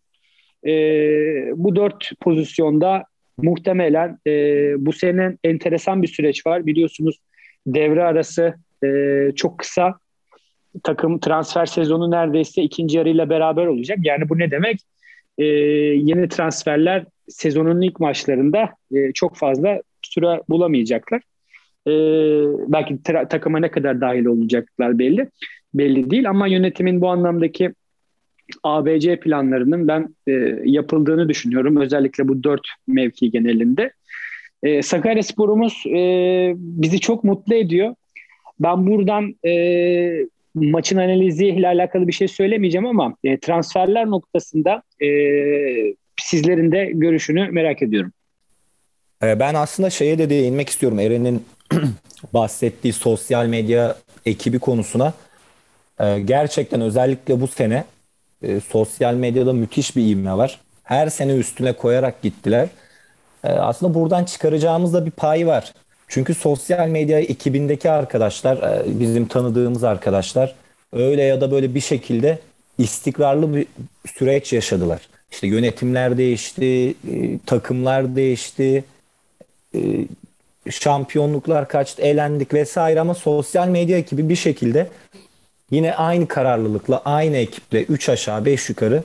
E, 0.66 0.72
bu 1.54 1.76
dört 1.76 2.11
pozisyonda 2.20 3.04
muhtemelen 3.38 4.18
e, 4.26 4.32
bu 4.78 4.92
senenin 4.92 5.38
enteresan 5.44 6.02
bir 6.02 6.09
süreç 6.09 6.46
var. 6.46 6.66
Biliyorsunuz 6.66 7.18
devre 7.66 8.04
arası 8.04 8.54
e, 8.85 8.88
çok 9.37 9.59
kısa 9.59 9.94
takım 10.82 11.20
transfer 11.20 11.66
sezonu 11.66 12.11
neredeyse 12.11 12.62
ikinci 12.62 12.98
yarıyla 12.98 13.30
beraber 13.30 13.66
olacak. 13.66 13.98
Yani 14.02 14.28
bu 14.28 14.38
ne 14.38 14.50
demek? 14.50 14.80
E, 15.38 15.44
yeni 15.44 16.28
transferler 16.28 17.04
sezonun 17.28 17.80
ilk 17.80 18.00
maçlarında 18.00 18.70
e, 18.94 19.12
çok 19.12 19.37
fazla 19.37 19.82
süre 20.16 20.42
bulamayacaklar. 20.48 21.22
E, 21.87 21.92
belki 22.72 22.94
tra- 22.94 23.29
takıma 23.29 23.59
ne 23.59 23.70
kadar 23.70 24.00
dahil 24.00 24.24
olacaklar 24.24 24.98
belli 24.98 25.31
belli 25.74 26.11
değil 26.11 26.31
ama 26.31 26.46
yönetimin 26.46 27.00
bu 27.00 27.09
anlamdaki 27.09 27.72
ABC 28.62 29.20
planlarının 29.20 29.88
ben 29.88 30.14
e, 30.26 30.33
yapıldığını 30.64 31.29
düşünüyorum. 31.29 31.76
Özellikle 31.76 32.29
bu 32.29 32.44
dört 32.44 32.68
mevki 32.87 33.31
genelinde. 33.31 33.92
E, 34.62 34.83
Sakarya 34.83 35.22
sporumuz 35.22 35.85
e, 35.87 36.52
bizi 36.57 37.00
çok 37.00 37.24
mutlu 37.24 37.55
ediyor. 37.55 37.94
Ben 38.61 38.87
buradan 38.87 39.35
e, 39.46 40.26
maçın 40.55 40.96
analiziyle 40.96 41.68
alakalı 41.68 42.09
bir 42.09 42.12
şey 42.12 42.29
söylemeyeceğim 42.29 42.87
ama 42.87 43.16
e, 43.24 43.38
transferler 43.38 44.07
noktasında 44.07 44.83
e, 45.02 45.09
sizlerin 46.20 46.72
de 46.72 46.90
görüşünü 46.94 47.48
merak 47.50 47.83
ediyorum. 47.83 48.12
E, 49.22 49.40
ben 49.40 49.55
aslında 49.55 49.90
şeye 49.90 50.18
de 50.18 50.31
değinmek 50.31 50.68
istiyorum. 50.68 50.98
Eren'in 50.98 51.46
bahsettiği 52.35 52.92
sosyal 52.92 53.46
medya 53.46 53.96
ekibi 54.26 54.59
konusuna. 54.59 55.12
E, 56.00 56.20
gerçekten 56.20 56.81
özellikle 56.81 57.40
bu 57.40 57.46
sene 57.46 57.85
e, 58.42 58.61
sosyal 58.61 59.14
medyada 59.14 59.52
müthiş 59.52 59.96
bir 59.96 60.02
ivme 60.02 60.37
var. 60.37 60.61
Her 60.83 61.09
sene 61.09 61.33
üstüne 61.33 61.72
koyarak 61.72 62.22
gittiler. 62.22 62.68
E, 63.44 63.48
aslında 63.48 63.94
buradan 63.94 64.24
çıkaracağımız 64.24 64.94
da 64.94 65.07
bir 65.07 65.11
pay 65.11 65.46
var. 65.46 65.72
Çünkü 66.09 66.35
sosyal 66.35 66.88
medya 66.88 67.18
ekibindeki 67.20 67.90
arkadaşlar, 67.90 68.57
e, 68.57 69.00
bizim 69.00 69.26
tanıdığımız 69.29 69.85
arkadaşlar 69.85 70.55
öyle 70.92 71.22
ya 71.22 71.40
da 71.40 71.50
böyle 71.50 71.74
bir 71.74 71.81
şekilde 71.81 72.38
istikrarlı 72.79 73.57
bir 73.57 73.66
süreç 74.14 74.52
yaşadılar. 74.52 75.09
İşte 75.33 75.46
yönetimler 75.46 76.18
değişti, 76.18 76.94
e, 77.12 77.38
takımlar 77.46 78.16
değişti, 78.16 78.85
şampiyonluklar 80.70 81.68
kaçtı, 81.68 82.02
elendik 82.02 82.54
vesaire 82.54 83.00
ama 83.00 83.14
sosyal 83.14 83.68
medya 83.68 83.98
ekibi 83.98 84.28
bir 84.28 84.36
şekilde 84.36 84.88
yine 85.70 85.94
aynı 85.94 86.28
kararlılıkla, 86.28 87.02
aynı 87.04 87.36
ekiple 87.36 87.82
3 87.82 88.08
aşağı 88.08 88.44
5 88.44 88.68
yukarı 88.68 89.02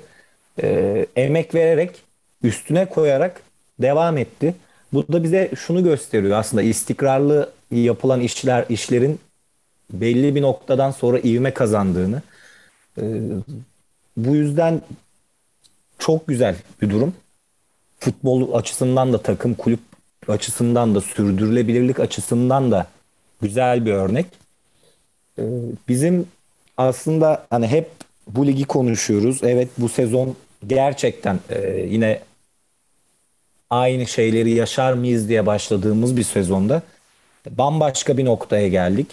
e, 0.64 1.06
emek 1.16 1.56
vererek, 1.56 2.04
üstüne 2.44 2.86
koyarak 2.86 3.42
devam 3.80 4.18
etti. 4.18 4.56
Bu 4.94 5.08
da 5.14 5.24
bize 5.24 5.52
şunu 5.56 5.84
gösteriyor 5.84 6.38
aslında 6.38 6.64
istikrarlı 6.64 7.52
yapılan 7.72 8.22
işler 8.22 8.66
işlerin 8.70 9.20
belli 9.94 10.36
bir 10.36 10.42
noktadan 10.42 10.92
sonra 10.92 11.20
ivme 11.20 11.54
kazandığını. 11.54 12.22
E, 12.98 13.04
bu 14.18 14.36
yüzden 14.36 14.82
çok 16.00 16.28
güzel 16.28 16.56
bir 16.82 16.90
durum. 16.90 17.14
Futbol 18.00 18.54
açısından 18.54 19.14
da 19.14 19.22
takım 19.22 19.54
kulüp 19.54 19.80
açısından 20.28 20.96
da 20.96 21.02
sürdürülebilirlik 21.02 22.00
açısından 22.00 22.72
da 22.72 22.88
güzel 23.42 23.86
bir 23.86 23.94
örnek. 23.94 24.26
E, 25.40 25.44
bizim 25.88 26.28
aslında 26.78 27.46
hani 27.50 27.68
hep 27.68 27.90
bu 28.28 28.48
ligi 28.48 28.66
konuşuyoruz. 28.66 29.40
Evet 29.44 29.70
bu 29.78 29.90
sezon 29.90 30.36
gerçekten 30.68 31.40
e, 31.50 31.86
yine 31.90 32.20
aynı 33.70 34.08
şeyleri 34.08 34.52
yaşar 34.52 34.94
mıyız 34.94 35.30
diye 35.30 35.46
başladığımız 35.46 36.18
bir 36.18 36.24
sezonda 36.24 36.82
bambaşka 37.50 38.18
bir 38.18 38.26
noktaya 38.26 38.68
geldik. 38.68 39.08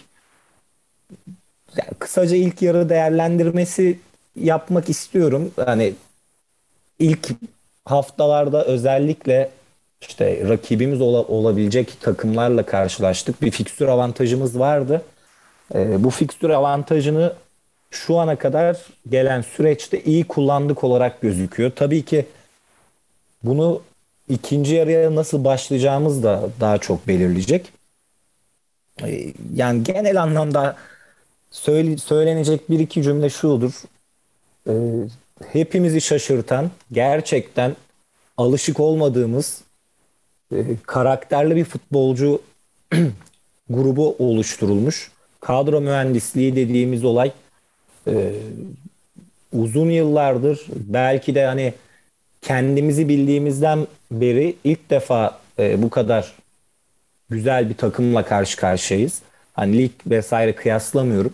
Yani 1.77 1.91
kısaca 1.99 2.37
ilk 2.37 2.63
yarı 2.63 2.89
değerlendirmesi 2.89 3.99
yapmak 4.41 4.89
istiyorum. 4.89 5.53
Hani 5.57 5.95
ilk 6.99 7.29
haftalarda 7.85 8.65
özellikle 8.65 9.51
işte 10.01 10.49
rakibimiz 10.49 11.01
ola, 11.01 11.23
olabilecek 11.23 12.01
takımlarla 12.01 12.67
karşılaştık. 12.67 13.43
Bir 13.43 13.51
fikstür 13.51 13.89
avantajımız 13.89 14.59
vardı. 14.59 15.03
E, 15.75 16.05
bu 16.05 16.11
fikstür 16.11 16.51
avantajını 16.51 17.33
şu 17.91 18.19
ana 18.19 18.37
kadar 18.37 18.77
gelen 19.09 19.43
süreçte 19.43 20.03
iyi 20.03 20.25
kullandık 20.25 20.85
olarak 20.85 21.21
gözüküyor. 21.21 21.73
Tabii 21.77 22.05
ki 22.05 22.27
bunu 23.43 23.83
ikinci 24.29 24.75
yarıya 24.75 25.15
nasıl 25.15 25.45
başlayacağımız 25.45 26.23
da 26.23 26.49
daha 26.61 26.79
çok 26.79 27.09
belirleyecek. 27.09 27.73
Ee, 29.05 29.33
yani 29.55 29.85
genel 29.85 30.23
anlamda 30.23 30.77
söyle, 31.51 31.97
söylenecek 31.97 32.71
bir 32.71 32.79
iki 32.79 33.03
cümle 33.03 33.31
şudur. 33.31 33.73
Ee, 34.69 34.73
hepimizi 35.53 36.01
şaşırtan, 36.01 36.71
gerçekten 36.93 37.77
alışık 38.37 38.81
olmadığımız 38.81 39.61
e, 40.53 40.57
karakterli 40.87 41.57
bir 41.57 41.65
futbolcu 41.65 42.43
grubu 43.71 44.17
oluşturulmuş. 44.19 45.11
Kadro 45.41 45.81
mühendisliği 45.81 46.57
dediğimiz 46.57 47.05
olay 47.05 47.33
e, 48.07 48.33
uzun 49.53 49.91
yıllardır 49.91 50.67
belki 50.75 51.35
de 51.35 51.47
hani 51.47 51.75
kendimizi 52.43 53.09
bildiğimizden 53.09 53.87
beri 54.11 54.57
ilk 54.65 54.91
defa 54.91 55.41
e, 55.59 55.83
bu 55.83 55.91
kadar 55.91 56.35
güzel 57.31 57.69
bir 57.71 57.77
takımla 57.77 58.25
karşı 58.25 58.57
karşıyayız. 58.57 59.23
Hani 59.53 59.79
lig 59.79 59.93
vesaire 60.07 60.55
kıyaslamıyorum. 60.55 61.33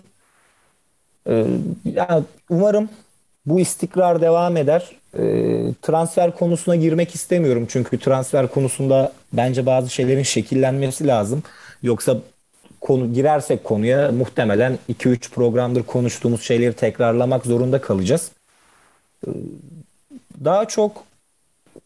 E, 1.28 1.46
ya 1.84 2.22
umarım 2.50 2.88
bu 3.46 3.60
istikrar 3.60 4.20
devam 4.20 4.56
eder. 4.56 4.90
E, 5.18 5.22
transfer 5.82 6.36
konusuna 6.36 6.76
girmek 6.76 7.14
istemiyorum 7.14 7.66
çünkü 7.68 7.98
transfer 7.98 8.48
konusunda 8.48 9.12
bence 9.32 9.66
bazı 9.66 9.90
şeylerin 9.90 10.22
şekillenmesi 10.22 11.06
lazım. 11.06 11.42
Yoksa 11.82 12.16
konu 12.80 13.12
girersek 13.12 13.64
konuya 13.64 14.12
muhtemelen 14.12 14.78
2-3 14.88 15.30
programdır 15.30 15.82
konuştuğumuz 15.82 16.42
şeyleri 16.42 16.72
tekrarlamak 16.72 17.46
zorunda 17.46 17.80
kalacağız. 17.80 18.30
Ee, 19.26 19.30
daha 20.44 20.68
çok 20.68 21.04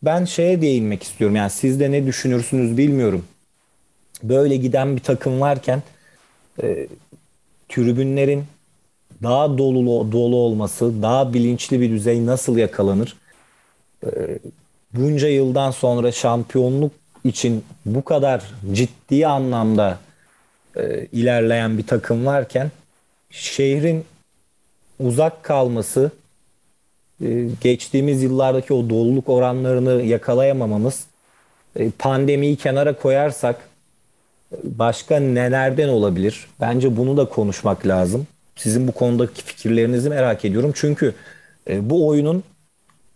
ben 0.02 0.24
şeye 0.24 0.62
değinmek 0.62 1.02
istiyorum. 1.02 1.36
Yani 1.36 1.50
siz 1.50 1.80
de 1.80 1.90
ne 1.90 2.06
düşünürsünüz 2.06 2.76
bilmiyorum. 2.76 3.24
Böyle 4.22 4.56
giden 4.56 4.96
bir 4.96 5.02
takım 5.02 5.40
varken 5.40 5.82
e, 6.62 6.86
tribünlerin 7.68 8.44
daha 9.22 9.58
dolu 9.58 10.12
dolu 10.12 10.36
olması, 10.36 11.02
daha 11.02 11.34
bilinçli 11.34 11.80
bir 11.80 11.90
düzey 11.90 12.26
nasıl 12.26 12.56
yakalanır? 12.56 13.16
E, 14.06 14.38
bunca 14.94 15.28
yıldan 15.28 15.70
sonra 15.70 16.12
şampiyonluk 16.12 16.92
için 17.24 17.64
bu 17.86 18.04
kadar 18.04 18.44
ciddi 18.72 19.26
anlamda 19.26 19.98
e, 20.76 21.06
ilerleyen 21.12 21.78
bir 21.78 21.86
takım 21.86 22.26
varken 22.26 22.70
şehrin 23.30 24.04
uzak 25.00 25.42
kalması 25.42 26.10
e, 27.24 27.48
geçtiğimiz 27.60 28.22
yıllardaki 28.22 28.74
o 28.74 28.90
doluluk 28.90 29.28
oranlarını 29.28 30.02
yakalayamamamız 30.02 31.06
e, 31.76 31.90
pandemiyi 31.90 32.56
kenara 32.56 32.96
koyarsak 32.96 33.68
başka 34.64 35.20
nelerden 35.20 35.88
olabilir? 35.88 36.46
Bence 36.60 36.96
bunu 36.96 37.16
da 37.16 37.24
konuşmak 37.24 37.86
lazım. 37.86 38.26
Sizin 38.58 38.88
bu 38.88 38.92
konudaki 38.92 39.42
fikirlerinizi 39.42 40.10
merak 40.10 40.44
ediyorum. 40.44 40.72
Çünkü 40.74 41.14
e, 41.70 41.90
bu 41.90 42.08
oyunun 42.08 42.44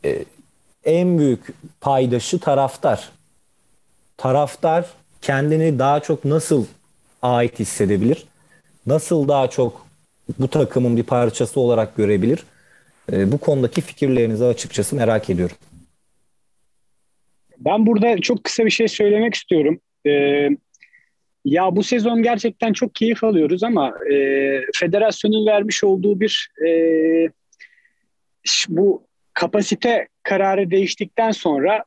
e, 0.05 0.25
en 0.85 1.19
büyük 1.19 1.41
paydaşı 1.81 2.39
taraftar. 2.39 3.09
Taraftar 4.17 4.87
kendini 5.23 5.79
daha 5.79 6.01
çok 6.01 6.25
nasıl 6.25 6.67
ait 7.23 7.59
hissedebilir? 7.59 8.25
Nasıl 8.87 9.29
daha 9.29 9.51
çok 9.51 9.87
bu 10.39 10.49
takımın 10.49 10.97
bir 10.97 11.03
parçası 11.03 11.61
olarak 11.61 11.97
görebilir? 11.97 12.45
E, 13.13 13.33
bu 13.33 13.39
konudaki 13.39 13.81
fikirlerinizi 13.81 14.45
açıkçası 14.45 14.97
merak 14.97 15.31
ediyorum. 15.31 15.57
Ben 17.59 17.87
burada 17.87 18.19
çok 18.21 18.45
kısa 18.45 18.65
bir 18.65 18.71
şey 18.71 18.89
söylemek 18.89 19.35
istiyorum. 19.35 19.81
Ee, 20.07 20.49
ya 21.45 21.77
bu 21.77 21.83
sezon 21.83 22.23
gerçekten 22.23 22.73
çok 22.73 22.95
keyif 22.95 23.25
alıyoruz 23.25 23.63
ama 23.63 23.95
e, 24.13 24.15
federasyonun 24.75 25.47
vermiş 25.47 25.85
olduğu 25.85 26.21
bir 26.21 26.51
e, 26.67 26.71
bu 28.69 29.07
kapasite 29.35 30.09
kararı 30.23 30.71
değiştikten 30.71 31.31
sonra 31.31 31.85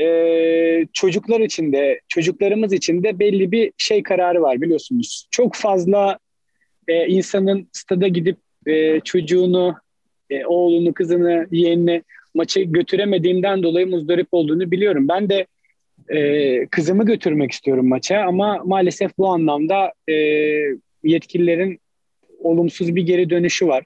e, 0.00 0.86
çocuklar 0.92 1.40
için 1.40 1.72
de 1.72 2.00
çocuklarımız 2.08 2.72
için 2.72 3.02
de 3.02 3.18
belli 3.18 3.52
bir 3.52 3.72
şey 3.78 4.02
kararı 4.02 4.42
var 4.42 4.60
biliyorsunuz. 4.60 5.28
Çok 5.30 5.54
fazla 5.54 6.18
e, 6.88 7.06
insanın 7.06 7.68
stada 7.72 8.08
gidip 8.08 8.38
e, 8.66 9.00
çocuğunu, 9.00 9.74
e, 10.30 10.46
oğlunu, 10.46 10.94
kızını, 10.94 11.46
yeğenini 11.50 12.02
maça 12.34 12.60
götüremediğimden 12.60 13.62
dolayı 13.62 13.86
muzdarip 13.86 14.28
olduğunu 14.32 14.70
biliyorum. 14.70 15.08
Ben 15.08 15.28
de 15.28 15.46
e, 16.08 16.66
kızımı 16.66 17.06
götürmek 17.06 17.52
istiyorum 17.52 17.88
maça 17.88 18.18
ama 18.18 18.62
maalesef 18.64 19.18
bu 19.18 19.28
anlamda 19.28 19.92
e, 20.08 20.14
yetkililerin 21.04 21.80
olumsuz 22.38 22.96
bir 22.96 23.02
geri 23.02 23.30
dönüşü 23.30 23.66
var. 23.66 23.84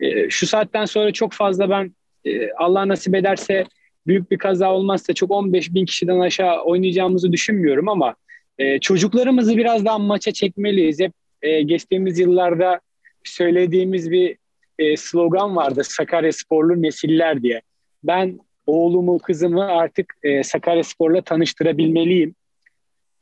E, 0.00 0.30
şu 0.30 0.46
saatten 0.46 0.84
sonra 0.84 1.12
çok 1.12 1.32
fazla 1.32 1.70
ben 1.70 1.94
e, 2.24 2.52
Allah 2.52 2.88
nasip 2.88 3.14
ederse 3.14 3.64
büyük 4.06 4.30
bir 4.30 4.38
kaza 4.38 4.72
olmazsa 4.72 5.12
çok 5.12 5.30
15 5.30 5.74
bin 5.74 5.84
kişiden 5.86 6.20
aşağı 6.20 6.62
oynayacağımızı 6.62 7.32
düşünmüyorum 7.32 7.88
ama 7.88 8.14
e, 8.58 8.78
çocuklarımızı 8.78 9.56
biraz 9.56 9.84
daha 9.84 9.98
maça 9.98 10.32
çekmeliyiz. 10.32 11.00
Hep 11.00 11.12
e, 11.42 11.62
geçtiğimiz 11.62 12.18
yıllarda 12.18 12.80
söylediğimiz 13.24 14.10
bir 14.10 14.36
e, 14.78 14.96
slogan 14.96 15.56
vardı 15.56 15.84
Sakarya 15.84 16.32
Sporlu 16.32 16.82
Nesiller 16.82 17.42
diye. 17.42 17.62
Ben 18.04 18.40
oğlumu, 18.66 19.18
kızımı 19.18 19.64
artık 19.64 20.14
e, 20.22 20.42
Sakarya 20.42 21.22
tanıştırabilmeliyim. 21.24 22.34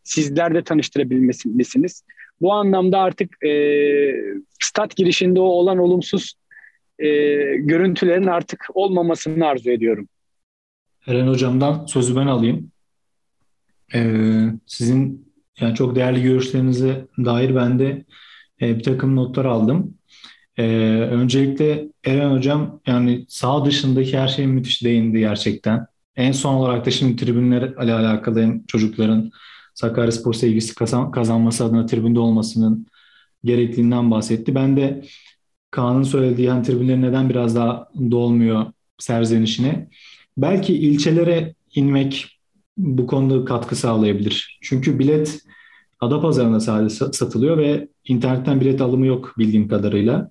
Sizler 0.02 0.54
de 0.54 0.64
tanıştırabilmelisiniz. 0.64 2.04
Bu 2.40 2.52
anlamda 2.52 2.98
artık 2.98 3.44
e, 3.44 3.52
stat 4.62 4.96
girişinde 4.96 5.40
o 5.40 5.44
olan 5.44 5.78
olumsuz 5.78 6.34
e, 6.98 7.08
görüntülerin 7.56 8.26
artık 8.26 8.66
olmamasını 8.74 9.46
arzu 9.46 9.70
ediyorum. 9.70 10.08
Eren 11.06 11.26
Hocam'dan 11.26 11.86
sözü 11.86 12.16
ben 12.16 12.26
alayım. 12.26 12.70
Ee, 13.94 14.46
sizin 14.66 15.32
yani 15.60 15.74
çok 15.74 15.96
değerli 15.96 16.22
görüşlerinize 16.22 17.06
dair 17.18 17.54
ben 17.54 17.78
de 17.78 18.04
e, 18.60 18.78
bir 18.78 18.82
takım 18.82 19.16
notlar 19.16 19.44
aldım. 19.44 19.94
Ee, 20.56 20.64
öncelikle 21.10 21.88
Eren 22.04 22.30
Hocam 22.30 22.80
yani 22.86 23.24
sağ 23.28 23.64
dışındaki 23.64 24.18
her 24.18 24.28
şey 24.28 24.46
müthiş 24.46 24.84
değindi 24.84 25.18
gerçekten. 25.18 25.86
En 26.16 26.32
son 26.32 26.54
olarak 26.54 26.86
da 26.86 26.90
şimdi 26.90 27.16
tribünlerle 27.16 27.94
alakalı 27.94 28.60
çocukların 28.68 29.30
Sakaryaspor 29.74 30.34
sevgisi 30.34 30.74
kazan, 30.74 31.10
kazanması 31.10 31.64
adına 31.64 31.86
tribünde 31.86 32.20
olmasının 32.20 32.86
gerekliliğinden 33.44 34.10
bahsetti. 34.10 34.54
Ben 34.54 34.76
de 34.76 35.04
Kaan'ın 35.70 36.02
söylediği 36.02 36.46
yani 36.46 36.62
tribünlerin 36.62 37.02
neden 37.02 37.28
biraz 37.30 37.56
daha 37.56 37.88
dolmuyor 38.10 38.66
serzenişine. 38.98 39.88
Belki 40.36 40.74
ilçelere 40.74 41.54
inmek 41.74 42.38
bu 42.76 43.06
konuda 43.06 43.44
katkı 43.44 43.76
sağlayabilir. 43.76 44.58
Çünkü 44.62 44.98
bilet 44.98 45.40
Adapazarı'nda 46.00 46.60
sadece 46.60 46.94
satılıyor 46.94 47.58
ve 47.58 47.88
internetten 48.08 48.60
bilet 48.60 48.80
alımı 48.80 49.06
yok 49.06 49.34
bildiğim 49.38 49.68
kadarıyla. 49.68 50.30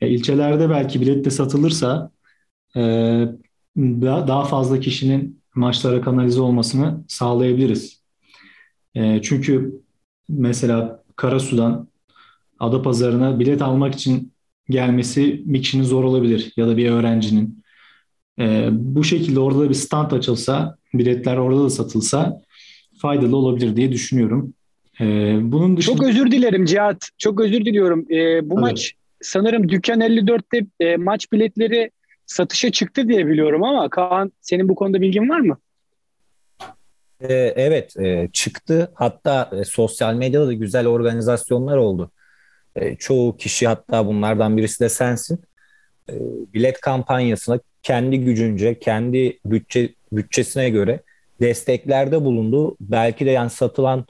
E, 0.00 0.08
ilçelerde 0.08 0.70
belki 0.70 1.00
bilet 1.00 1.24
de 1.24 1.30
satılırsa 1.30 2.10
e, 2.76 2.80
daha 4.06 4.44
fazla 4.44 4.80
kişinin 4.80 5.42
maçlara 5.54 6.00
kanalize 6.00 6.40
olmasını 6.40 7.04
sağlayabiliriz. 7.08 8.02
E, 8.94 9.22
çünkü 9.22 9.80
mesela 10.28 11.02
Karasu'dan 11.16 11.88
Adapazarı'na 12.58 13.40
bilet 13.40 13.62
almak 13.62 13.94
için 13.94 14.32
gelmesi 14.70 15.42
bir 15.44 15.62
kişinin 15.62 15.82
zor 15.82 16.04
olabilir 16.04 16.52
ya 16.56 16.68
da 16.68 16.76
bir 16.76 16.90
öğrencinin. 16.90 17.64
E, 18.38 18.68
bu 18.72 19.04
şekilde 19.04 19.40
orada 19.40 19.60
da 19.60 19.68
bir 19.68 19.74
stand 19.74 20.10
açılsa, 20.10 20.76
biletler 20.94 21.36
orada 21.36 21.64
da 21.64 21.70
satılsa 21.70 22.42
faydalı 22.98 23.36
olabilir 23.36 23.76
diye 23.76 23.92
düşünüyorum. 23.92 24.54
E, 25.00 25.04
bunun 25.52 25.76
dışında... 25.76 25.96
Çok 25.96 26.06
özür 26.06 26.30
dilerim 26.30 26.64
Cihat. 26.64 27.08
Çok 27.18 27.40
özür 27.40 27.64
diliyorum. 27.64 28.06
E, 28.10 28.50
bu 28.50 28.54
Tabii. 28.54 28.60
maç 28.60 28.94
sanırım 29.20 29.68
Dükkan 29.68 30.00
54'te 30.00 30.66
e, 30.80 30.96
maç 30.96 31.32
biletleri 31.32 31.90
satışa 32.26 32.72
çıktı 32.72 33.08
diye 33.08 33.26
biliyorum 33.26 33.64
ama 33.64 33.88
Kaan 33.88 34.32
senin 34.40 34.68
bu 34.68 34.74
konuda 34.74 35.00
bilgin 35.00 35.28
var 35.28 35.40
mı? 35.40 35.58
Ee, 37.20 37.34
evet 37.56 37.96
e, 37.96 38.28
çıktı. 38.32 38.92
Hatta 38.94 39.50
e, 39.52 39.64
sosyal 39.64 40.14
medyada 40.14 40.46
da 40.46 40.52
güzel 40.52 40.86
organizasyonlar 40.86 41.76
oldu. 41.76 42.10
E, 42.76 42.96
çoğu 42.96 43.36
kişi 43.36 43.66
hatta 43.66 44.06
bunlardan 44.06 44.56
birisi 44.56 44.80
de 44.80 44.88
sensin. 44.88 45.40
E, 46.10 46.14
bilet 46.54 46.80
kampanyasına 46.80 47.60
kendi 47.82 48.20
gücünce, 48.20 48.78
kendi 48.78 49.38
bütçe 49.44 49.94
bütçesine 50.12 50.70
göre 50.70 51.00
desteklerde 51.40 52.24
bulundu. 52.24 52.76
Belki 52.80 53.26
de 53.26 53.30
yani 53.30 53.50
satılan 53.50 54.06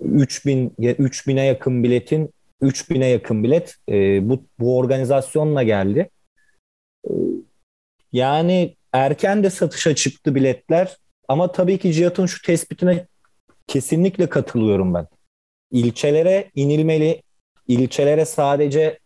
3000 0.00 0.74
3000'e 0.78 1.44
yakın 1.44 1.82
biletin 1.82 2.30
3000'e 2.62 3.06
yakın 3.06 3.44
bilet 3.44 3.76
e, 3.88 4.28
bu 4.28 4.44
bu 4.58 4.78
organizasyonla 4.78 5.62
geldi. 5.62 6.10
E, 7.04 7.10
yani 8.12 8.76
erken 8.92 9.44
de 9.44 9.50
satışa 9.50 9.94
çıktı 9.94 10.34
biletler 10.34 10.96
ama 11.28 11.52
tabii 11.52 11.78
ki 11.78 11.92
Cihat'ın 11.92 12.26
şu 12.26 12.42
tespitine 12.42 13.06
kesinlikle 13.66 14.28
katılıyorum 14.28 14.94
ben. 14.94 15.06
İlçelere 15.70 16.50
inilmeli. 16.54 17.22
İlçelere 17.68 18.24
sadece 18.24 18.98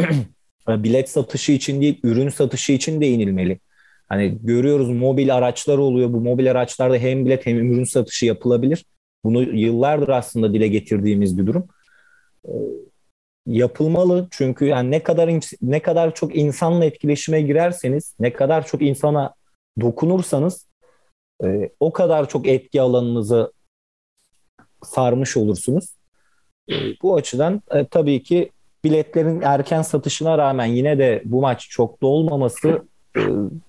bilet 0.68 1.10
satışı 1.10 1.52
için 1.52 1.80
değil, 1.80 2.00
ürün 2.02 2.28
satışı 2.28 2.72
için 2.72 3.00
değinilmeli. 3.00 3.60
Hani 4.08 4.38
görüyoruz 4.42 4.88
mobil 4.88 5.34
araçlar 5.34 5.78
oluyor. 5.78 6.12
Bu 6.12 6.20
mobil 6.20 6.50
araçlarda 6.50 6.96
hem 6.96 7.24
bilet 7.24 7.46
hem 7.46 7.72
ürün 7.72 7.84
satışı 7.84 8.26
yapılabilir. 8.26 8.84
Bunu 9.24 9.42
yıllardır 9.42 10.08
aslında 10.08 10.54
dile 10.54 10.68
getirdiğimiz 10.68 11.38
bir 11.38 11.46
durum. 11.46 11.68
Ee, 12.48 12.50
yapılmalı 13.46 14.28
çünkü 14.30 14.64
yani 14.64 14.90
ne 14.90 15.02
kadar 15.02 15.40
ne 15.62 15.82
kadar 15.82 16.14
çok 16.14 16.36
insanla 16.36 16.84
etkileşime 16.84 17.42
girerseniz, 17.42 18.14
ne 18.20 18.32
kadar 18.32 18.66
çok 18.66 18.82
insana 18.82 19.34
dokunursanız 19.80 20.66
e, 21.44 21.70
o 21.80 21.92
kadar 21.92 22.28
çok 22.28 22.48
etki 22.48 22.80
alanınızı 22.80 23.52
sarmış 24.82 25.36
olursunuz. 25.36 25.96
E, 26.70 26.74
bu 27.02 27.16
açıdan 27.16 27.62
e, 27.70 27.86
tabii 27.86 28.22
ki 28.22 28.50
biletlerin 28.84 29.40
erken 29.40 29.82
satışına 29.82 30.38
rağmen 30.38 30.66
yine 30.66 30.98
de 30.98 31.22
bu 31.24 31.40
maç 31.40 31.68
çok 31.70 32.02
da 32.02 32.06
olmaması 32.06 32.82
e, 33.16 33.20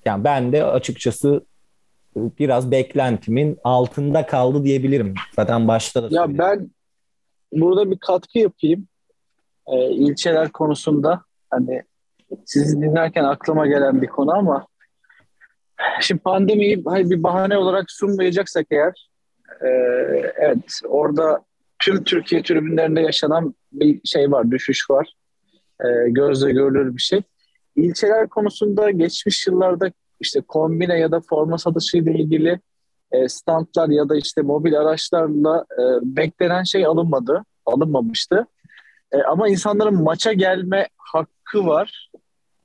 yani 0.06 0.24
ben 0.24 0.52
de 0.52 0.64
açıkçası 0.66 1.46
biraz 2.16 2.72
beklentimin 2.72 3.58
altında 3.64 4.26
kaldı 4.26 4.64
diyebilirim. 4.64 5.14
Zaten 5.36 5.68
başta 5.68 6.04
da 6.04 6.08
Ya 6.12 6.38
ben 6.38 6.72
burada 7.52 7.92
bir 7.92 7.98
katkı 7.98 8.40
yapayım. 8.40 8.88
Ee, 9.68 9.90
ilçeler 9.92 10.52
konusunda 10.52 11.22
hani 11.50 11.84
sizi 12.46 12.82
dinlerken 12.82 13.24
aklıma 13.24 13.68
gelen 13.68 14.02
bir 14.02 14.08
konu 14.08 14.32
ama 14.34 14.68
şimdi 16.02 16.22
pandemiyi 16.22 16.84
hani 16.86 17.10
bir 17.10 17.24
bahane 17.24 17.58
olarak 17.58 17.92
sunmayacaksak 17.92 18.68
eğer 18.72 19.10
e, 19.62 19.68
evet 20.36 20.80
orada 20.88 21.44
tüm 21.80 22.04
Türkiye 22.04 22.44
tribünlerinde 22.44 23.02
yaşanan 23.02 23.56
bir 23.72 24.02
şey 24.06 24.32
var, 24.32 24.52
düşüş 24.52 24.90
var. 24.90 25.14
E, 25.86 26.10
gözle 26.10 26.52
görülür 26.52 26.96
bir 26.96 27.02
şey. 27.02 27.22
İlçeler 27.76 28.30
konusunda 28.30 28.92
geçmiş 28.92 29.48
yıllarda 29.48 29.92
işte 30.22 30.42
kombine 30.42 31.00
ya 31.00 31.12
da 31.12 31.22
forma 31.30 31.58
satışı 31.58 31.98
ile 31.98 32.14
ilgili 32.14 32.60
e, 33.12 33.30
standlar 33.30 33.90
ya 33.90 34.10
da 34.10 34.16
işte 34.16 34.42
mobil 34.42 34.80
araçlarla 34.80 35.66
e, 35.80 35.84
beklenen 36.02 36.64
şey 36.64 36.86
alınmadı, 36.86 37.44
alınmamıştı. 37.66 38.48
E, 39.12 39.22
ama 39.24 39.50
insanların 39.50 40.04
maça 40.04 40.34
gelme 40.34 40.88
hakkı 40.98 41.66
var. 41.66 42.12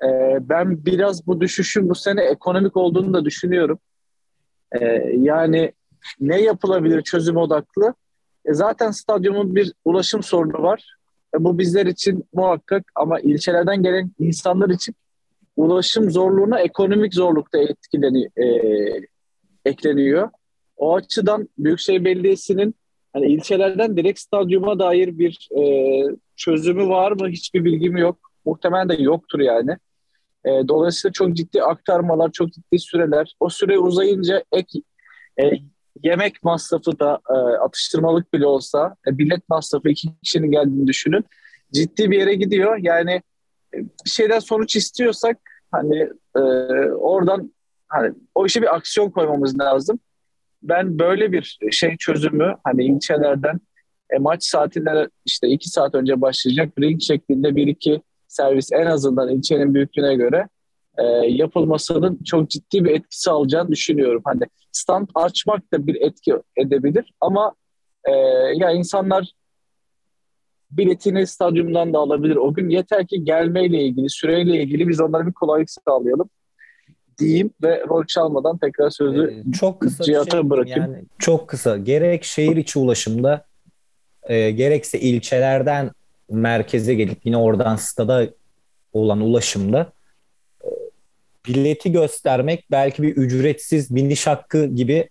E, 0.03 0.09
ben 0.41 0.85
biraz 0.87 1.27
bu 1.27 1.41
düşüşün 1.41 1.89
bu 1.89 1.95
sene 1.95 2.23
ekonomik 2.23 2.77
olduğunu 2.77 3.15
da 3.15 3.25
düşünüyorum. 3.25 3.79
E, 4.81 4.85
yani 5.17 5.73
ne 6.21 6.41
yapılabilir 6.41 7.03
çözüm 7.03 7.37
odaklı? 7.37 7.95
E, 8.45 8.55
zaten 8.55 8.91
stadyumun 8.91 9.57
bir 9.57 9.73
ulaşım 9.85 10.23
sorunu 10.23 10.63
var. 10.63 10.97
E, 11.35 11.45
bu 11.45 11.59
bizler 11.59 11.87
için 11.87 12.25
muhakkak 12.33 12.85
ama 12.95 13.21
ilçelerden 13.21 13.83
gelen 13.83 14.11
insanlar 14.19 14.71
için 14.71 14.95
ulaşım 15.57 16.11
zorluğuna 16.11 16.61
ekonomik 16.61 17.15
zorluk 17.15 17.53
da 17.53 17.59
etkileni, 17.59 18.29
e, 18.37 18.47
ekleniyor. 19.65 20.31
O 20.77 20.95
açıdan 20.95 21.49
Büyükşehir 21.59 22.05
Belediyesi'nin 22.05 22.75
hani 23.13 23.27
ilçelerden 23.27 23.97
direkt 23.97 24.19
stadyuma 24.19 24.79
dair 24.79 25.19
bir 25.19 25.49
e, 25.59 25.63
çözümü 26.37 26.89
var 26.89 27.13
mı 27.13 27.29
hiçbir 27.29 27.65
bilgim 27.65 27.97
yok. 27.97 28.19
Muhtemelen 28.45 28.89
de 28.89 29.03
yoktur 29.03 29.41
yani. 29.41 29.77
E, 30.45 30.51
dolayısıyla 30.69 31.13
çok 31.13 31.37
ciddi 31.37 31.63
aktarmalar, 31.63 32.33
çok 32.33 32.53
ciddi 32.53 32.79
süreler. 32.79 33.35
O 33.41 33.49
süre 33.49 33.79
uzayınca 33.79 34.45
ek 34.53 34.81
e, 35.43 35.51
yemek 36.03 36.43
masrafı 36.43 36.99
da 36.99 37.21
e, 37.31 37.35
atıştırmalık 37.35 38.33
bile 38.33 38.47
olsa 38.47 38.97
e, 39.09 39.19
bilet 39.19 39.49
masrafı 39.49 39.89
iki 39.89 40.09
kişinin 40.23 40.51
geldiğini 40.51 40.87
düşünün. 40.87 41.25
Ciddi 41.73 42.11
bir 42.11 42.19
yere 42.19 42.35
gidiyor. 42.35 42.79
Yani 42.83 43.23
bir 44.05 44.11
şeyden 44.11 44.39
sonuç 44.39 44.77
istiyorsak 44.77 45.39
hani 45.73 46.09
e, 46.37 46.41
oradan 46.91 47.53
hani 47.89 48.15
o 48.35 48.47
işe 48.47 48.63
bir 48.63 48.77
aksiyon 48.77 49.11
koymamız 49.11 49.59
lazım. 49.59 49.99
Ben 50.63 50.99
böyle 50.99 51.33
bir 51.33 51.59
şey 51.71 51.97
çözümü 51.97 52.55
hani 52.65 52.85
ilçelerden 52.85 53.61
e, 54.11 54.19
maç 54.19 54.45
saatinde 54.45 55.09
işte 55.25 55.49
iki 55.49 55.69
saat 55.69 55.95
önce 55.95 56.21
başlayacak 56.21 56.73
ring 56.81 57.01
şeklinde 57.03 57.57
bir 57.57 57.67
iki 57.67 58.03
servis 58.29 58.73
en 58.73 58.87
azından 58.87 59.29
ilçenin 59.29 59.75
büyüklüğüne 59.75 60.15
göre 60.15 60.49
e, 60.99 61.03
yapılmasının 61.29 62.19
çok 62.25 62.51
ciddi 62.51 62.85
bir 62.85 62.91
etkisi 62.91 63.31
alacağını 63.31 63.71
düşünüyorum. 63.71 64.23
Hani 64.25 64.43
stand 64.73 65.09
açmak 65.15 65.73
da 65.73 65.87
bir 65.87 65.95
etki 66.01 66.35
edebilir 66.57 67.13
ama 67.21 67.55
e, 68.05 68.13
ya 68.55 68.71
insanlar 68.71 69.33
biletini 70.71 71.27
stadyumdan 71.27 71.93
da 71.93 71.99
alabilir 71.99 72.37
o 72.37 72.55
gün. 72.55 72.69
Yeter 72.69 73.07
ki 73.07 73.25
gelmeyle 73.25 73.83
ilgili, 73.83 74.11
süreyle 74.11 74.63
ilgili 74.63 74.89
biz 74.89 75.01
onlara 75.01 75.27
bir 75.27 75.33
kolaylık 75.33 75.71
sağlayalım 75.71 76.31
diyeyim 77.19 77.51
ve 77.63 77.85
rol 77.89 78.05
çalmadan 78.05 78.59
tekrar 78.59 78.91
sözü 78.91 79.43
ee, 79.49 79.53
çok 79.53 79.81
kısa 79.81 80.05
Cihat'a 80.05 80.37
şey, 80.37 80.51
bırakayım. 80.51 80.93
Yani 80.93 81.05
çok 81.19 81.49
kısa. 81.49 81.77
Gerek 81.77 82.25
şehir 82.25 82.57
içi 82.57 82.79
ulaşımda 82.79 83.45
e, 84.23 84.51
gerekse 84.51 85.01
ilçelerden 85.01 85.91
merkeze 86.31 86.95
gelip 86.95 87.19
yine 87.25 87.37
oradan 87.37 87.77
stada 87.77 88.29
olan 88.93 89.21
ulaşımda 89.21 89.93
bileti 91.49 91.93
göstermek 91.93 92.71
belki 92.71 93.03
bir 93.03 93.17
ücretsiz 93.17 93.95
biniş 93.95 94.27
hakkı 94.27 94.67
gibi 94.67 95.09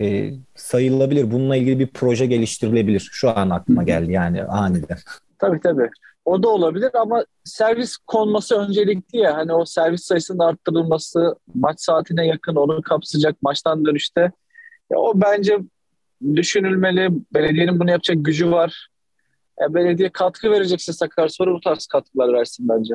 e, 0.00 0.30
sayılabilir. 0.56 1.30
Bununla 1.30 1.56
ilgili 1.56 1.78
bir 1.78 1.86
proje 1.86 2.26
geliştirilebilir. 2.26 3.08
Şu 3.12 3.38
an 3.38 3.50
aklıma 3.50 3.82
geldi 3.82 4.12
yani 4.12 4.42
aniden. 4.42 4.98
Tabii 5.38 5.60
tabii. 5.60 5.90
O 6.24 6.42
da 6.42 6.48
olabilir 6.48 6.90
ama 6.94 7.24
servis 7.44 7.96
konması 7.96 8.58
öncelikli 8.58 9.18
ya. 9.18 9.36
Hani 9.36 9.52
o 9.52 9.64
servis 9.64 10.04
sayısının 10.04 10.38
arttırılması, 10.38 11.36
maç 11.54 11.80
saatine 11.80 12.26
yakın 12.26 12.56
onu 12.56 12.82
kapsayacak 12.82 13.42
maçtan 13.42 13.84
dönüşte. 13.84 14.20
Ya 14.90 14.98
o 14.98 15.12
bence 15.14 15.58
düşünülmeli. 16.34 17.10
Belediyenin 17.34 17.80
bunu 17.80 17.90
yapacak 17.90 18.16
gücü 18.20 18.50
var. 18.50 18.88
Ya 19.60 19.74
belediye 19.74 20.10
katkı 20.12 20.50
verecekse 20.50 20.92
Sakaryaspor 20.92 21.54
bu 21.54 21.60
tarz 21.60 21.86
katkılar 21.86 22.32
versin 22.32 22.68
bence. 22.68 22.94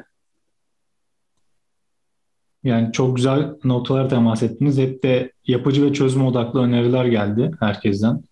Yani 2.65 2.91
çok 2.91 3.15
güzel 3.15 3.53
noktalara 3.63 4.07
temas 4.07 4.43
ettiniz. 4.43 4.77
Hep 4.77 5.03
de 5.03 5.31
yapıcı 5.47 5.85
ve 5.85 5.93
çözüm 5.93 6.25
odaklı 6.25 6.61
öneriler 6.61 7.05
geldi 7.05 7.51
herkesten. 7.59 8.23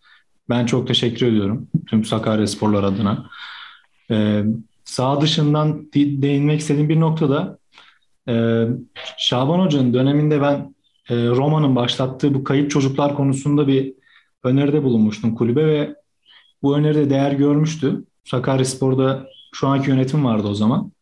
Ben 0.49 0.65
çok 0.65 0.87
teşekkür 0.87 1.27
ediyorum 1.27 1.67
tüm 1.87 2.05
Sakarya 2.05 2.47
Sporlar 2.47 2.83
adına. 2.83 3.29
Ee, 4.11 4.43
sağ 4.85 5.21
dışından 5.21 5.91
değinmek 5.93 6.59
istediğim 6.59 6.89
bir 6.89 6.99
noktada 6.99 7.57
e, 8.29 8.65
Şaban 9.17 9.59
Hoca'nın 9.59 9.93
döneminde 9.93 10.41
ben 10.41 10.75
e, 11.09 11.15
Roma'nın 11.27 11.75
başlattığı 11.75 12.33
bu 12.33 12.43
kayıp 12.43 12.71
çocuklar 12.71 13.15
konusunda 13.15 13.67
bir 13.67 13.93
öneride 14.43 14.83
bulunmuştum 14.83 15.35
kulübe 15.35 15.65
ve 15.65 15.95
bu 16.63 16.77
öneride 16.77 17.09
değer 17.09 17.31
görmüştü. 17.31 18.05
Sakarya 18.23 18.65
Spor'da 18.65 19.25
şu 19.53 19.67
anki 19.67 19.89
yönetim 19.89 20.25
vardı 20.25 20.47
o 20.47 20.53
zaman. 20.53 20.92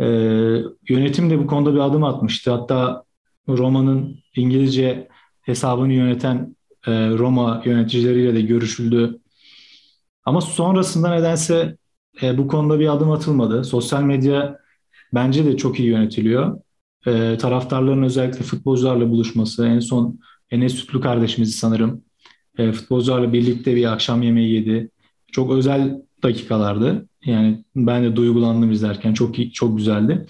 E, 0.00 0.06
yönetim 0.88 1.30
de 1.30 1.38
bu 1.38 1.46
konuda 1.46 1.74
bir 1.74 1.78
adım 1.78 2.04
atmıştı. 2.04 2.50
Hatta 2.50 3.04
Roma'nın 3.48 4.18
İngilizce 4.36 5.08
hesabını 5.42 5.92
yöneten 5.92 6.56
e, 6.86 7.10
Roma 7.10 7.62
yöneticileriyle 7.64 8.34
de 8.34 8.40
görüşüldü. 8.40 9.18
Ama 10.24 10.40
sonrasında 10.40 11.10
nedense 11.14 11.76
e, 12.22 12.38
bu 12.38 12.48
konuda 12.48 12.80
bir 12.80 12.92
adım 12.92 13.10
atılmadı. 13.10 13.64
Sosyal 13.64 14.02
medya 14.02 14.58
bence 15.14 15.44
de 15.46 15.56
çok 15.56 15.80
iyi 15.80 15.88
yönetiliyor. 15.88 16.60
E, 17.06 17.38
taraftarların 17.38 18.02
özellikle 18.02 18.42
futbolcularla 18.42 19.10
buluşması, 19.10 19.66
en 19.66 19.80
son 19.80 20.20
Enes 20.50 20.74
Sütlü 20.74 21.00
kardeşimizi 21.00 21.52
sanırım 21.52 22.04
e, 22.58 22.72
futbolcularla 22.72 23.32
birlikte 23.32 23.76
bir 23.76 23.92
akşam 23.92 24.22
yemeği 24.22 24.54
yedi. 24.54 24.90
Çok 25.32 25.52
özel 25.52 26.02
dakikalardı. 26.22 27.07
Yani 27.24 27.64
ben 27.76 28.04
de 28.04 28.16
duygulandım 28.16 28.72
izlerken. 28.72 29.14
Çok 29.14 29.38
iyi, 29.38 29.52
çok 29.52 29.76
güzeldi. 29.76 30.26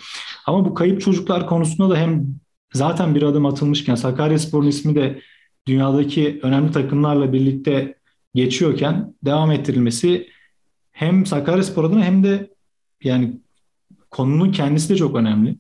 Ama 0.47 0.64
bu 0.64 0.74
kayıp 0.74 1.01
çocuklar 1.01 1.47
konusunda 1.47 1.95
da 1.95 1.99
hem 1.99 2.26
zaten 2.72 3.14
bir 3.14 3.22
adım 3.22 3.47
atılmışken 3.47 3.95
Sakaryaspor'un 3.95 4.66
ismi 4.66 4.95
de 4.95 5.20
dünyadaki 5.66 6.41
önemli 6.43 6.72
takımlarla 6.72 7.32
birlikte 7.32 7.99
geçiyorken 8.34 9.14
devam 9.24 9.51
ettirilmesi 9.51 10.28
hem 10.93 11.26
Sakaryaspor 11.26 11.84
adına 11.84 12.05
hem 12.05 12.24
de 12.24 12.51
yani 13.05 13.41
konunun 14.11 14.53
kendisi 14.53 14.89
de 14.89 14.97
çok 14.97 15.16
önemli. 15.16 15.57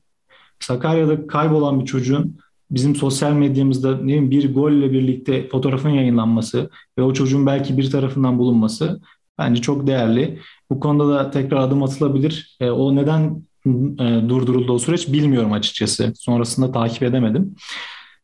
Sakarya'da 0.60 1.26
kaybolan 1.26 1.80
bir 1.80 1.86
çocuğun 1.86 2.38
bizim 2.70 2.96
sosyal 2.96 3.32
medyamızda 3.32 3.96
ne 3.96 4.02
bileyim, 4.02 4.30
bir 4.30 4.54
golle 4.54 4.92
birlikte 4.92 5.48
fotoğrafın 5.48 5.88
yayınlanması 5.88 6.70
ve 6.98 7.02
o 7.02 7.12
çocuğun 7.12 7.46
belki 7.46 7.78
bir 7.78 7.90
tarafından 7.90 8.38
bulunması 8.38 9.00
bence 9.38 9.62
çok 9.62 9.86
değerli. 9.86 10.38
Bu 10.70 10.80
konuda 10.80 11.14
da 11.14 11.30
tekrar 11.30 11.56
adım 11.56 11.82
atılabilir. 11.82 12.56
E, 12.60 12.70
o 12.70 12.96
neden 12.96 13.42
e, 13.66 14.28
durduruldu 14.28 14.72
o 14.72 14.78
süreç 14.78 15.12
bilmiyorum 15.12 15.52
açıkçası. 15.52 16.12
Sonrasında 16.16 16.72
takip 16.72 17.02
edemedim. 17.02 17.54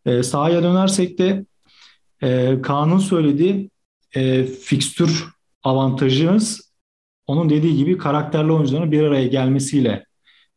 E, 0.06 0.22
sahaya 0.22 0.62
dönersek 0.62 1.18
de 1.18 1.46
e, 2.22 2.60
Kaan'ın 2.62 2.98
söylediği 2.98 3.70
e, 4.14 4.44
fikstür 4.44 5.28
avantajımız 5.62 6.74
onun 7.26 7.50
dediği 7.50 7.76
gibi 7.76 7.98
karakterli 7.98 8.52
oyuncuların 8.52 8.92
bir 8.92 9.02
araya 9.02 9.26
gelmesiyle 9.26 10.04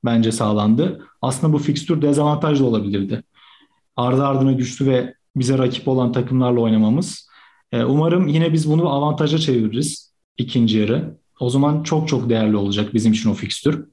bence 0.06 0.32
sağlandı. 0.32 1.08
Aslında 1.22 1.54
bu 1.54 1.58
fikstür 1.58 2.02
dezavantaj 2.02 2.60
da 2.60 2.66
olabilirdi. 2.66 3.24
Ardı 3.96 4.26
ardına 4.26 4.52
güçlü 4.52 4.86
ve 4.86 5.14
bize 5.36 5.58
rakip 5.58 5.88
olan 5.88 6.12
takımlarla 6.12 6.60
oynamamız. 6.60 7.30
E, 7.72 7.84
umarım 7.84 8.28
yine 8.28 8.54
biz 8.54 8.70
bunu 8.72 8.90
avantaja 8.90 9.38
çeviririz 9.38 10.07
ikinci 10.38 10.78
yarı. 10.78 11.18
O 11.40 11.50
zaman 11.50 11.84
çok 11.84 12.08
çok 12.08 12.30
değerli 12.30 12.56
olacak 12.56 12.94
bizim 12.94 13.14
için 13.14 13.30
o 13.30 13.34
fikstür. 13.34 13.86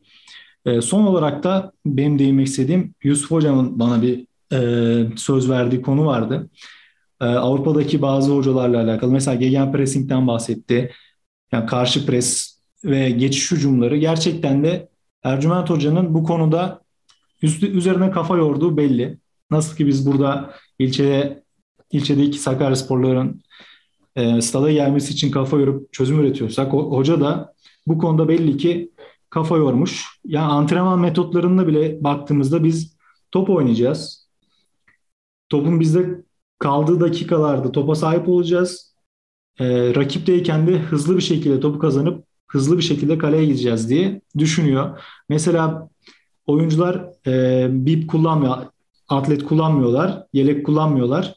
E, 0.66 0.80
son 0.80 1.05
olarak 1.05 1.45
da 1.45 1.72
benim 1.86 2.18
değinmek 2.18 2.47
istediğim 2.47 2.95
Yusuf 3.03 3.30
Hocam'ın 3.30 3.78
bana 3.78 4.03
bir 4.03 4.26
e, 4.53 5.16
söz 5.16 5.51
verdiği 5.51 5.82
konu 5.82 6.07
vardı. 6.07 6.51
E, 7.20 7.24
Avrupa'daki 7.24 8.03
bazı 8.03 8.32
hocalarla 8.32 8.82
alakalı. 8.82 9.12
Mesela 9.12 9.34
gegenpressing'den 9.34 10.26
bahsetti. 10.26 10.92
Yani 11.53 11.66
karşı 11.66 12.07
pres 12.07 12.59
ve 12.84 13.11
geçiş 13.11 13.53
hücumları 13.53 13.97
gerçekten 13.97 14.64
de 14.64 14.88
Ercüment 15.22 15.70
Hoca'nın 15.70 16.14
bu 16.14 16.24
konuda 16.24 16.80
üzerine 17.42 18.11
kafa 18.11 18.36
yorduğu 18.36 18.76
belli. 18.76 19.18
Nasıl 19.51 19.76
ki 19.76 19.86
biz 19.86 20.07
burada 20.07 20.55
ilçede 20.78 21.45
ilçedeki 21.92 22.38
Sakaryasporların 22.38 23.42
e, 24.16 24.40
stada 24.40 24.72
gelmesi 24.72 25.12
için 25.12 25.30
kafa 25.30 25.58
yorup 25.58 25.92
çözüm 25.92 26.20
üretiyorsak 26.20 26.72
hoca 26.72 27.20
da 27.20 27.54
bu 27.86 27.98
konuda 27.98 28.28
belli 28.28 28.56
ki 28.56 28.92
kafa 29.30 29.56
yormuş. 29.56 30.06
Yani 30.24 30.52
antrenman 30.52 31.00
metotlarında 31.00 31.66
bile 31.66 32.04
baktığımızda 32.04 32.64
biz 32.64 32.96
top 33.30 33.50
oynayacağız. 33.50 34.28
Topun 35.48 35.80
bizde 35.80 36.24
kaldığı 36.58 37.00
dakikalarda 37.00 37.72
topa 37.72 37.94
sahip 37.94 38.28
olacağız. 38.28 38.94
E, 39.60 39.94
rakipteyken 39.94 40.66
de 40.66 40.78
hızlı 40.78 41.16
bir 41.16 41.22
şekilde 41.22 41.60
topu 41.60 41.78
kazanıp 41.78 42.24
hızlı 42.46 42.78
bir 42.78 42.82
şekilde 42.82 43.18
kaleye 43.18 43.46
gideceğiz 43.46 43.90
diye 43.90 44.20
düşünüyor. 44.38 45.00
Mesela 45.28 45.88
oyuncular 46.46 47.06
e, 47.26 47.66
bip 47.70 48.10
kullanmıyor, 48.10 48.56
atlet 49.08 49.44
kullanmıyorlar, 49.44 50.26
yelek 50.32 50.66
kullanmıyorlar, 50.66 51.34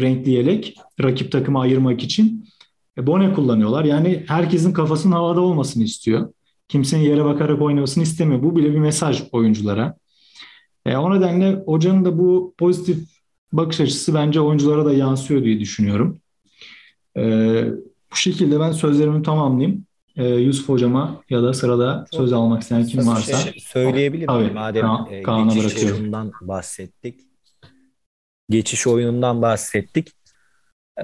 renkli 0.00 0.30
yelek 0.30 0.76
rakip 1.02 1.32
takımı 1.32 1.60
ayırmak 1.60 2.02
için. 2.02 2.48
E, 2.98 3.06
bone 3.06 3.32
kullanıyorlar. 3.32 3.84
Yani 3.84 4.24
herkesin 4.28 4.72
kafasının 4.72 5.12
havada 5.12 5.40
olmasını 5.40 5.84
istiyor. 5.84 6.32
Kimsenin 6.68 7.02
yere 7.02 7.24
bakarak 7.24 7.62
oynamasını 7.62 8.02
istemiyor. 8.02 8.42
Bu 8.42 8.56
bile 8.56 8.72
bir 8.72 8.78
mesaj 8.78 9.22
oyunculara. 9.32 9.96
E, 10.86 10.96
o 10.96 11.16
nedenle 11.16 11.62
hocanın 11.66 12.04
da 12.04 12.18
bu 12.18 12.54
pozitif 12.58 13.08
bakış 13.52 13.80
açısı 13.80 14.14
bence 14.14 14.40
oyunculara 14.40 14.84
da 14.84 14.92
yansıyor 14.92 15.44
diye 15.44 15.60
düşünüyorum. 15.60 16.20
E, 17.16 17.22
bu 18.12 18.16
şekilde 18.16 18.60
ben 18.60 18.72
sözlerimi 18.72 19.22
tamamlayayım. 19.22 19.84
E, 20.16 20.28
Yusuf 20.28 20.68
hocama 20.68 21.22
ya 21.30 21.42
da 21.42 21.52
sırada 21.52 22.06
Çok 22.12 22.20
söz 22.20 22.32
almak 22.32 22.62
isteyen 22.62 22.86
kim 22.86 23.06
varsa. 23.06 23.36
Şey 23.36 23.60
söyleyebilir 23.60 24.28
miyim? 24.28 24.54
Madem 24.54 24.84
Ka- 24.84 25.40
e, 25.40 25.44
geçiş 25.44 25.64
bırakıyorum. 25.64 26.30
bahsettik. 26.40 27.20
Geçiş 28.50 28.86
oyunundan 28.86 29.42
bahsettik. 29.42 30.12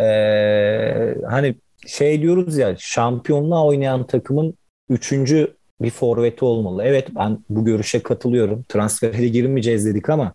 Ee, 0.01 1.15
hani 1.29 1.55
şey 1.87 2.23
diyoruz 2.23 2.57
ya 2.57 2.77
şampiyonluğa 2.79 3.67
oynayan 3.67 4.07
takımın 4.07 4.55
üçüncü 4.89 5.57
bir 5.81 5.91
forveti 5.91 6.45
olmalı. 6.45 6.83
Evet 6.85 7.09
ben 7.15 7.45
bu 7.51 7.65
görüşe 7.65 8.03
katılıyorum. 8.03 8.63
Transfere 8.69 9.29
girmeyeceğiz 9.29 9.87
dedik 9.87 10.11
ama 10.11 10.35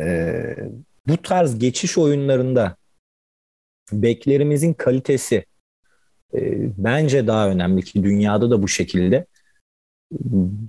e, 0.00 0.56
bu 1.06 1.22
tarz 1.22 1.58
geçiş 1.58 1.98
oyunlarında 1.98 2.76
beklerimizin 3.92 4.72
kalitesi 4.72 5.44
e, 6.34 6.40
bence 6.78 7.26
daha 7.26 7.48
önemli 7.48 7.82
ki 7.82 8.02
dünyada 8.02 8.50
da 8.50 8.62
bu 8.62 8.68
şekilde. 8.68 9.26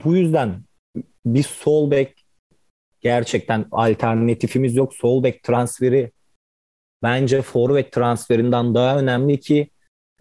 Bu 0.04 0.16
yüzden 0.16 0.62
bir 1.26 1.44
sol 1.44 1.92
bek 1.92 2.25
gerçekten 3.06 3.66
alternatifimiz 3.72 4.76
yok. 4.76 4.94
Sol 4.94 5.24
bek 5.24 5.44
transferi 5.44 6.12
bence 7.04 7.42
forvet 7.42 7.92
transferinden 7.92 8.76
daha 8.76 9.00
önemli 9.00 9.40
ki 9.40 9.70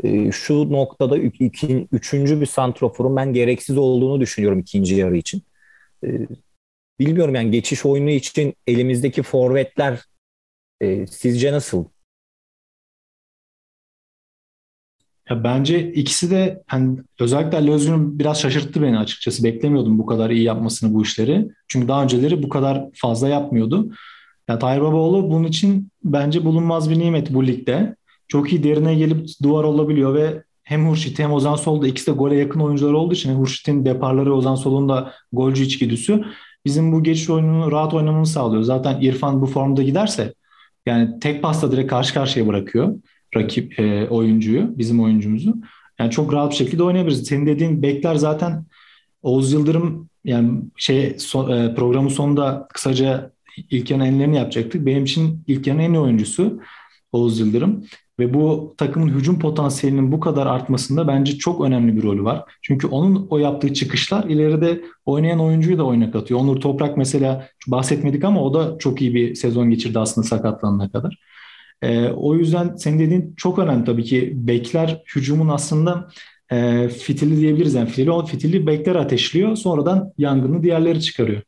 e, 0.03 0.33
şu 0.33 0.73
noktada 0.73 1.19
iki, 1.19 1.89
üçüncü 1.93 2.41
bir 2.41 2.47
santroforun 2.47 3.17
ben 3.17 3.33
gereksiz 3.33 3.79
olduğunu 3.79 4.21
düşünüyorum 4.21 4.59
ikinci 4.59 4.95
yarı 4.95 5.17
için. 5.17 5.43
E, 6.05 6.09
bilmiyorum 6.99 7.35
yani 7.35 7.51
geçiş 7.51 7.87
oyunu 7.87 8.11
için 8.11 8.55
elimizdeki 8.67 9.23
forvetler 9.23 10.01
e, 10.81 11.07
sizce 11.07 11.53
nasıl? 11.53 11.85
Ya 15.31 15.45
bence 15.45 15.93
ikisi 15.93 16.31
de 16.31 16.63
hani 16.67 16.99
özellikle 17.21 17.57
Ali 17.59 17.71
Özgür'ün 17.71 18.19
biraz 18.19 18.41
şaşırttı 18.41 18.83
beni 18.83 18.99
açıkçası. 18.99 19.45
Beklemiyordum 19.45 19.99
bu 19.99 20.07
kadar 20.07 20.31
iyi 20.31 20.43
yapmasını 20.43 20.95
bu 20.95 21.03
işleri. 21.03 21.49
Çünkü 21.69 21.89
daha 21.89 22.03
önceleri 22.03 22.43
bu 22.43 22.49
kadar 22.49 22.85
fazla 22.95 23.29
yapmıyordu. 23.29 23.91
Ya 24.49 24.59
Tayyip 24.59 24.83
Babaoğlu 24.83 25.31
bunun 25.31 25.45
için 25.45 25.91
bence 26.05 26.45
bulunmaz 26.45 26.91
bir 26.91 26.99
nimet 26.99 27.35
bu 27.35 27.47
ligde. 27.47 27.97
Çok 28.29 28.53
iyi 28.53 28.63
derine 28.63 28.95
gelip 28.95 29.29
duvar 29.43 29.65
olabiliyor 29.65 30.15
ve 30.15 30.43
hem 30.63 30.89
Hurşit 30.89 31.19
hem 31.19 31.33
Ozan 31.33 31.57
Sol 31.57 31.83
da 31.83 31.89
ikisi 31.89 32.07
de 32.07 32.11
gole 32.13 32.37
yakın 32.37 32.61
oyuncular 32.61 32.93
olduğu 32.93 33.15
için 33.15 33.35
Hurşit'in 33.35 33.85
deparları 33.85 34.35
Ozan 34.35 34.55
Sol'un 34.55 34.89
da 34.89 35.13
golcü 35.33 35.65
içgüdüsü 35.65 36.25
bizim 36.65 36.93
bu 36.93 37.03
geçiş 37.03 37.31
oyununu 37.31 37.73
rahat 37.73 37.95
oynamamızı 37.95 38.33
sağlıyor. 38.33 38.63
Zaten 38.63 39.01
İrfan 39.01 39.43
bu 39.43 39.47
formda 39.47 39.83
giderse 39.83 40.35
yani 40.87 41.19
tek 41.21 41.43
pasta 41.43 41.73
direkt 41.73 41.91
karşı 41.91 42.15
karşıya 42.15 42.47
bırakıyor 42.47 42.95
rakip 43.37 43.81
e, 43.81 44.09
oyuncuyu, 44.09 44.79
bizim 44.79 45.01
oyuncumuzu. 45.03 45.55
Yani 45.99 46.11
çok 46.11 46.33
rahat 46.33 46.51
bir 46.51 46.57
şekilde 46.57 46.83
oynayabiliriz. 46.83 47.27
Senin 47.27 47.47
dediğin 47.47 47.83
bekler 47.83 48.15
zaten 48.15 48.65
Oğuz 49.23 49.53
Yıldırım 49.53 50.09
yani 50.25 50.63
şey 50.77 51.19
so, 51.19 51.55
e, 51.55 51.75
programın 51.75 52.09
sonunda 52.09 52.69
kısaca 52.75 53.33
ilk 53.71 53.91
yarı 53.91 54.05
enlerini 54.05 54.37
yapacaktık. 54.37 54.87
Benim 54.87 55.05
için 55.05 55.45
ilk 55.47 55.67
yarının 55.67 55.83
en 55.83 55.93
iyi 55.93 55.99
oyuncusu 55.99 56.61
Oğuz 57.13 57.41
Yıldırım. 57.41 57.85
Ve 58.19 58.35
bu 58.35 58.75
takımın 58.79 59.09
hücum 59.09 59.39
potansiyelinin 59.39 60.13
bu 60.13 60.21
kadar 60.21 60.47
artmasında 60.47 61.09
bence 61.09 61.39
çok 61.39 61.61
önemli 61.61 61.97
bir 61.97 62.03
rolü 62.03 62.25
var. 62.25 62.45
Çünkü 62.63 62.87
onun 62.87 63.27
o 63.31 63.39
yaptığı 63.39 63.75
çıkışlar 63.75 64.25
ileride 64.25 64.81
oynayan 65.07 65.41
oyuncuyu 65.41 65.79
da 65.79 65.85
oyuna 65.85 66.11
katıyor. 66.11 66.41
Onur 66.41 66.61
Toprak 66.61 66.97
mesela 66.97 67.49
bahsetmedik 67.67 68.25
ama 68.25 68.43
o 68.43 68.55
da 68.55 68.79
çok 68.79 69.03
iyi 69.03 69.15
bir 69.15 69.35
sezon 69.35 69.71
geçirdi 69.71 69.99
aslında 69.99 70.27
sakatlanana 70.27 70.91
kadar. 70.91 71.19
E, 71.85 72.09
o 72.09 72.35
yüzden 72.35 72.77
senin 72.77 72.99
dediğin 72.99 73.35
çok 73.37 73.59
önemli 73.59 73.85
tabii 73.85 74.05
ki. 74.05 74.33
Bekler 74.35 75.03
hücumun 75.15 75.49
aslında 75.49 76.09
e, 76.51 76.89
fitili 76.89 77.41
diyebiliriz. 77.41 77.75
Yani 77.75 77.89
fitili, 77.89 78.11
o 78.11 78.27
fitili 78.27 78.67
bekler 78.67 78.95
ateşliyor. 78.95 79.57
Sonradan 79.57 80.13
yangını 80.19 80.63
diğerleri 80.63 81.03
çıkarıyor. 81.03 81.43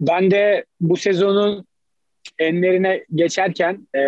Ben 0.00 0.30
de 0.30 0.64
bu 0.80 0.96
sezonun 0.96 1.66
enlerine 2.38 3.04
geçerken 3.14 3.88
e, 3.96 4.02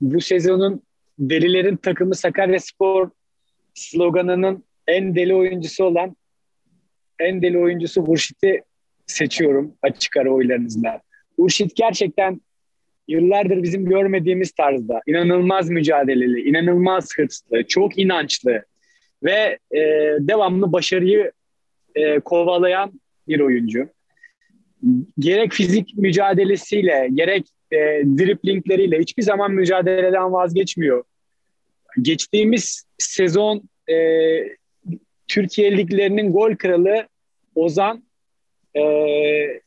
bu 0.00 0.20
sezonun 0.20 0.82
delilerin 1.18 1.76
takımı 1.76 2.14
Sakaryaspor 2.14 3.10
sloganının 3.74 4.64
en 4.86 5.14
deli 5.14 5.34
oyuncusu 5.34 5.84
olan 5.84 6.16
en 7.18 7.42
deli 7.42 7.58
oyuncusu 7.58 8.02
Hurşit'i 8.02 8.62
seçiyorum 9.06 9.74
açık 9.82 10.16
ara 10.16 10.30
oylarınızla. 10.30 11.00
Hurşit 11.36 11.76
gerçekten 11.76 12.40
yıllardır 13.10 13.62
bizim 13.62 13.84
görmediğimiz 13.84 14.52
tarzda 14.52 15.00
inanılmaz 15.06 15.70
mücadeleli, 15.70 16.48
inanılmaz 16.48 17.08
hırslı, 17.16 17.62
çok 17.68 17.98
inançlı 17.98 18.64
ve 19.22 19.58
e, 19.72 19.80
devamlı 20.20 20.72
başarıyı 20.72 21.32
e, 21.94 22.20
kovalayan 22.20 23.00
bir 23.28 23.40
oyuncu. 23.40 23.88
Gerek 25.18 25.52
fizik 25.52 25.96
mücadelesiyle, 25.96 27.08
gerek 27.14 27.46
e, 27.72 27.76
driplingleriyle 28.18 28.98
hiçbir 28.98 29.22
zaman 29.22 29.52
mücadeleden 29.52 30.32
vazgeçmiyor. 30.32 31.04
Geçtiğimiz 32.02 32.84
sezon 32.98 33.62
e, 33.90 33.96
Türkiye 35.28 35.76
liglerinin 35.76 36.32
gol 36.32 36.56
kralı 36.56 37.08
Ozan 37.54 38.04
e, 38.76 38.82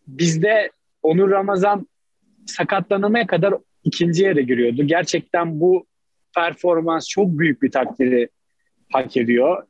bizde 0.08 0.72
Onur 1.04 1.32
Ramazan 1.32 1.88
sakatlanamaya 2.46 3.28
kadar 3.28 3.54
ikinci 3.84 4.24
yere 4.24 4.41
giriyordu. 4.41 4.84
Gerçekten 4.88 5.60
bu 5.60 5.86
performans 6.36 7.10
çok 7.10 7.28
büyük 7.28 7.62
bir 7.62 7.72
takdiri 7.72 8.30
hak 8.91 9.18
ediyor. 9.18 9.64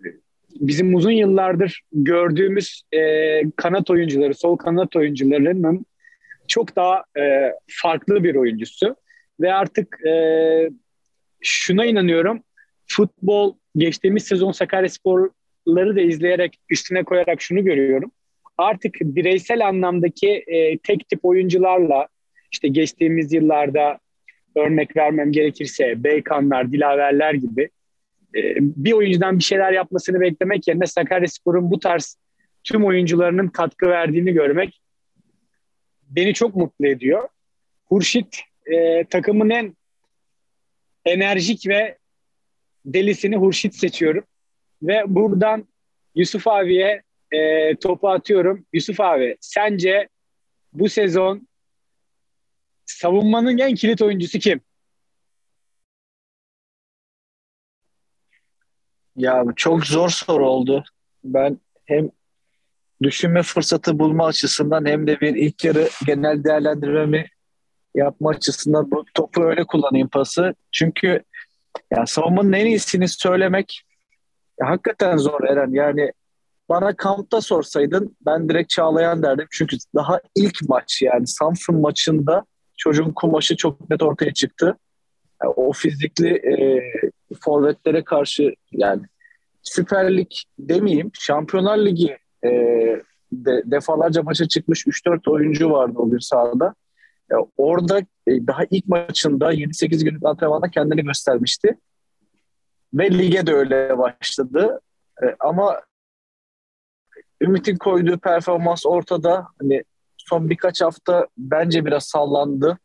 Bizim 0.50 0.96
uzun 0.96 1.12
yıllardır 1.12 1.82
gördüğümüz 1.92 2.82
e, 2.92 3.00
kanat 3.56 3.90
oyuncuları, 3.90 4.34
sol 4.34 4.58
kanat 4.58 4.96
oyuncularının 4.96 5.86
çok 6.48 6.76
daha 6.76 7.04
e, 7.20 7.52
farklı 7.82 8.24
bir 8.24 8.36
oyuncusu. 8.36 8.96
Ve 9.42 9.54
artık 9.54 10.06
e, 10.06 10.14
şuna 11.42 11.86
inanıyorum, 11.86 12.44
futbol 12.88 13.56
geçtiğimiz 13.76 14.24
sezon 14.24 14.52
Sakaryasporları 14.52 15.96
da 15.96 16.02
izleyerek 16.02 16.60
üstüne 16.70 17.04
koyarak 17.04 17.42
şunu 17.42 17.64
görüyorum. 17.64 18.12
Artık 18.58 18.96
bireysel 19.02 19.68
anlamdaki 19.68 20.44
e, 20.48 20.78
tek 20.78 21.10
tip 21.10 21.26
oyuncularla 21.26 22.08
işte 22.54 22.68
geçtiğimiz 22.68 23.34
yıllarda 23.34 24.00
örnek 24.56 24.98
vermem 24.98 25.32
gerekirse 25.32 26.04
Beykanlar, 26.04 26.72
Dilaverler 26.72 27.34
gibi 27.34 27.70
e, 28.36 28.56
bir 28.60 28.94
oyuncudan 28.94 29.40
bir 29.40 29.44
şeyler 29.44 29.72
yapmasını 29.72 30.22
beklemek 30.22 30.68
yerine 30.68 30.86
Sakaryaspor'un 30.86 31.72
bu 31.72 31.80
tarz 31.80 32.18
tüm 32.64 32.86
oyuncularının 32.86 33.48
katkı 33.48 33.88
verdiğini 33.88 34.34
görmek 34.34 34.82
beni 36.10 36.34
çok 36.34 36.56
mutlu 36.56 36.88
ediyor. 36.88 37.28
Hurşit 37.86 38.40
e, 38.66 39.04
takımın 39.04 39.50
en 39.50 39.76
enerjik 41.06 41.68
ve 41.68 41.98
delisini 42.86 43.36
Hurşit 43.36 43.76
seçiyorum. 43.76 44.24
Ve 44.84 45.04
buradan 45.08 45.68
Yusuf 46.16 46.48
abiye 46.48 47.02
e, 47.32 47.76
topu 47.76 48.10
atıyorum. 48.10 48.66
Yusuf 48.74 49.00
abi 49.00 49.38
sence 49.42 50.08
bu 50.74 50.90
sezon 50.90 51.48
savunmanın 52.86 53.58
en 53.58 53.76
kilit 53.76 54.02
oyuncusu 54.02 54.40
kim? 54.40 54.62
Ya 59.16 59.44
çok 59.56 59.86
zor 59.86 60.10
soru 60.10 60.50
oldu. 60.50 60.84
Ben 61.24 61.60
hem 61.86 62.10
düşünme 63.04 63.44
fırsatı 63.44 64.00
bulma 64.00 64.26
açısından 64.26 64.86
hem 64.86 65.08
de 65.08 65.22
bir 65.22 65.36
ilk 65.36 65.66
yarı 65.66 65.90
genel 66.06 66.44
değerlendirmemi 66.44 67.26
yapma 67.96 68.30
açısından 68.30 68.92
bu 68.92 69.06
topu 69.14 69.44
öyle 69.44 69.64
kullanayım 69.64 70.10
pası. 70.10 70.56
Çünkü 70.72 71.24
yani 71.92 72.08
savunmanın 72.08 72.54
en 72.54 72.66
iyisini 72.66 73.08
söylemek 73.08 73.82
ya 74.62 74.70
hakikaten 74.70 75.18
zor 75.18 75.44
Eren. 75.44 75.72
Yani 75.72 76.12
bana 76.70 76.96
kampta 76.96 77.42
sorsaydın 77.42 78.18
ben 78.26 78.50
direkt 78.50 78.70
Çağlayan 78.70 79.24
derdim. 79.24 79.48
Çünkü 79.52 79.78
daha 79.96 80.20
ilk 80.36 80.70
maç 80.70 81.02
yani 81.02 81.28
Samsun 81.28 81.82
maçında 81.82 82.46
çocuğun 82.78 83.12
kumaşı 83.12 83.58
çok 83.58 83.90
net 83.90 84.04
ortaya 84.04 84.34
çıktı. 84.34 84.78
Yani 85.44 85.54
o 85.56 85.74
fizikli 85.74 86.28
e, 86.28 86.82
forvetlere 87.42 88.04
karşı 88.04 88.56
yani 88.72 89.02
Süper 89.64 90.18
Lig 90.18 90.32
demeyeyim 90.60 91.12
Şampiyonlar 91.14 91.78
Ligi 91.78 92.18
e, 92.44 92.50
de, 93.32 93.62
defalarca 93.66 94.24
maça 94.24 94.48
çıkmış 94.48 94.88
3-4 94.88 95.30
oyuncu 95.30 95.70
vardı 95.70 95.94
o 95.96 96.10
gün 96.10 96.20
sahada. 96.20 96.76
E, 97.32 97.36
orada 97.58 98.00
e, 98.00 98.48
daha 98.48 98.64
ilk 98.70 98.88
maçında 98.88 99.54
7-8 99.54 100.04
günlük 100.04 100.26
antrenmanda 100.26 100.70
kendini 100.70 101.04
göstermişti. 101.04 101.78
Ve 102.94 103.12
lige 103.12 103.48
de 103.48 103.54
öyle 103.54 103.98
başladı. 103.98 104.80
E, 105.24 105.26
ama 105.40 105.82
Ümit'in 107.42 107.78
koyduğu 107.78 108.18
performans 108.18 108.86
ortada. 108.86 109.48
Hani 109.62 109.84
son 110.30 110.50
birkaç 110.50 110.82
hafta 110.82 111.28
bence 111.38 111.86
biraz 111.86 112.04
sallandı. 112.04 112.78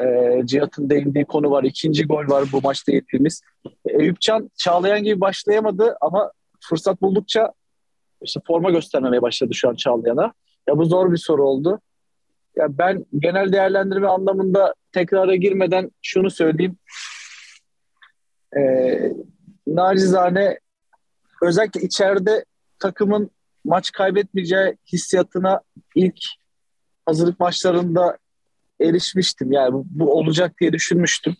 E, 0.00 0.40
Cihat'ın 0.44 0.90
değindiği 0.90 1.24
konu 1.24 1.50
var. 1.50 1.64
İkinci 1.64 2.06
gol 2.06 2.28
var 2.28 2.44
bu 2.52 2.60
maçta 2.60 2.92
yediğimiz. 2.92 3.42
E, 3.66 4.02
Eyüpcan 4.02 4.50
Çağlayan 4.56 5.02
gibi 5.04 5.20
başlayamadı 5.20 5.96
ama 6.00 6.32
fırsat 6.60 7.02
buldukça 7.02 7.52
işte 8.22 8.40
forma 8.46 8.70
göstermemeye 8.70 9.22
başladı 9.22 9.54
şu 9.54 9.68
an 9.68 9.74
Çağlayan'a. 9.74 10.32
Ya 10.68 10.78
bu 10.78 10.84
zor 10.84 11.12
bir 11.12 11.16
soru 11.16 11.48
oldu. 11.48 11.80
Ya 12.56 12.78
ben 12.78 13.06
genel 13.18 13.52
değerlendirme 13.52 14.06
anlamında 14.06 14.74
tekrara 14.92 15.34
girmeden 15.34 15.90
şunu 16.02 16.30
söyleyeyim. 16.30 16.76
Ee, 18.56 19.12
nacizane 19.66 20.58
özellikle 21.42 21.80
içeride 21.80 22.44
takımın 22.78 23.30
maç 23.64 23.92
kaybetmeyeceği 23.92 24.76
hissiyatına 24.92 25.60
ilk 25.94 26.18
hazırlık 27.06 27.40
maçlarında 27.40 28.18
erişmiştim. 28.80 29.52
Yani 29.52 29.72
bu, 29.72 29.86
bu 29.90 30.14
olacak 30.18 30.54
diye 30.60 30.72
düşünmüştüm. 30.72 31.36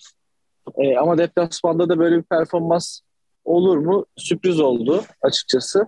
Ee, 0.77 0.97
ama 0.97 1.19
deplasmanda 1.19 1.89
da 1.89 1.99
böyle 1.99 2.17
bir 2.17 2.23
performans 2.23 3.01
olur 3.45 3.79
mu? 3.79 4.07
Sürpriz 4.17 4.61
oldu 4.61 5.05
açıkçası. 5.23 5.87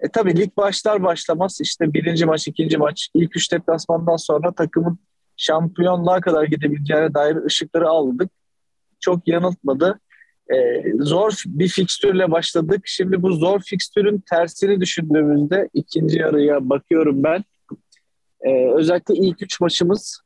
E 0.00 0.08
tabii 0.08 0.36
lig 0.36 0.56
başlar 0.56 1.02
başlamaz 1.02 1.58
işte 1.62 1.92
birinci 1.92 2.26
maç, 2.26 2.48
ikinci 2.48 2.78
maç, 2.78 3.08
ilk 3.14 3.36
üç 3.36 3.52
deplasmandan 3.52 4.16
sonra 4.16 4.52
takımın 4.52 4.98
şampiyonluğa 5.36 6.20
kadar 6.20 6.44
gidebileceğine 6.44 7.14
dair 7.14 7.36
ışıkları 7.36 7.88
aldık. 7.88 8.30
Çok 9.00 9.28
yanıltmadı. 9.28 10.00
E, 10.54 10.82
zor 11.00 11.42
bir 11.46 11.68
fikstürle 11.68 12.30
başladık. 12.30 12.80
Şimdi 12.84 13.22
bu 13.22 13.32
zor 13.32 13.60
fikstürün 13.60 14.22
tersini 14.30 14.80
düşündüğümüzde 14.80 15.68
ikinci 15.74 16.18
yarıya 16.18 16.70
bakıyorum 16.70 17.22
ben. 17.22 17.44
E, 18.42 18.70
özellikle 18.72 19.14
ilk 19.14 19.42
üç 19.42 19.60
maçımız 19.60 20.22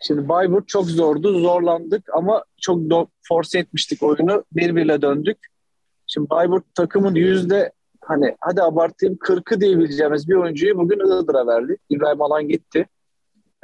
Şimdi 0.00 0.28
Bayburt 0.28 0.68
çok 0.68 0.86
zordu, 0.86 1.40
zorlandık 1.40 2.04
ama 2.14 2.44
çok 2.60 2.78
do- 2.78 3.08
force 3.28 3.58
etmiştik 3.58 4.02
oyunu. 4.02 4.44
Birbirle 4.52 5.02
döndük. 5.02 5.38
Şimdi 6.06 6.30
Bayburt 6.30 6.74
takımın 6.74 7.14
yüzde 7.14 7.72
hani 8.00 8.36
hadi 8.40 8.62
abartayım 8.62 9.14
40'ı 9.14 9.60
diyebileceğimiz 9.60 10.28
bir 10.28 10.34
oyuncuyu 10.34 10.78
bugün 10.78 10.98
Iğdır'a 10.98 11.46
verdi. 11.46 11.76
İbrahim 11.90 12.22
Alan 12.22 12.48
gitti. 12.48 12.86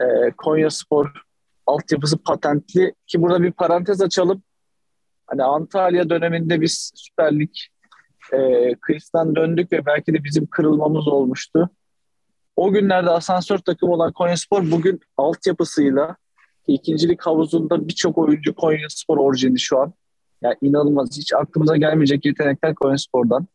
Ee, 0.01 0.31
Konya 0.37 0.71
Spor 0.71 1.11
altyapısı 1.67 2.19
patentli 2.19 2.95
ki 3.07 3.23
burada 3.23 3.43
bir 3.43 3.53
parantez 3.53 4.03
açalım. 4.03 4.43
Hani 5.27 5.43
Antalya 5.43 6.11
döneminde 6.11 6.61
biz 6.61 6.93
Süper 6.95 7.39
Lig 7.39 7.51
e, 8.33 8.75
kıyısından 8.75 9.37
döndük 9.37 9.73
ve 9.73 9.87
belki 9.87 10.15
de 10.15 10.25
bizim 10.25 10.47
kırılmamız 10.47 11.09
olmuştu. 11.09 11.71
O 12.57 12.73
günlerde 12.73 13.11
asansör 13.11 13.59
takımı 13.59 13.93
olan 13.93 14.13
Konya 14.13 14.37
Spor 14.37 14.71
bugün 14.71 15.01
altyapısıyla 15.17 16.17
ikincilik 16.67 17.23
havuzunda 17.23 17.89
birçok 17.89 18.19
oyuncu 18.19 18.55
Konya 18.55 18.89
Spor 18.89 19.19
orijini 19.19 19.61
şu 19.61 19.79
an. 19.79 19.93
Yani 20.43 20.57
inanılmaz. 20.63 21.19
Hiç 21.19 21.33
aklımıza 21.35 21.77
gelmeyecek 21.77 22.25
yetenekler 22.25 22.75
Konya 22.75 22.99
Spor'dan. 22.99 23.47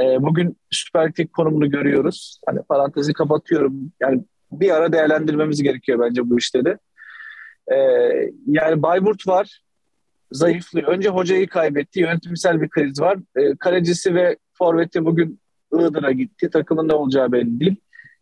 E, 0.00 0.22
bugün 0.22 0.56
Süper 0.70 1.12
Lig 1.18 1.32
konumunu 1.32 1.70
görüyoruz. 1.70 2.40
Hani 2.46 2.62
parantezi 2.62 3.12
kapatıyorum. 3.12 3.92
Yani 4.00 4.24
bir 4.52 4.70
ara 4.70 4.92
değerlendirmemiz 4.92 5.62
gerekiyor 5.62 5.98
bence 6.00 6.30
bu 6.30 6.38
işleri. 6.38 6.76
E, 7.72 7.76
yani 8.46 8.82
Bayburt 8.82 9.26
var. 9.26 9.62
Zayıflıyor. 10.32 10.88
Önce 10.88 11.08
hocayı 11.08 11.48
kaybetti. 11.48 12.00
Yönetimsel 12.00 12.62
bir 12.62 12.68
kriz 12.68 13.00
var. 13.00 13.18
E, 13.36 13.56
kalecisi 13.56 14.14
ve 14.14 14.36
forveti 14.52 15.04
bugün 15.04 15.40
Iğdır'a 15.72 16.12
gitti. 16.12 16.50
Takımın 16.50 16.88
ne 16.88 16.94
olacağı 16.94 17.32
belli 17.32 17.60
değil. 17.60 17.76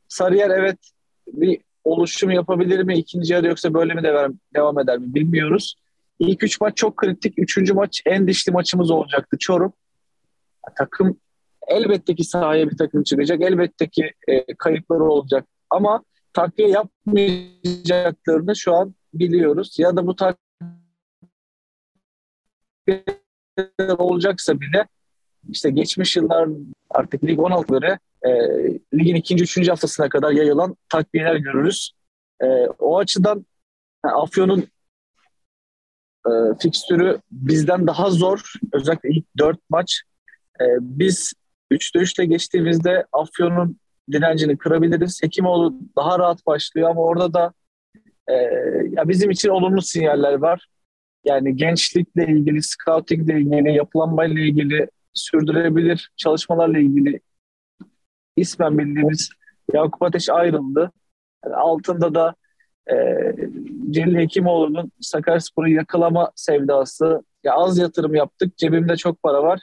Sarıyer 0.08 0.50
evet 0.50 0.78
bir 1.26 1.60
oluşum 1.84 2.30
yapabilir 2.30 2.82
mi 2.82 2.98
ikinci 2.98 3.32
yarı 3.32 3.46
yoksa 3.46 3.74
böyle 3.74 3.94
mi 3.94 4.02
devam, 4.02 4.34
devam 4.54 4.78
eder 4.78 4.98
mi 4.98 5.14
bilmiyoruz. 5.14 5.74
İlk 6.18 6.42
üç 6.42 6.60
maç 6.60 6.76
çok 6.76 6.96
kritik. 6.96 7.34
Üçüncü 7.38 7.74
maç 7.74 8.02
en 8.06 8.26
dişli 8.26 8.52
maçımız 8.52 8.90
olacaktı 8.90 9.36
Çorum. 9.40 9.72
Takım 10.76 11.20
elbette 11.68 12.14
ki 12.14 12.24
sahaya 12.24 12.70
bir 12.70 12.76
takım 12.76 13.02
çıkacak. 13.02 13.42
Elbette 13.42 13.88
ki 13.88 14.12
e, 14.28 14.54
kayıpları 14.54 15.04
olacak. 15.04 15.46
Ama 15.70 16.02
takviye 16.32 16.68
yapmayacaklarını 16.68 18.56
şu 18.56 18.74
an 18.74 18.94
biliyoruz. 19.14 19.78
Ya 19.78 19.96
da 19.96 20.06
bu 20.06 20.16
takviye 20.16 20.38
olacaksa 23.98 24.60
bile 24.60 24.86
işte 25.48 25.70
geçmiş 25.70 26.16
yıllar 26.16 26.48
artık 26.94 27.24
Lig 27.24 27.38
16'ları 27.38 27.98
e, 28.22 28.30
ligin 28.98 29.14
ikinci, 29.14 29.44
üçüncü 29.44 29.70
haftasına 29.70 30.08
kadar 30.08 30.30
yayılan 30.30 30.76
takviyeler 30.88 31.36
görürüz. 31.36 31.92
E, 32.42 32.46
o 32.78 32.98
açıdan 32.98 33.46
yani 34.04 34.14
Afyon'un 34.14 34.68
e, 36.26 36.30
fikstürü 36.60 37.20
bizden 37.30 37.86
daha 37.86 38.10
zor. 38.10 38.52
Özellikle 38.72 39.08
ilk 39.10 39.24
dört 39.38 39.58
maç. 39.70 40.02
E, 40.60 40.64
biz 40.80 41.32
3'te 41.70 41.98
3'te 41.98 42.24
geçtiğimizde 42.24 43.06
Afyon'un 43.12 43.78
direncini 44.12 44.58
kırabiliriz. 44.58 45.22
Hekimoğlu 45.22 45.74
daha 45.96 46.18
rahat 46.18 46.46
başlıyor 46.46 46.90
ama 46.90 47.02
orada 47.02 47.34
da 47.34 47.52
e, 48.28 48.34
ya 48.90 49.08
bizim 49.08 49.30
için 49.30 49.48
olumlu 49.48 49.82
sinyaller 49.82 50.34
var. 50.34 50.66
Yani 51.24 51.56
gençlikle 51.56 52.26
ilgili, 52.26 52.62
scoutingle 52.62 53.40
ilgili, 53.40 53.76
yapılanmayla 53.76 54.40
ilgili, 54.40 54.88
sürdürebilir 55.14 56.12
çalışmalarla 56.16 56.78
ilgili 56.78 57.20
ismen 58.36 58.78
bildiğimiz 58.78 59.30
Yakup 59.72 60.02
Ateş 60.02 60.30
ayrıldı. 60.30 60.92
Altında 61.54 62.14
da 62.14 62.34
e, 62.90 62.94
Celil 63.90 64.16
Hekimoğlu'nun 64.16 64.92
Sakaryaspor'u 65.00 65.68
yakalama 65.68 66.32
sevdası. 66.36 67.22
Ya 67.44 67.52
az 67.54 67.78
yatırım 67.78 68.14
yaptık, 68.14 68.56
cebimde 68.56 68.96
çok 68.96 69.22
para 69.22 69.42
var. 69.42 69.60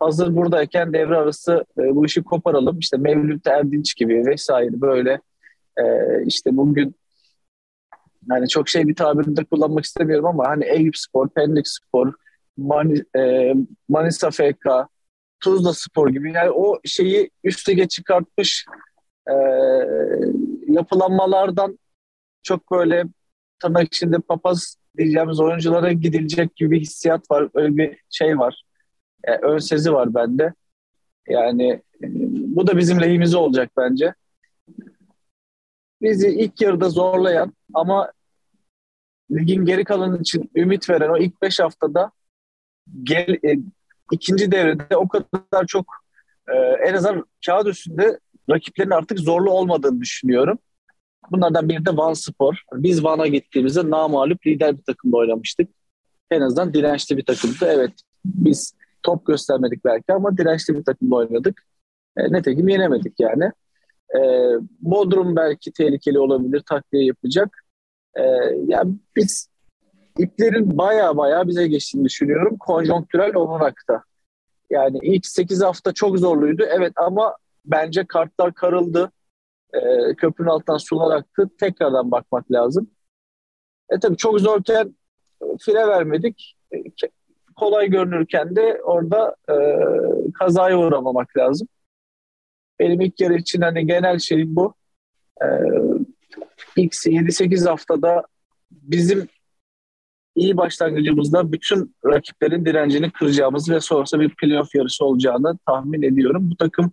Hazır 0.00 0.36
buradayken 0.36 0.92
devre 0.92 1.16
arası 1.16 1.64
e, 1.78 1.94
bu 1.94 2.06
işi 2.06 2.22
koparalım. 2.22 2.78
İşte 2.78 2.96
Mevlüt 2.96 3.46
Erdinç 3.46 3.96
gibi 3.96 4.26
vesaire 4.26 4.80
böyle 4.80 5.20
e, 5.76 5.84
işte 6.26 6.56
bugün 6.56 6.94
yani 8.30 8.48
çok 8.48 8.68
şey 8.68 8.88
bir 8.88 8.94
tabirinde 8.94 9.44
kullanmak 9.44 9.84
istemiyorum 9.84 10.26
ama 10.26 10.48
hani 10.48 10.64
Eyüp 10.64 10.96
Spor, 10.96 11.28
Pendik 11.28 11.68
Spor, 11.68 12.12
Mani, 12.56 13.02
e, 13.16 13.54
Manisa 13.88 14.30
FK, 14.30 14.66
Tuzla 15.40 15.74
Spor 15.74 16.08
gibi 16.08 16.32
yani 16.32 16.50
o 16.50 16.80
şeyi 16.84 17.30
üst 17.44 17.68
lige 17.68 17.88
çıkartmış 17.88 18.66
e, 19.28 19.34
yapılanmalardan 20.68 21.78
çok 22.42 22.70
böyle 22.70 23.04
tırnak 23.58 23.86
içinde 23.86 24.18
papaz 24.18 24.76
diyeceğimiz 24.96 25.40
oyunculara 25.40 25.92
gidilecek 25.92 26.56
gibi 26.56 26.70
bir 26.70 26.80
hissiyat 26.80 27.30
var. 27.30 27.48
Öyle 27.54 27.76
bir 27.76 27.98
şey 28.10 28.38
var. 28.38 28.62
Yani 29.26 29.38
ön 29.42 29.58
sezi 29.58 29.92
var 29.92 30.14
bende. 30.14 30.52
Yani 31.28 31.70
e, 32.02 32.06
bu 32.56 32.66
da 32.66 32.76
bizim 32.76 33.00
lehimize 33.00 33.36
olacak 33.36 33.70
bence. 33.76 34.14
Bizi 36.02 36.28
ilk 36.28 36.60
yarıda 36.60 36.88
zorlayan 36.88 37.52
ama 37.74 38.12
ligin 39.30 39.64
geri 39.64 39.84
kalanı 39.84 40.20
için 40.20 40.50
ümit 40.56 40.90
veren 40.90 41.08
o 41.08 41.18
ilk 41.18 41.42
beş 41.42 41.60
haftada 41.60 42.12
gel, 43.02 43.38
e, 43.44 43.58
ikinci 44.12 44.52
devrede 44.52 44.96
o 44.96 45.08
kadar 45.08 45.66
çok 45.66 45.86
e, 46.48 46.54
en 46.88 46.94
azından 46.94 47.24
kağıt 47.46 47.66
üstünde 47.66 48.18
rakiplerin 48.50 48.90
artık 48.90 49.18
zorlu 49.18 49.50
olmadığını 49.50 50.00
düşünüyorum. 50.00 50.58
Bunlardan 51.30 51.68
biri 51.68 51.86
de 51.86 51.96
Van 51.96 52.12
Spor. 52.12 52.62
Biz 52.72 53.04
Van'a 53.04 53.26
gittiğimizde 53.26 53.90
namalup 53.90 54.46
lider 54.46 54.78
bir 54.78 54.82
takımda 54.82 55.16
oynamıştık. 55.16 55.70
En 56.30 56.40
azından 56.40 56.74
dirençli 56.74 57.16
bir 57.16 57.24
takımdı. 57.24 57.66
Evet 57.66 57.92
biz 58.24 58.74
top 59.02 59.26
göstermedik 59.26 59.84
belki 59.84 60.12
ama 60.12 60.36
dirençli 60.38 60.74
bir 60.74 60.84
takımda 60.84 61.14
oynadık. 61.14 61.62
E, 62.16 62.32
netekim 62.32 62.68
yenemedik 62.68 63.20
yani. 63.20 63.44
E, 64.14 64.20
Bodrum 64.80 65.36
belki 65.36 65.72
tehlikeli 65.72 66.18
olabilir, 66.18 66.62
takviye 66.68 67.04
yapacak. 67.04 67.64
E, 68.16 68.22
yani 68.66 68.94
biz 69.16 69.48
iplerin 70.18 70.78
baya 70.78 71.16
baya 71.16 71.48
bize 71.48 71.68
geçtiğini 71.68 72.04
düşünüyorum. 72.04 72.56
Konjonktürel 72.58 73.34
olarak 73.34 73.84
da. 73.88 74.02
Yani 74.70 74.98
ilk 75.02 75.26
8 75.26 75.62
hafta 75.62 75.92
çok 75.92 76.18
zorluydu. 76.18 76.64
Evet 76.68 76.92
ama 76.96 77.36
bence 77.64 78.06
kartlar 78.06 78.54
karıldı. 78.54 79.12
E, 79.72 80.14
köprünün 80.14 80.48
altından 80.48 80.78
sular 80.78 81.16
aktı. 81.16 81.50
Tekrardan 81.60 82.10
bakmak 82.10 82.52
lazım. 82.52 82.90
E 83.90 84.00
tabii 84.00 84.16
çok 84.16 84.40
zorken 84.40 84.96
fire 85.60 85.88
vermedik. 85.88 86.56
E, 86.74 86.76
kolay 87.56 87.90
görünürken 87.90 88.56
de 88.56 88.80
orada 88.82 89.36
e, 89.48 89.54
kazaya 90.38 90.78
uğramamak 90.78 91.36
lazım. 91.36 91.68
Benim 92.80 93.00
ilk 93.00 93.20
yarı 93.20 93.34
için 93.34 93.60
hani 93.60 93.86
genel 93.86 94.18
şey 94.18 94.56
bu. 94.56 94.74
E, 95.42 95.46
ilk 96.76 96.92
7-8 96.92 97.68
haftada 97.68 98.22
bizim 98.70 99.28
iyi 100.34 100.56
başlangıcımızda 100.56 101.52
bütün 101.52 101.96
rakiplerin 102.04 102.64
direncini 102.64 103.10
kıracağımız 103.10 103.70
ve 103.70 103.80
sonrasında 103.80 104.20
bir 104.20 104.34
playoff 104.34 104.74
yarışı 104.74 105.04
olacağını 105.04 105.58
tahmin 105.66 106.02
ediyorum. 106.02 106.50
Bu 106.50 106.56
takım 106.56 106.92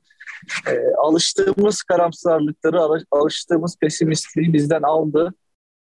e, 0.68 0.96
alıştığımız 0.98 1.84
karamsarlıkları, 1.84 3.04
alıştığımız 3.12 3.78
pesimistliği 3.80 4.54
bizden 4.54 4.82
aldı. 4.82 5.34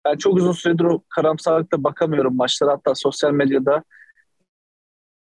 Ben 0.05 0.17
çok 0.17 0.37
uzun 0.37 0.51
süredir 0.51 0.83
o 0.83 1.03
karamsarlıkla 1.09 1.83
bakamıyorum 1.83 2.35
maçlara. 2.35 2.71
Hatta 2.71 2.95
sosyal 2.95 3.31
medyada 3.31 3.83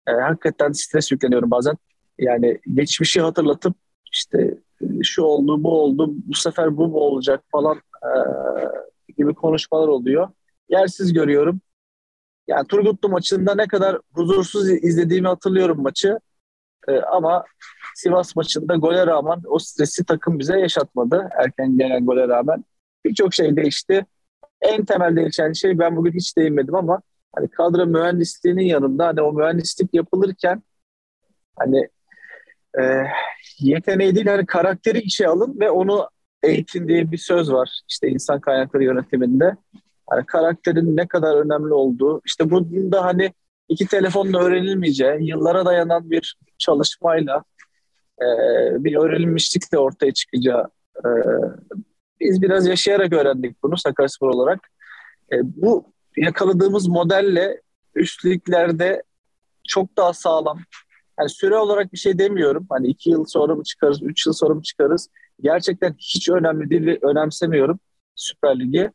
e, 0.08 0.12
hakikaten 0.12 0.72
stres 0.72 1.12
yükleniyorum 1.12 1.51
bazen. 1.51 1.76
Yani 2.20 2.60
geçmişi 2.74 3.22
hatırlatıp 3.22 3.76
işte 4.14 4.58
e, 4.82 5.04
şu 5.04 5.24
oldu, 5.24 5.64
bu 5.64 5.82
oldu, 5.82 6.14
bu 6.28 6.34
sefer 6.36 6.78
bu 6.78 6.88
mu 6.88 6.97
olacak 6.97 7.43
falan 7.51 7.78
e, 8.04 8.10
gibi 9.18 9.34
konuşmalar 9.34 9.88
oluyor. 9.88 10.30
Yersiz 10.70 11.14
görüyorum. 11.14 11.62
Yani 12.48 12.68
Turgutlu 12.68 13.10
maçında 13.10 13.56
ne 13.56 13.68
kadar 13.68 14.00
huzursuz 14.14 14.70
izlediğimi 14.70 15.28
hatırlıyorum 15.28 15.82
maçı. 15.82 16.20
E, 16.88 17.00
ama 17.00 17.44
Sivas 17.96 18.36
maçında 18.36 18.76
gole 18.76 19.08
rağmen 19.08 19.41
o 19.46 19.60
stresi 19.60 20.06
takım 20.06 20.39
bize 20.39 20.60
yaşatmadı. 20.60 21.30
Erken 21.44 21.78
gelen 21.78 22.06
gole 22.06 22.28
rağmen. 22.28 22.66
Birçok 23.06 23.34
şey 23.34 23.56
değişti. 23.56 24.06
En 24.62 24.86
temel 24.86 25.16
değişen 25.16 25.54
şey 25.54 25.80
ben 25.80 25.96
bugün 25.96 26.12
hiç 26.14 26.38
değinmedim 26.38 26.76
ama 26.76 27.02
hani 27.36 27.48
kadro 27.48 27.86
mühendisliğinin 27.86 28.66
yanında 28.66 29.08
hani 29.08 29.22
o 29.22 29.34
mühendislik 29.34 29.94
yapılırken 29.94 30.64
hani 31.56 31.89
e, 32.82 33.04
yeteneği 33.60 34.16
değil 34.16 34.28
hani 34.28 34.46
karakteri 34.46 35.00
işe 35.00 35.28
alın 35.28 35.60
ve 35.60 35.70
onu 35.72 36.10
eğitin 36.44 36.88
diye 36.88 37.12
bir 37.12 37.18
söz 37.18 37.52
var 37.52 37.82
işte 37.89 38.08
insan 38.08 38.39
kaynakları 38.39 38.84
yönetiminde. 38.84 39.56
Hani 40.14 40.26
karakterin 40.26 40.97
ne 40.97 41.07
kadar 41.07 41.36
önemli 41.36 41.74
olduğu 41.74 42.22
işte 42.26 42.49
bunda 42.49 43.05
hani 43.05 43.34
iki 43.70 43.88
telefonla 43.88 44.39
öğrenilmeyeceği 44.39 45.30
yıllara 45.30 45.66
dayanan 45.66 46.11
bir 46.11 46.38
çalışmayla 46.57 47.43
e, 48.22 48.28
bir 48.84 48.95
öğrenilmişlik 48.95 49.72
de 49.72 49.78
ortaya 49.78 50.14
çıkacağı 50.14 50.68
e, 50.97 51.09
biz 52.20 52.41
biraz 52.41 52.68
yaşayarak 52.68 53.14
öğrendik 53.14 53.64
bunu 53.64 53.78
Sakaryaspor 53.78 54.30
olarak. 54.30 54.59
E, 55.32 55.36
bu 55.43 55.86
yakaladığımız 56.18 56.88
modelle 56.88 57.61
üstlüklerde 57.95 59.03
çok 59.68 59.97
daha 59.97 60.14
sağlam. 60.14 60.59
Yani 61.20 61.30
süre 61.30 61.57
olarak 61.57 61.93
bir 61.93 61.97
şey 61.97 62.20
demiyorum. 62.20 62.66
Hani 62.70 62.88
iki 62.88 63.09
yıl 63.09 63.26
sonra 63.26 63.55
mı 63.55 63.64
çıkarız, 63.64 64.03
üç 64.03 64.26
yıl 64.26 64.34
sonra 64.34 64.53
mı 64.53 64.61
çıkarız? 64.61 65.09
Gerçekten 65.41 65.95
hiç 65.97 66.30
önemli 66.30 66.70
değil 66.70 66.86
ve 66.86 66.99
önemsemiyorum 67.01 67.80
Süper 68.16 68.59
Lig'i. 68.59 68.91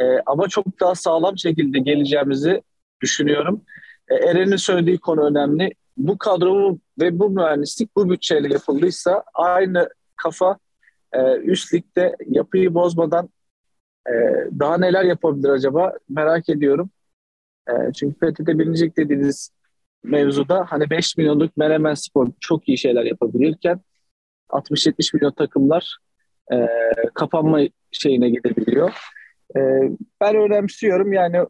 E, 0.00 0.04
ama 0.26 0.48
çok 0.48 0.80
daha 0.80 0.94
sağlam 0.94 1.38
şekilde 1.38 1.78
geleceğimizi 1.78 2.62
düşünüyorum. 3.02 3.62
E, 4.08 4.14
Eren'in 4.14 4.56
söylediği 4.56 4.98
konu 4.98 5.26
önemli. 5.26 5.74
Bu 5.96 6.18
kadro 6.18 6.78
ve 7.00 7.18
bu 7.18 7.30
mühendislik 7.30 7.96
bu 7.96 8.10
bütçeyle 8.10 8.52
yapıldıysa 8.52 9.24
aynı 9.34 9.88
kafa 10.16 10.58
e, 11.12 11.36
üst 11.36 11.74
ligde 11.74 12.16
yapıyı 12.26 12.74
bozmadan 12.74 13.28
e, 14.08 14.12
daha 14.58 14.78
neler 14.78 15.04
yapabilir 15.04 15.48
acaba 15.48 15.92
merak 16.08 16.48
ediyorum. 16.48 16.90
E, 17.68 17.72
çünkü 17.92 18.18
PTT 18.18 18.48
bilinecek 18.48 18.96
dediğiniz 18.96 19.50
mevzuda 20.04 20.66
hani 20.68 20.90
5 20.90 21.16
milyonluk 21.16 21.56
Menemen 21.56 21.94
Spor 21.94 22.28
çok 22.40 22.68
iyi 22.68 22.78
şeyler 22.78 23.04
yapabilirken 23.04 23.80
60-70 24.48 25.16
milyon 25.16 25.32
takımlar 25.32 25.98
e, 26.52 26.66
kapanma 27.14 27.60
şeyine 27.92 28.30
gidebiliyor. 28.30 28.92
E, 29.56 29.60
ben 30.20 30.36
önemsiyorum 30.36 31.12
yani 31.12 31.46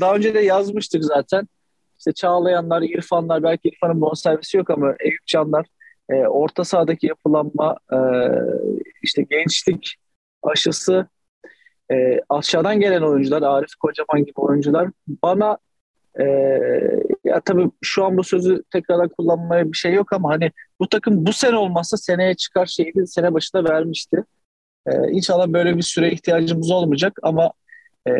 daha 0.00 0.14
önce 0.14 0.34
de 0.34 0.40
yazmıştık 0.40 1.04
zaten. 1.04 1.48
İşte 1.98 2.12
Çağlayanlar, 2.12 2.82
İrfanlar 2.82 3.42
belki 3.42 3.68
İrfan'ın 3.68 4.00
bonservisi 4.00 4.56
yok 4.56 4.70
ama 4.70 4.94
Eyüp 5.00 5.26
Canlar 5.26 5.66
e, 6.08 6.14
orta 6.14 6.64
sahadaki 6.64 7.06
yapılanma 7.06 7.76
e, 7.92 7.98
işte 9.02 9.22
gençlik 9.22 9.94
aşısı 10.42 11.06
e, 11.92 12.20
aşağıdan 12.28 12.80
gelen 12.80 13.02
oyuncular 13.02 13.42
Arif 13.42 13.74
Kocaman 13.80 14.24
gibi 14.24 14.40
oyuncular 14.40 14.88
bana 15.22 15.58
e, 16.20 16.24
ya 17.24 17.40
tabii 17.44 17.70
şu 17.82 18.04
an 18.04 18.16
bu 18.16 18.24
sözü 18.24 18.62
tekrardan 18.72 19.08
kullanmaya 19.08 19.72
bir 19.72 19.76
şey 19.76 19.92
yok 19.92 20.12
ama 20.12 20.30
hani 20.30 20.50
bu 20.80 20.88
takım 20.88 21.26
bu 21.26 21.32
sene 21.32 21.56
olmazsa 21.56 21.96
seneye 21.96 22.34
çıkar 22.34 22.66
şeydi 22.66 23.06
sene 23.06 23.34
başında 23.34 23.64
vermişti. 23.64 24.24
E, 24.86 25.10
inşallah 25.10 25.48
böyle 25.48 25.76
bir 25.76 25.82
süre 25.82 26.12
ihtiyacımız 26.12 26.70
olmayacak 26.70 27.18
ama 27.22 27.52
e, 28.06 28.10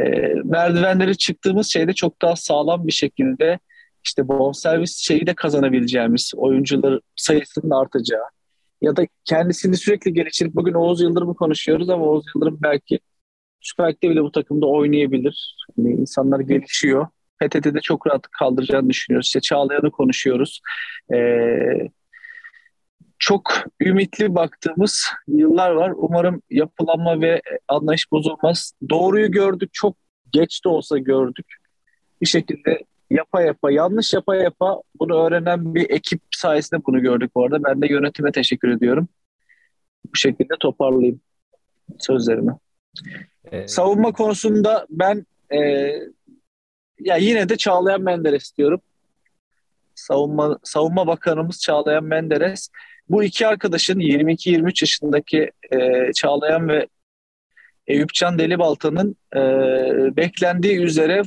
merdivenleri 0.44 1.16
çıktığımız 1.16 1.66
şeyde 1.66 1.92
çok 1.92 2.22
daha 2.22 2.36
sağlam 2.36 2.86
bir 2.86 2.92
şekilde 2.92 3.58
işte 4.04 4.28
bonservis 4.28 4.96
şeyi 4.96 5.26
de 5.26 5.34
kazanabileceğimiz 5.34 6.32
oyuncular 6.36 7.00
sayısının 7.16 7.70
artacağı 7.70 8.24
ya 8.82 8.96
da 8.96 9.06
kendisini 9.24 9.76
sürekli 9.76 10.12
geliştirip 10.12 10.54
bugün 10.54 10.74
Oğuz 10.74 11.00
Yıldırım'ı 11.00 11.34
konuşuyoruz 11.34 11.90
ama 11.90 12.04
Oğuz 12.04 12.24
Yıldırım 12.34 12.58
belki 12.62 13.00
Süper 13.60 13.92
Lig'de 13.92 14.10
bile 14.10 14.22
bu 14.22 14.32
takımda 14.32 14.66
oynayabilir. 14.66 15.56
Yani 15.78 15.92
insanlar 15.92 16.40
gelişiyor. 16.40 17.06
PTT'de 17.40 17.80
çok 17.80 18.06
rahat 18.06 18.22
kaldıracağını 18.38 18.88
düşünüyoruz. 18.88 19.26
İşte 19.26 19.40
Çağlayan'ı 19.40 19.90
konuşuyoruz. 19.90 20.60
Ee, 21.14 21.88
çok 23.18 23.52
ümitli 23.80 24.34
baktığımız 24.34 25.06
yıllar 25.28 25.70
var. 25.70 25.92
Umarım 25.96 26.42
yapılanma 26.50 27.20
ve 27.20 27.42
anlayış 27.68 28.12
bozulmaz. 28.12 28.72
Doğruyu 28.90 29.30
gördük. 29.30 29.70
Çok 29.72 29.96
geç 30.32 30.64
de 30.64 30.68
olsa 30.68 30.98
gördük. 30.98 31.46
Bir 32.20 32.26
şekilde 32.26 32.84
yapa 33.10 33.42
yapa, 33.42 33.70
yanlış 33.70 34.12
yapa 34.12 34.36
yapa 34.36 34.82
bunu 34.98 35.26
öğrenen 35.26 35.74
bir 35.74 35.90
ekip 35.90 36.20
sayesinde 36.30 36.84
bunu 36.86 37.00
gördük 37.00 37.30
bu 37.34 37.44
arada. 37.44 37.64
Ben 37.64 37.82
de 37.82 37.86
yönetime 37.86 38.32
teşekkür 38.32 38.68
ediyorum. 38.68 39.08
Bu 40.12 40.16
şekilde 40.16 40.54
toparlayayım 40.60 41.20
sözlerimi. 41.98 42.52
Ee, 43.52 43.68
Savunma 43.68 44.12
konusunda 44.12 44.86
ben 44.90 45.26
e, 45.52 45.58
ya 47.00 47.16
yine 47.16 47.48
de 47.48 47.56
Çağlayan 47.56 48.02
Menderes 48.02 48.56
diyorum. 48.56 48.80
Savunma 49.94 50.58
Savunma 50.62 51.06
Bakanımız 51.06 51.60
Çağlayan 51.60 52.04
Menderes. 52.04 52.68
Bu 53.08 53.24
iki 53.24 53.46
arkadaşın 53.46 53.98
22-23 53.98 54.82
yaşındaki 54.82 55.50
e, 55.72 56.12
Çağlayan 56.12 56.68
ve 56.68 56.86
Eyüpcan 57.86 58.38
Delibalta'nın 58.38 59.16
e, 59.36 59.40
beklendiği 60.16 60.78
üzere 60.78 61.22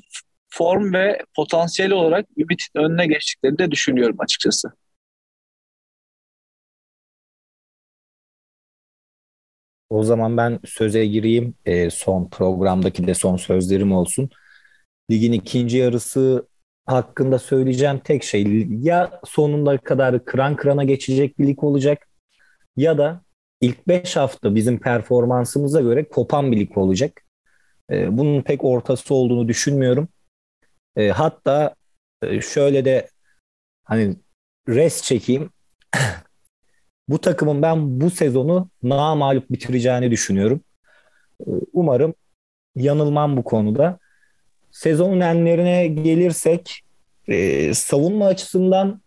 form 0.49 0.93
ve 0.93 1.19
potansiyel 1.35 1.91
olarak 1.91 2.25
Ümit'in 2.37 2.79
önüne 2.79 3.07
geçtiklerini 3.07 3.57
de 3.57 3.71
düşünüyorum 3.71 4.15
açıkçası. 4.19 4.71
O 9.89 10.03
zaman 10.03 10.37
ben 10.37 10.59
söze 10.65 11.05
gireyim. 11.05 11.55
E, 11.65 11.89
son 11.89 12.29
programdaki 12.29 13.07
de 13.07 13.13
son 13.13 13.37
sözlerim 13.37 13.91
olsun. 13.91 14.29
Ligin 15.11 15.31
ikinci 15.31 15.77
yarısı 15.77 16.47
hakkında 16.87 17.39
söyleyeceğim 17.39 17.99
tek 18.03 18.23
şey 18.23 18.67
ya 18.69 19.21
sonunda 19.25 19.77
kadar 19.77 20.25
kıran 20.25 20.55
kırana 20.55 20.83
geçecek 20.83 21.39
bir 21.39 21.47
lig 21.47 21.63
olacak 21.63 22.07
ya 22.77 22.97
da 22.97 23.21
ilk 23.61 23.87
5 23.87 24.15
hafta 24.15 24.55
bizim 24.55 24.79
performansımıza 24.79 25.81
göre 25.81 26.09
kopan 26.09 26.51
bir 26.51 26.59
lig 26.59 26.77
olacak. 26.77 27.21
E, 27.91 28.17
bunun 28.17 28.41
pek 28.41 28.63
ortası 28.63 29.15
olduğunu 29.15 29.47
düşünmüyorum. 29.47 30.07
E, 30.95 31.09
hatta 31.09 31.75
e, 32.23 32.41
şöyle 32.41 32.85
de 32.85 33.09
hani 33.83 34.15
res 34.69 35.01
çekeyim. 35.01 35.49
bu 37.09 37.21
takımın 37.21 37.61
ben 37.61 38.01
bu 38.01 38.09
sezonu 38.09 38.69
namalup 38.83 39.51
bitireceğini 39.51 40.11
düşünüyorum. 40.11 40.61
E, 41.41 41.49
umarım 41.73 42.13
yanılmam 42.75 43.37
bu 43.37 43.43
konuda. 43.43 43.99
Sezonun 44.77 45.19
enlerine 45.19 45.87
gelirsek 45.87 46.81
e, 47.27 47.73
savunma 47.73 48.27
açısından 48.27 49.01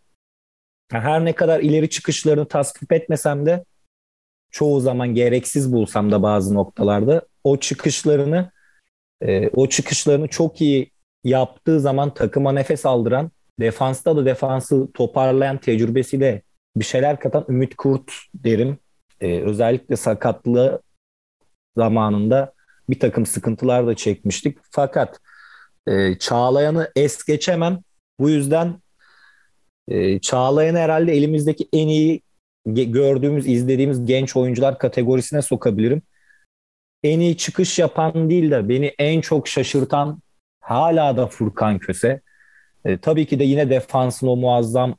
her 0.90 1.24
ne 1.24 1.32
kadar 1.32 1.60
ileri 1.60 1.90
çıkışlarını 1.90 2.48
tasvip 2.48 2.92
etmesem 2.92 3.46
de 3.46 3.64
çoğu 4.50 4.80
zaman 4.80 5.14
gereksiz 5.14 5.72
bulsam 5.72 6.12
da 6.12 6.22
bazı 6.22 6.54
noktalarda 6.54 7.22
o 7.44 7.56
çıkışlarını 7.56 8.50
e, 9.20 9.48
o 9.48 9.68
çıkışlarını 9.68 10.28
çok 10.28 10.60
iyi 10.60 10.90
yaptığı 11.24 11.80
zaman 11.80 12.14
takıma 12.14 12.52
nefes 12.52 12.86
aldıran 12.86 13.30
defansta 13.60 14.16
da 14.16 14.26
defansı 14.26 14.92
toparlayan 14.92 15.58
tecrübesiyle 15.58 16.42
bir 16.76 16.84
şeyler 16.84 17.20
katan 17.20 17.44
Ümit 17.48 17.76
Kurt 17.76 18.12
derim. 18.34 18.78
E, 19.20 19.40
özellikle 19.40 19.96
sakatlığı 19.96 20.82
zamanında 21.76 22.52
bir 22.88 23.00
takım 23.00 23.26
sıkıntılar 23.26 23.86
da 23.86 23.96
çekmiştik. 23.96 24.58
Fakat 24.70 25.20
e, 25.86 26.18
Çağlayan'ı 26.18 26.90
es 26.96 27.24
geçemem. 27.24 27.80
Bu 28.20 28.30
yüzden 28.30 28.80
e, 29.88 30.20
Çağlayan'ı 30.20 30.78
herhalde 30.78 31.12
elimizdeki 31.12 31.68
en 31.72 31.88
iyi 31.88 32.22
gördüğümüz, 32.66 33.48
izlediğimiz 33.48 34.04
genç 34.04 34.36
oyuncular 34.36 34.78
kategorisine 34.78 35.42
sokabilirim. 35.42 36.02
En 37.02 37.20
iyi 37.20 37.36
çıkış 37.36 37.78
yapan 37.78 38.30
değil 38.30 38.50
de 38.50 38.68
beni 38.68 38.94
en 38.98 39.20
çok 39.20 39.48
şaşırtan 39.48 40.22
hala 40.60 41.16
da 41.16 41.26
Furkan 41.26 41.78
Köse. 41.78 42.20
E, 42.84 42.98
tabii 42.98 43.26
ki 43.26 43.38
de 43.38 43.44
yine 43.44 43.70
defansın 43.70 44.26
o 44.26 44.36
muazzam 44.36 44.96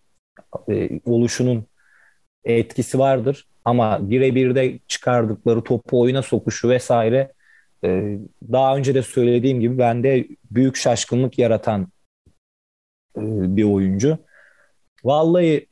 e, 0.69 0.99
oluşunun 1.05 1.65
etkisi 2.43 2.99
vardır. 2.99 3.47
Ama 3.65 4.09
birebir 4.09 4.55
de 4.55 4.79
çıkardıkları 4.87 5.63
topu 5.63 6.01
oyuna 6.01 6.21
sokuşu 6.21 6.69
vesaire 6.69 7.31
e, 7.83 8.17
daha 8.51 8.77
önce 8.77 8.95
de 8.95 9.01
söylediğim 9.01 9.59
gibi 9.59 9.77
bende 9.77 10.27
büyük 10.51 10.75
şaşkınlık 10.75 11.39
yaratan 11.39 11.87
e, 13.17 13.21
bir 13.55 13.63
oyuncu. 13.63 14.17
Vallahi 15.03 15.67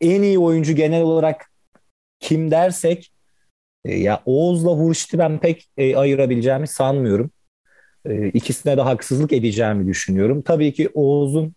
en 0.00 0.22
iyi 0.22 0.38
oyuncu 0.38 0.72
genel 0.72 1.02
olarak 1.02 1.50
kim 2.20 2.50
dersek 2.50 3.12
e, 3.84 3.98
ya 3.98 4.22
Oğuz'la 4.26 4.70
Hurşit'i 4.70 5.18
ben 5.18 5.38
pek 5.38 5.68
e, 5.76 5.96
ayırabileceğimi 5.96 6.68
sanmıyorum. 6.68 7.30
E, 8.04 8.28
ikisine 8.28 8.76
de 8.76 8.80
haksızlık 8.80 9.32
edeceğimi 9.32 9.86
düşünüyorum. 9.86 10.42
Tabii 10.42 10.72
ki 10.72 10.88
Oğuz'un 10.94 11.54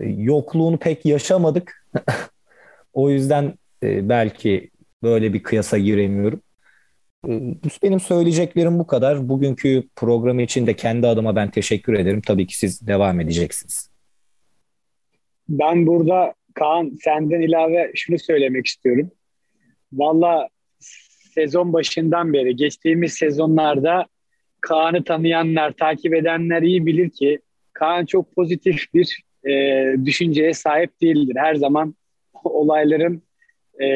yokluğunu 0.00 0.78
pek 0.78 1.06
yaşamadık. 1.06 1.86
o 2.92 3.10
yüzden 3.10 3.54
belki 3.82 4.70
böyle 5.02 5.32
bir 5.32 5.42
kıyasa 5.42 5.78
giremiyorum. 5.78 6.42
E, 7.28 7.30
benim 7.82 8.00
söyleyeceklerim 8.00 8.78
bu 8.78 8.86
kadar. 8.86 9.28
Bugünkü 9.28 9.84
program 9.96 10.40
için 10.40 10.66
de 10.66 10.76
kendi 10.76 11.06
adıma 11.06 11.36
ben 11.36 11.50
teşekkür 11.50 11.94
ederim. 11.94 12.20
Tabii 12.26 12.46
ki 12.46 12.58
siz 12.58 12.86
devam 12.86 13.20
edeceksiniz. 13.20 13.90
Ben 15.48 15.86
burada 15.86 16.34
Kaan 16.54 16.98
senden 17.04 17.40
ilave 17.40 17.92
şunu 17.94 18.18
söylemek 18.18 18.66
istiyorum. 18.66 19.10
Valla 19.92 20.48
sezon 21.34 21.72
başından 21.72 22.32
beri 22.32 22.56
geçtiğimiz 22.56 23.12
sezonlarda 23.12 24.06
Kaan'ı 24.60 25.04
tanıyanlar, 25.04 25.72
takip 25.72 26.14
edenler 26.14 26.62
iyi 26.62 26.86
bilir 26.86 27.10
ki 27.10 27.40
Kaan 27.72 28.06
çok 28.06 28.34
pozitif 28.34 28.94
bir 28.94 29.22
e, 29.50 29.84
düşünceye 30.04 30.54
sahip 30.54 31.00
değildir. 31.00 31.36
Her 31.38 31.54
zaman 31.54 31.94
olayların 32.44 33.22
e, 33.82 33.86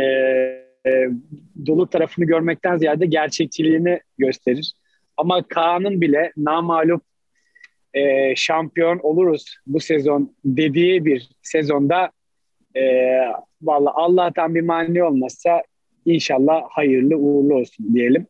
dolu 1.66 1.87
tarafını 1.87 2.24
görmekten 2.24 2.76
ziyade 2.76 3.07
gerçekçiliğini 3.07 4.01
gösterir. 4.18 4.72
Ama 5.16 5.43
Kaan'ın 5.43 6.01
bile 6.01 6.32
namalup 6.37 7.03
e, 7.95 8.37
şampiyon 8.37 9.01
oluruz 9.03 9.57
bu 9.66 9.80
sezon 9.80 10.37
dediği 10.45 11.05
bir 11.05 11.30
sezonda 11.43 12.11
e, 12.76 12.82
valla 13.62 13.95
Allah'tan 13.95 14.55
bir 14.55 14.61
mani 14.61 15.05
olmazsa 15.05 15.62
inşallah 16.07 16.62
hayırlı 16.70 17.16
uğurlu 17.16 17.55
olsun 17.55 17.95
diyelim. 17.95 18.26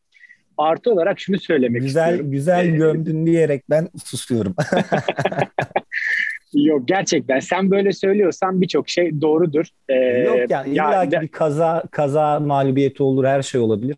Artı 0.59 0.93
olarak 0.93 1.21
şunu 1.21 1.39
söylemek 1.39 1.83
güzel, 1.83 2.03
istiyorum. 2.03 2.31
Güzel 2.31 2.65
güzel 2.65 2.79
gömdün 2.79 3.27
diyerek 3.27 3.63
ben 3.71 3.89
susuyorum. 4.05 4.55
Yok 6.55 6.89
gerçekten 6.89 7.39
sen 7.39 7.71
böyle 7.71 7.93
söylüyorsan 7.93 8.61
birçok 8.61 8.89
şey 8.89 9.21
doğrudur. 9.21 9.67
Ee, 9.89 9.95
Yok 9.95 10.51
yani 10.51 10.73
illa 10.73 11.09
ki 11.09 11.21
bir 11.21 11.29
kaza 11.29 11.83
kaza 11.91 12.41
mağlubiyeti 12.41 13.03
olur 13.03 13.25
her 13.25 13.43
şey 13.43 13.61
olabilir. 13.61 13.97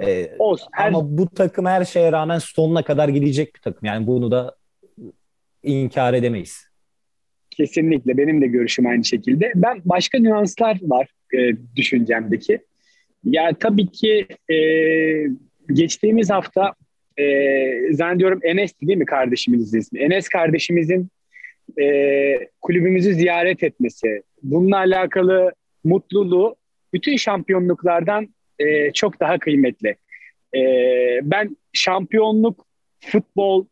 Ee, 0.00 0.30
olsun. 0.38 0.68
Her... 0.72 0.88
Ama 0.88 1.18
bu 1.18 1.28
takım 1.28 1.66
her 1.66 1.84
şeye 1.84 2.12
rağmen 2.12 2.38
sonuna 2.38 2.82
kadar 2.82 3.08
gidecek 3.08 3.54
bir 3.54 3.60
takım. 3.60 3.86
Yani 3.86 4.06
bunu 4.06 4.30
da 4.30 4.56
inkar 5.62 6.14
edemeyiz. 6.14 6.66
Kesinlikle 7.50 8.16
benim 8.16 8.40
de 8.40 8.46
görüşüm 8.46 8.86
aynı 8.86 9.04
şekilde. 9.04 9.52
Ben 9.54 9.82
başka 9.84 10.18
nüanslar 10.18 10.78
var 10.82 11.08
e, 11.34 11.56
düşüncemdeki. 11.76 12.58
Ya 13.24 13.50
tabii 13.60 13.86
ki 13.86 14.26
e, 14.52 14.56
geçtiğimiz 15.72 16.30
hafta 16.30 16.74
e, 17.16 17.24
zannediyorum 17.92 18.40
Enes 18.42 18.72
değil 18.82 18.98
mi 18.98 19.06
kardeşimizin 19.06 19.78
ismi? 19.78 20.00
Enes 20.00 20.28
kardeşimizin 20.28 21.08
e, 21.80 22.48
kulübümüzü 22.60 23.14
ziyaret 23.14 23.62
etmesi, 23.62 24.22
bununla 24.42 24.76
alakalı 24.76 25.52
mutluluğu 25.84 26.56
bütün 26.92 27.16
şampiyonluklardan 27.16 28.28
e, 28.58 28.92
çok 28.92 29.20
daha 29.20 29.38
kıymetli. 29.38 29.96
E, 30.54 30.60
ben 31.22 31.56
şampiyonluk, 31.72 32.66
futbol, 33.00 33.66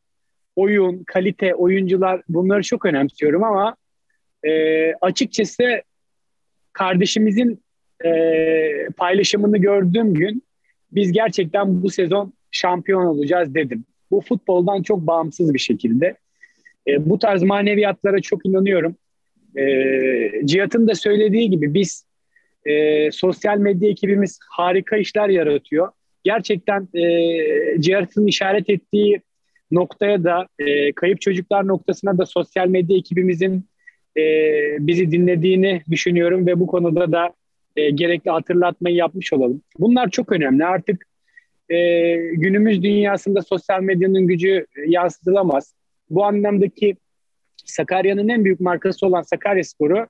oyun, 0.56 1.04
kalite, 1.04 1.54
oyuncular 1.54 2.22
bunları 2.28 2.62
çok 2.62 2.86
önemsiyorum 2.86 3.44
ama 3.44 3.76
e, 4.44 4.92
açıkçası 4.94 5.82
kardeşimizin 6.72 7.62
e, 8.04 8.10
paylaşımını 8.96 9.58
gördüğüm 9.58 10.14
gün 10.14 10.42
biz 10.92 11.12
gerçekten 11.12 11.82
bu 11.82 11.90
sezon 11.90 12.32
şampiyon 12.50 13.06
olacağız 13.06 13.54
dedim. 13.54 13.84
Bu 14.10 14.20
futboldan 14.20 14.82
çok 14.82 15.00
bağımsız 15.00 15.54
bir 15.54 15.58
şekilde. 15.58 16.16
E, 16.90 17.10
bu 17.10 17.18
tarz 17.18 17.42
maneviyatlara 17.42 18.20
çok 18.20 18.46
inanıyorum. 18.46 18.96
E, 19.56 19.66
Cihat'ın 20.44 20.88
da 20.88 20.94
söylediği 20.94 21.50
gibi 21.50 21.74
biz 21.74 22.06
e, 22.64 23.10
sosyal 23.10 23.58
medya 23.58 23.90
ekibimiz 23.90 24.38
harika 24.50 24.96
işler 24.96 25.28
yaratıyor. 25.28 25.88
Gerçekten 26.24 26.88
e, 26.94 27.80
Cihat'ın 27.80 28.26
işaret 28.26 28.70
ettiği 28.70 29.22
noktaya 29.70 30.24
da 30.24 30.46
e, 30.58 30.92
kayıp 30.92 31.20
çocuklar 31.20 31.66
noktasına 31.66 32.18
da 32.18 32.26
sosyal 32.26 32.68
medya 32.68 32.96
ekibimizin 32.96 33.64
e, 34.16 34.22
bizi 34.86 35.10
dinlediğini 35.10 35.82
düşünüyorum 35.90 36.46
ve 36.46 36.60
bu 36.60 36.66
konuda 36.66 37.12
da 37.12 37.32
e, 37.76 37.90
gerekli 37.90 38.30
hatırlatmayı 38.30 38.96
yapmış 38.96 39.32
olalım. 39.32 39.62
Bunlar 39.78 40.10
çok 40.10 40.32
önemli. 40.32 40.64
Artık 40.64 41.06
e, 41.68 42.16
günümüz 42.16 42.82
dünyasında 42.82 43.42
sosyal 43.42 43.82
medyanın 43.82 44.26
gücü 44.26 44.66
yansıtılamaz. 44.86 45.74
Bu 46.10 46.24
anlamdaki 46.24 46.96
Sakarya'nın 47.64 48.28
en 48.28 48.44
büyük 48.44 48.60
markası 48.60 49.06
olan 49.06 49.22
Sakarya 49.22 49.64
Sporu 49.64 50.06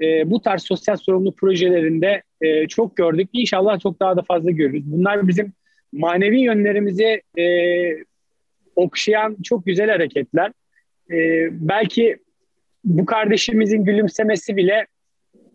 e, 0.00 0.30
bu 0.30 0.40
tarz 0.42 0.62
sosyal 0.62 0.96
sorumlu 0.96 1.34
projelerinde 1.34 2.22
e, 2.40 2.68
çok 2.68 2.96
gördük. 2.96 3.28
İnşallah 3.32 3.80
çok 3.80 4.00
daha 4.00 4.16
da 4.16 4.22
fazla 4.22 4.50
görürüz. 4.50 4.82
Bunlar 4.86 5.28
bizim 5.28 5.52
manevi 5.92 6.40
yönlerimizi 6.40 7.22
e, 7.38 7.46
okşayan 8.76 9.36
çok 9.44 9.66
güzel 9.66 9.90
hareketler. 9.90 10.52
E, 11.10 11.48
belki 11.50 12.18
bu 12.84 13.06
kardeşimizin 13.06 13.84
gülümsemesi 13.84 14.56
bile 14.56 14.86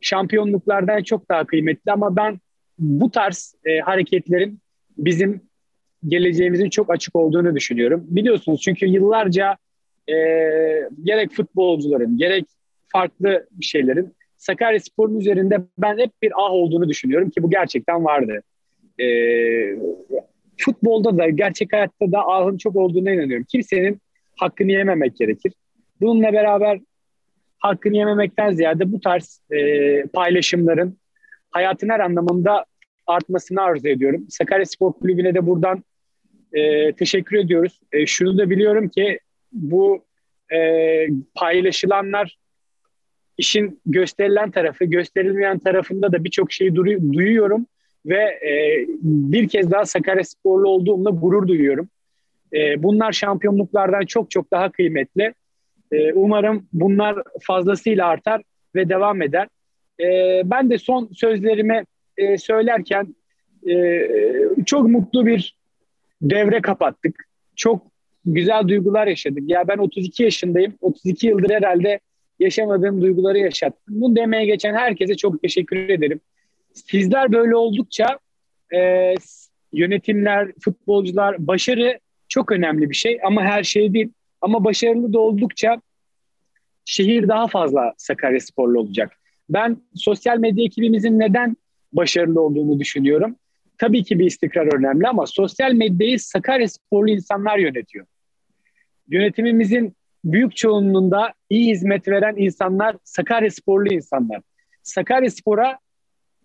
şampiyonluklardan 0.01 1.03
çok 1.03 1.29
daha 1.29 1.45
kıymetli 1.45 1.91
ama 1.91 2.15
ben 2.15 2.39
bu 2.79 3.11
tarz 3.11 3.55
e, 3.65 3.79
hareketlerin 3.79 4.59
bizim 4.97 5.41
geleceğimizin 6.07 6.69
çok 6.69 6.89
açık 6.89 7.15
olduğunu 7.15 7.55
düşünüyorum. 7.55 8.05
Biliyorsunuz 8.07 8.61
çünkü 8.61 8.85
yıllarca 8.85 9.57
e, 10.09 10.15
gerek 11.03 11.31
futbolcuların 11.31 12.17
gerek 12.17 12.45
farklı 12.87 13.47
şeylerin 13.61 14.15
Sakarya 14.37 14.79
Spor'un 14.79 15.19
üzerinde 15.19 15.61
ben 15.77 15.97
hep 15.97 16.11
bir 16.21 16.31
ah 16.35 16.51
olduğunu 16.51 16.89
düşünüyorum 16.89 17.29
ki 17.29 17.43
bu 17.43 17.49
gerçekten 17.49 18.05
vardı. 18.05 18.41
E, 19.01 19.05
futbolda 20.57 21.17
da 21.17 21.29
gerçek 21.29 21.73
hayatta 21.73 22.11
da 22.11 22.19
ahın 22.27 22.57
çok 22.57 22.75
olduğuna 22.75 23.11
inanıyorum. 23.11 23.45
Kimsenin 23.49 24.01
hakkını 24.39 24.71
yememek 24.71 25.17
gerekir. 25.17 25.53
Bununla 26.01 26.33
beraber 26.33 26.79
hakkını 27.59 27.97
yememekten 27.97 28.51
ziyade 28.51 28.91
bu 28.91 28.99
tarz 28.99 29.41
e, 29.51 30.03
paylaşımların 30.03 30.97
hayatın 31.51 31.89
her 31.89 31.99
anlamında 31.99 32.65
artmasını 33.07 33.61
arzu 33.61 33.87
ediyorum. 33.87 34.25
Sakarya 34.29 34.65
Spor 34.65 34.93
Kulübü'ne 34.93 35.35
de 35.35 35.47
buradan 35.47 35.83
e, 36.53 36.93
teşekkür 36.93 37.37
ediyoruz. 37.37 37.79
E, 37.91 38.05
şunu 38.05 38.37
da 38.37 38.49
biliyorum 38.49 38.89
ki 38.89 39.19
bu 39.51 40.05
e, 40.53 40.57
paylaşılanlar 41.35 42.37
işin 43.37 43.79
gösterilen 43.85 44.51
tarafı, 44.51 44.85
gösterilmeyen 44.85 45.59
tarafında 45.59 46.11
da 46.11 46.23
birçok 46.23 46.51
şeyi 46.51 46.75
duyuyorum 47.13 47.65
ve 48.05 48.23
e, 48.23 48.85
bir 49.01 49.47
kez 49.47 49.71
daha 49.71 49.85
Sakarya 49.85 50.23
Sporlu 50.23 50.69
olduğumda 50.69 51.09
gurur 51.09 51.47
duyuyorum. 51.47 51.89
E, 52.53 52.83
bunlar 52.83 53.11
şampiyonluklardan 53.11 54.05
çok 54.05 54.31
çok 54.31 54.51
daha 54.51 54.71
kıymetli. 54.71 55.33
E, 55.91 56.13
umarım 56.13 56.67
bunlar 56.73 57.23
fazlasıyla 57.41 58.07
artar 58.07 58.41
ve 58.75 58.89
devam 58.89 59.21
eder. 59.21 59.47
E, 59.99 60.41
ben 60.45 60.69
de 60.69 60.77
son 60.77 61.09
sözlerimi 61.13 61.83
e, 62.17 62.37
söylerken 62.37 63.15
e, 63.69 64.07
çok 64.65 64.89
mutlu 64.89 65.25
bir 65.25 65.57
devre 66.21 66.61
kapattık. 66.61 67.25
Çok 67.55 67.90
güzel 68.25 68.67
duygular 68.67 69.07
yaşadık. 69.07 69.43
Ya 69.47 69.67
ben 69.67 69.77
32 69.77 70.23
yaşındayım. 70.23 70.73
32 70.81 71.27
yıldır 71.27 71.49
herhalde 71.49 71.99
yaşamadığım 72.39 73.01
duyguları 73.01 73.37
yaşattım. 73.37 74.01
Bunu 74.01 74.15
demeye 74.15 74.45
geçen 74.45 74.73
herkese 74.73 75.15
çok 75.15 75.41
teşekkür 75.41 75.89
ederim. 75.89 76.19
Sizler 76.73 77.31
böyle 77.31 77.55
oldukça 77.55 78.19
e, 78.73 79.13
yönetimler, 79.73 80.51
futbolcular, 80.63 81.47
başarı 81.47 81.99
çok 82.27 82.51
önemli 82.51 82.89
bir 82.89 82.95
şey 82.95 83.19
ama 83.23 83.43
her 83.43 83.63
şey 83.63 83.93
değil. 83.93 84.09
Ama 84.41 84.63
başarılı 84.63 85.13
da 85.13 85.19
oldukça 85.19 85.81
şehir 86.85 87.27
daha 87.27 87.47
fazla 87.47 87.93
Sakarya 87.97 88.39
sporlu 88.39 88.79
olacak. 88.79 89.17
Ben 89.49 89.77
sosyal 89.95 90.37
medya 90.37 90.65
ekibimizin 90.65 91.19
neden 91.19 91.57
başarılı 91.93 92.41
olduğunu 92.41 92.79
düşünüyorum. 92.79 93.35
Tabii 93.77 94.03
ki 94.03 94.19
bir 94.19 94.25
istikrar 94.25 94.73
önemli 94.75 95.07
ama 95.07 95.25
sosyal 95.27 95.73
medyayı 95.73 96.19
Sakarya 96.19 96.67
sporlu 96.69 97.09
insanlar 97.09 97.57
yönetiyor. 97.57 98.05
Yönetimimizin 99.09 99.95
büyük 100.23 100.55
çoğunluğunda 100.55 101.33
iyi 101.49 101.71
hizmet 101.71 102.07
veren 102.07 102.35
insanlar 102.37 102.95
Sakarya 103.03 103.51
sporlu 103.51 103.93
insanlar. 103.93 104.41
Sakarya 104.83 105.31
spora 105.31 105.77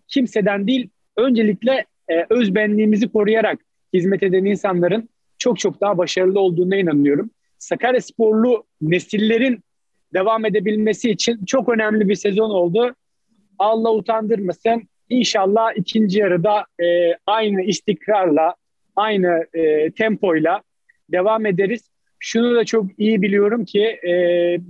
kimseden 0.07 0.67
değil 0.67 0.89
öncelikle 1.17 1.85
e, 2.09 2.25
özbenliğimizi 2.29 3.07
koruyarak 3.07 3.59
hizmet 3.93 4.23
eden 4.23 4.45
insanların 4.45 5.09
çok 5.37 5.59
çok 5.59 5.81
daha 5.81 5.97
başarılı 5.97 6.39
olduğuna 6.39 6.75
inanıyorum. 6.75 7.29
Sakarya 7.57 8.01
sporlu 8.01 8.65
nesillerin 8.81 9.63
devam 10.13 10.45
edebilmesi 10.45 11.09
için 11.11 11.45
çok 11.45 11.69
önemli 11.69 12.09
bir 12.09 12.15
sezon 12.15 12.49
oldu. 12.49 12.95
Allah 13.59 13.93
utandırmasın. 13.93 14.87
İnşallah 15.09 15.71
ikinci 15.75 16.19
yarıda 16.19 16.65
e, 16.83 17.13
aynı 17.27 17.61
istikrarla, 17.61 18.55
aynı 18.95 19.45
e, 19.53 19.91
tempoyla 19.91 20.61
devam 21.11 21.45
ederiz. 21.45 21.89
Şunu 22.19 22.55
da 22.55 22.65
çok 22.65 22.99
iyi 22.99 23.21
biliyorum 23.21 23.65
ki 23.65 23.81
e, 23.83 24.11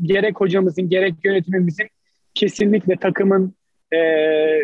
gerek 0.02 0.39
hocamızın 0.39 0.89
gerek 0.89 1.14
yönetimimizin 1.24 1.88
kesinlikle 2.34 2.95
takımın 2.95 3.54
e, 3.93 3.98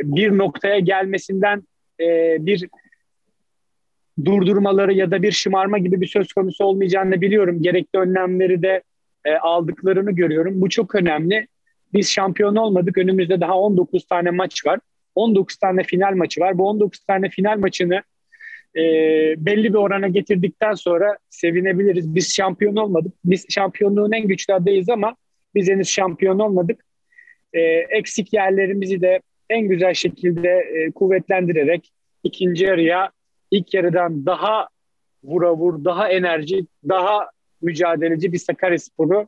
bir 0.04 0.38
noktaya 0.38 0.80
gelmesinden 0.80 1.64
e, 2.00 2.38
bir 2.46 2.68
durdurmaları 4.26 4.94
ya 4.94 5.12
da 5.12 5.22
bir 5.22 5.32
şımarma 5.32 5.78
gibi 5.78 6.02
bir 6.02 6.08
söz 6.08 6.34
konusu 6.34 6.66
olmayacağını 6.66 7.22
biliyorum. 7.22 7.62
Gerekli 7.62 8.00
önlemleri 8.00 8.62
de 8.62 8.84
e, 9.26 9.36
aldıklarını 9.36 10.12
görüyorum. 10.12 10.62
Bu 10.62 10.70
çok 10.70 10.96
önemli. 10.96 11.48
Biz 11.94 12.10
şampiyon 12.10 12.56
olmadık. 12.56 12.98
Önümüzde 12.98 13.42
daha 13.42 13.58
19 13.58 14.08
tane 14.08 14.32
maç 14.32 14.66
var. 14.66 14.80
19 15.16 15.56
tane 15.56 15.84
final 15.84 16.14
maçı 16.16 16.42
var. 16.42 16.58
Bu 16.58 16.70
19 16.70 17.00
tane 17.00 17.30
final 17.30 17.60
maçını 17.60 18.04
e, 18.76 18.82
belli 19.38 19.74
bir 19.74 19.78
orana 19.78 20.08
getirdikten 20.08 20.74
sonra 20.74 21.18
sevinebiliriz. 21.30 22.16
Biz 22.16 22.34
şampiyon 22.36 22.76
olmadık. 22.76 23.14
Biz 23.26 23.46
şampiyonluğun 23.50 24.12
en 24.12 24.28
güçlü 24.28 24.54
adayız 24.54 24.90
ama 24.90 25.16
biz 25.56 25.68
henüz 25.68 25.88
şampiyon 25.88 26.40
olmadık. 26.40 26.86
E, 27.54 27.62
eksik 27.90 28.34
yerlerimizi 28.34 29.02
de 29.02 29.22
en 29.50 29.68
güzel 29.68 29.94
şekilde 29.94 30.50
e, 30.50 30.92
kuvvetlendirerek 30.92 31.92
ikinci 32.24 32.66
yarıya 32.66 33.12
ilk 33.52 33.74
yarıdan 33.74 34.26
daha 34.26 34.68
vura 35.24 35.56
vur, 35.56 35.86
daha 35.86 36.10
enerji, 36.10 36.66
daha 36.90 37.30
mücadeleci 37.62 38.34
bir 38.34 38.38
Sakaryaspor'u 38.38 39.28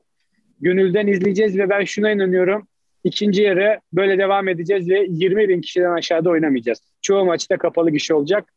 gönülden 0.60 1.08
izleyeceğiz 1.08 1.58
ve 1.58 1.70
ben 1.70 1.84
şuna 1.84 2.12
inanıyorum. 2.12 2.68
İkinci 3.04 3.41
yarı 3.41 3.80
böyle 3.93 4.18
devam 4.18 4.48
edeceğiz 4.48 4.89
ve 4.89 5.06
20 5.10 5.50
bin 5.50 5.62
kişiden 5.62 5.91
aşağıda 5.91 6.30
oynamayacağız. 6.30 6.80
Çoğu 7.02 7.26
maçta 7.26 7.58
kapalı 7.58 7.91
gişe 7.91 8.14
olacak. 8.14 8.54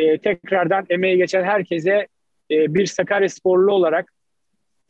Ee, 0.00 0.18
tekrardan 0.18 0.86
emeği 0.90 1.16
geçen 1.16 1.44
herkese 1.44 2.08
e, 2.50 2.74
bir 2.74 2.86
Sakaryasporlu 2.86 3.72
olarak 3.72 4.12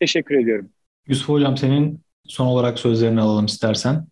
teşekkür 0.00 0.34
ediyorum. 0.34 0.68
Yusuf 1.06 1.28
Hocam 1.28 1.56
senin 1.56 2.00
son 2.24 2.46
olarak 2.46 2.78
sözlerini 2.78 3.20
alalım 3.20 3.46
istersen. 3.46 4.06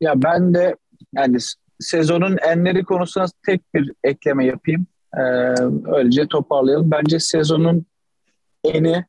Ya 0.00 0.22
ben 0.22 0.54
de 0.54 0.76
yani 1.14 1.36
sezonun 1.80 2.36
enleri 2.36 2.84
konusuna 2.84 3.26
tek 3.46 3.74
bir 3.74 3.92
ekleme 4.04 4.46
yapayım. 4.46 4.86
Ee, 5.16 5.20
öylece 5.96 6.26
toparlayalım. 6.26 6.90
Bence 6.90 7.20
sezonun 7.20 7.86
eni 8.64 9.04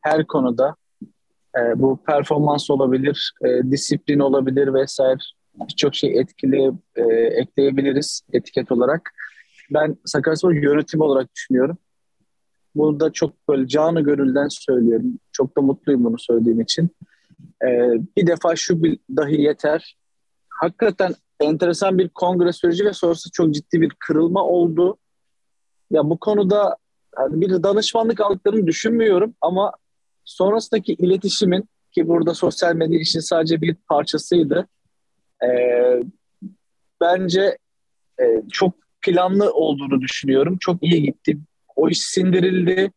her 0.00 0.26
konuda 0.26 0.76
e, 1.58 1.80
bu 1.80 2.00
performans 2.06 2.70
olabilir, 2.70 3.32
e, 3.44 3.70
disiplin 3.70 4.18
olabilir 4.18 4.74
vesaire 4.74 5.18
birçok 5.54 5.94
şey 5.94 6.18
etkili 6.20 6.72
e, 6.96 7.02
ekleyebiliriz 7.12 8.22
etiket 8.32 8.72
olarak. 8.72 9.12
Ben 9.70 9.96
Sakaryaspor 10.04 10.52
yönetim 10.52 11.00
olarak 11.00 11.34
düşünüyorum. 11.34 11.78
Bunu 12.74 13.00
da 13.00 13.12
çok 13.12 13.48
böyle 13.48 13.68
canı 13.68 14.00
gönülden 14.00 14.48
söylüyorum. 14.48 15.18
Çok 15.32 15.56
da 15.56 15.60
mutluyum 15.60 16.04
bunu 16.04 16.18
söylediğim 16.18 16.60
için. 16.60 16.90
E, 17.64 17.68
bir 18.16 18.26
defa 18.26 18.56
şu 18.56 18.82
bir 18.82 18.98
dahi 19.16 19.42
yeter. 19.42 19.96
Hakikaten 20.48 21.14
enteresan 21.40 21.98
bir 21.98 22.08
kongre 22.08 22.52
süreci 22.52 22.84
ve 22.84 22.92
sonrası 22.92 23.30
çok 23.32 23.54
ciddi 23.54 23.80
bir 23.80 23.92
kırılma 23.98 24.44
oldu. 24.44 24.96
Ya 25.90 26.10
bu 26.10 26.18
konuda 26.18 26.76
yani 27.18 27.40
bir 27.40 27.62
danışmanlık 27.62 28.20
aldıklarını 28.20 28.66
düşünmüyorum 28.66 29.34
ama 29.40 29.72
sonrasındaki 30.24 30.92
iletişimin 30.92 31.68
ki 31.92 32.08
burada 32.08 32.34
sosyal 32.34 32.74
medya 32.74 33.00
işin 33.00 33.20
sadece 33.20 33.60
bir 33.60 33.74
parçasıydı. 33.74 34.66
E, 35.42 35.48
bence 37.00 37.58
e, 38.20 38.24
çok 38.52 38.85
planlı 39.06 39.52
olduğunu 39.52 40.00
düşünüyorum. 40.00 40.56
Çok 40.60 40.82
iyi 40.82 41.02
gitti. 41.02 41.38
O 41.76 41.88
iş 41.88 42.00
sindirildi. 42.00 42.90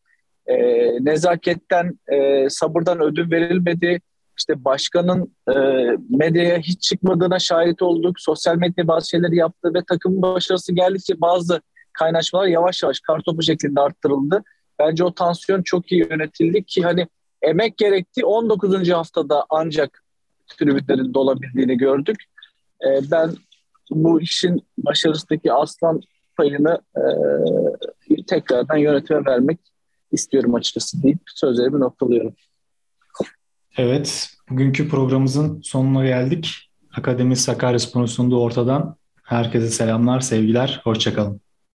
E, 0.46 0.56
nezaketten, 1.04 1.98
e, 2.12 2.50
sabırdan 2.50 3.00
ödün 3.00 3.30
verilmedi. 3.30 4.00
İşte 4.38 4.64
başkanın 4.64 5.34
e, 5.48 5.54
medyaya 6.10 6.58
hiç 6.58 6.82
çıkmadığına 6.82 7.38
şahit 7.38 7.82
olduk. 7.82 8.20
Sosyal 8.20 8.56
medya 8.56 8.88
bazı 8.88 9.08
şeyleri 9.08 9.36
yaptı 9.36 9.74
ve 9.74 9.78
takımın 9.88 10.22
başarısı 10.22 10.74
geldikçe 10.74 11.20
bazı 11.20 11.60
kaynaşmalar 11.92 12.46
yavaş 12.46 12.82
yavaş 12.82 13.00
kartopu 13.00 13.42
şeklinde 13.42 13.80
arttırıldı. 13.80 14.42
Bence 14.78 15.04
o 15.04 15.14
tansiyon 15.14 15.62
çok 15.62 15.92
iyi 15.92 16.06
yönetildi 16.10 16.64
ki 16.64 16.82
hani 16.82 17.06
emek 17.42 17.76
gerekti. 17.76 18.24
19. 18.24 18.90
haftada 18.90 19.46
ancak 19.50 20.02
tribünlerin 20.46 21.14
dolabildiğini 21.14 21.76
gördük. 21.76 22.24
E, 22.84 23.10
ben 23.10 23.30
bu 23.90 24.20
işin 24.20 24.66
başarısındaki 24.78 25.52
aslan 25.52 26.00
payını 26.36 26.78
e, 26.96 28.22
tekrardan 28.26 28.76
yönetime 28.76 29.24
vermek 29.26 29.60
istiyorum 30.12 30.54
açıkçası 30.54 31.02
deyip 31.02 31.20
sözlerimi 31.34 31.80
noktalıyorum. 31.80 32.34
Evet, 33.76 34.30
bugünkü 34.50 34.88
programımızın 34.88 35.60
sonuna 35.62 36.06
geldik. 36.06 36.70
Akademi 36.96 37.36
Sakarya 37.36 37.78
sponsorluğu 37.78 38.42
ortadan. 38.42 38.96
Herkese 39.22 39.68
selamlar, 39.68 40.20
sevgiler, 40.20 40.80
hoşçakalın. 40.84 41.40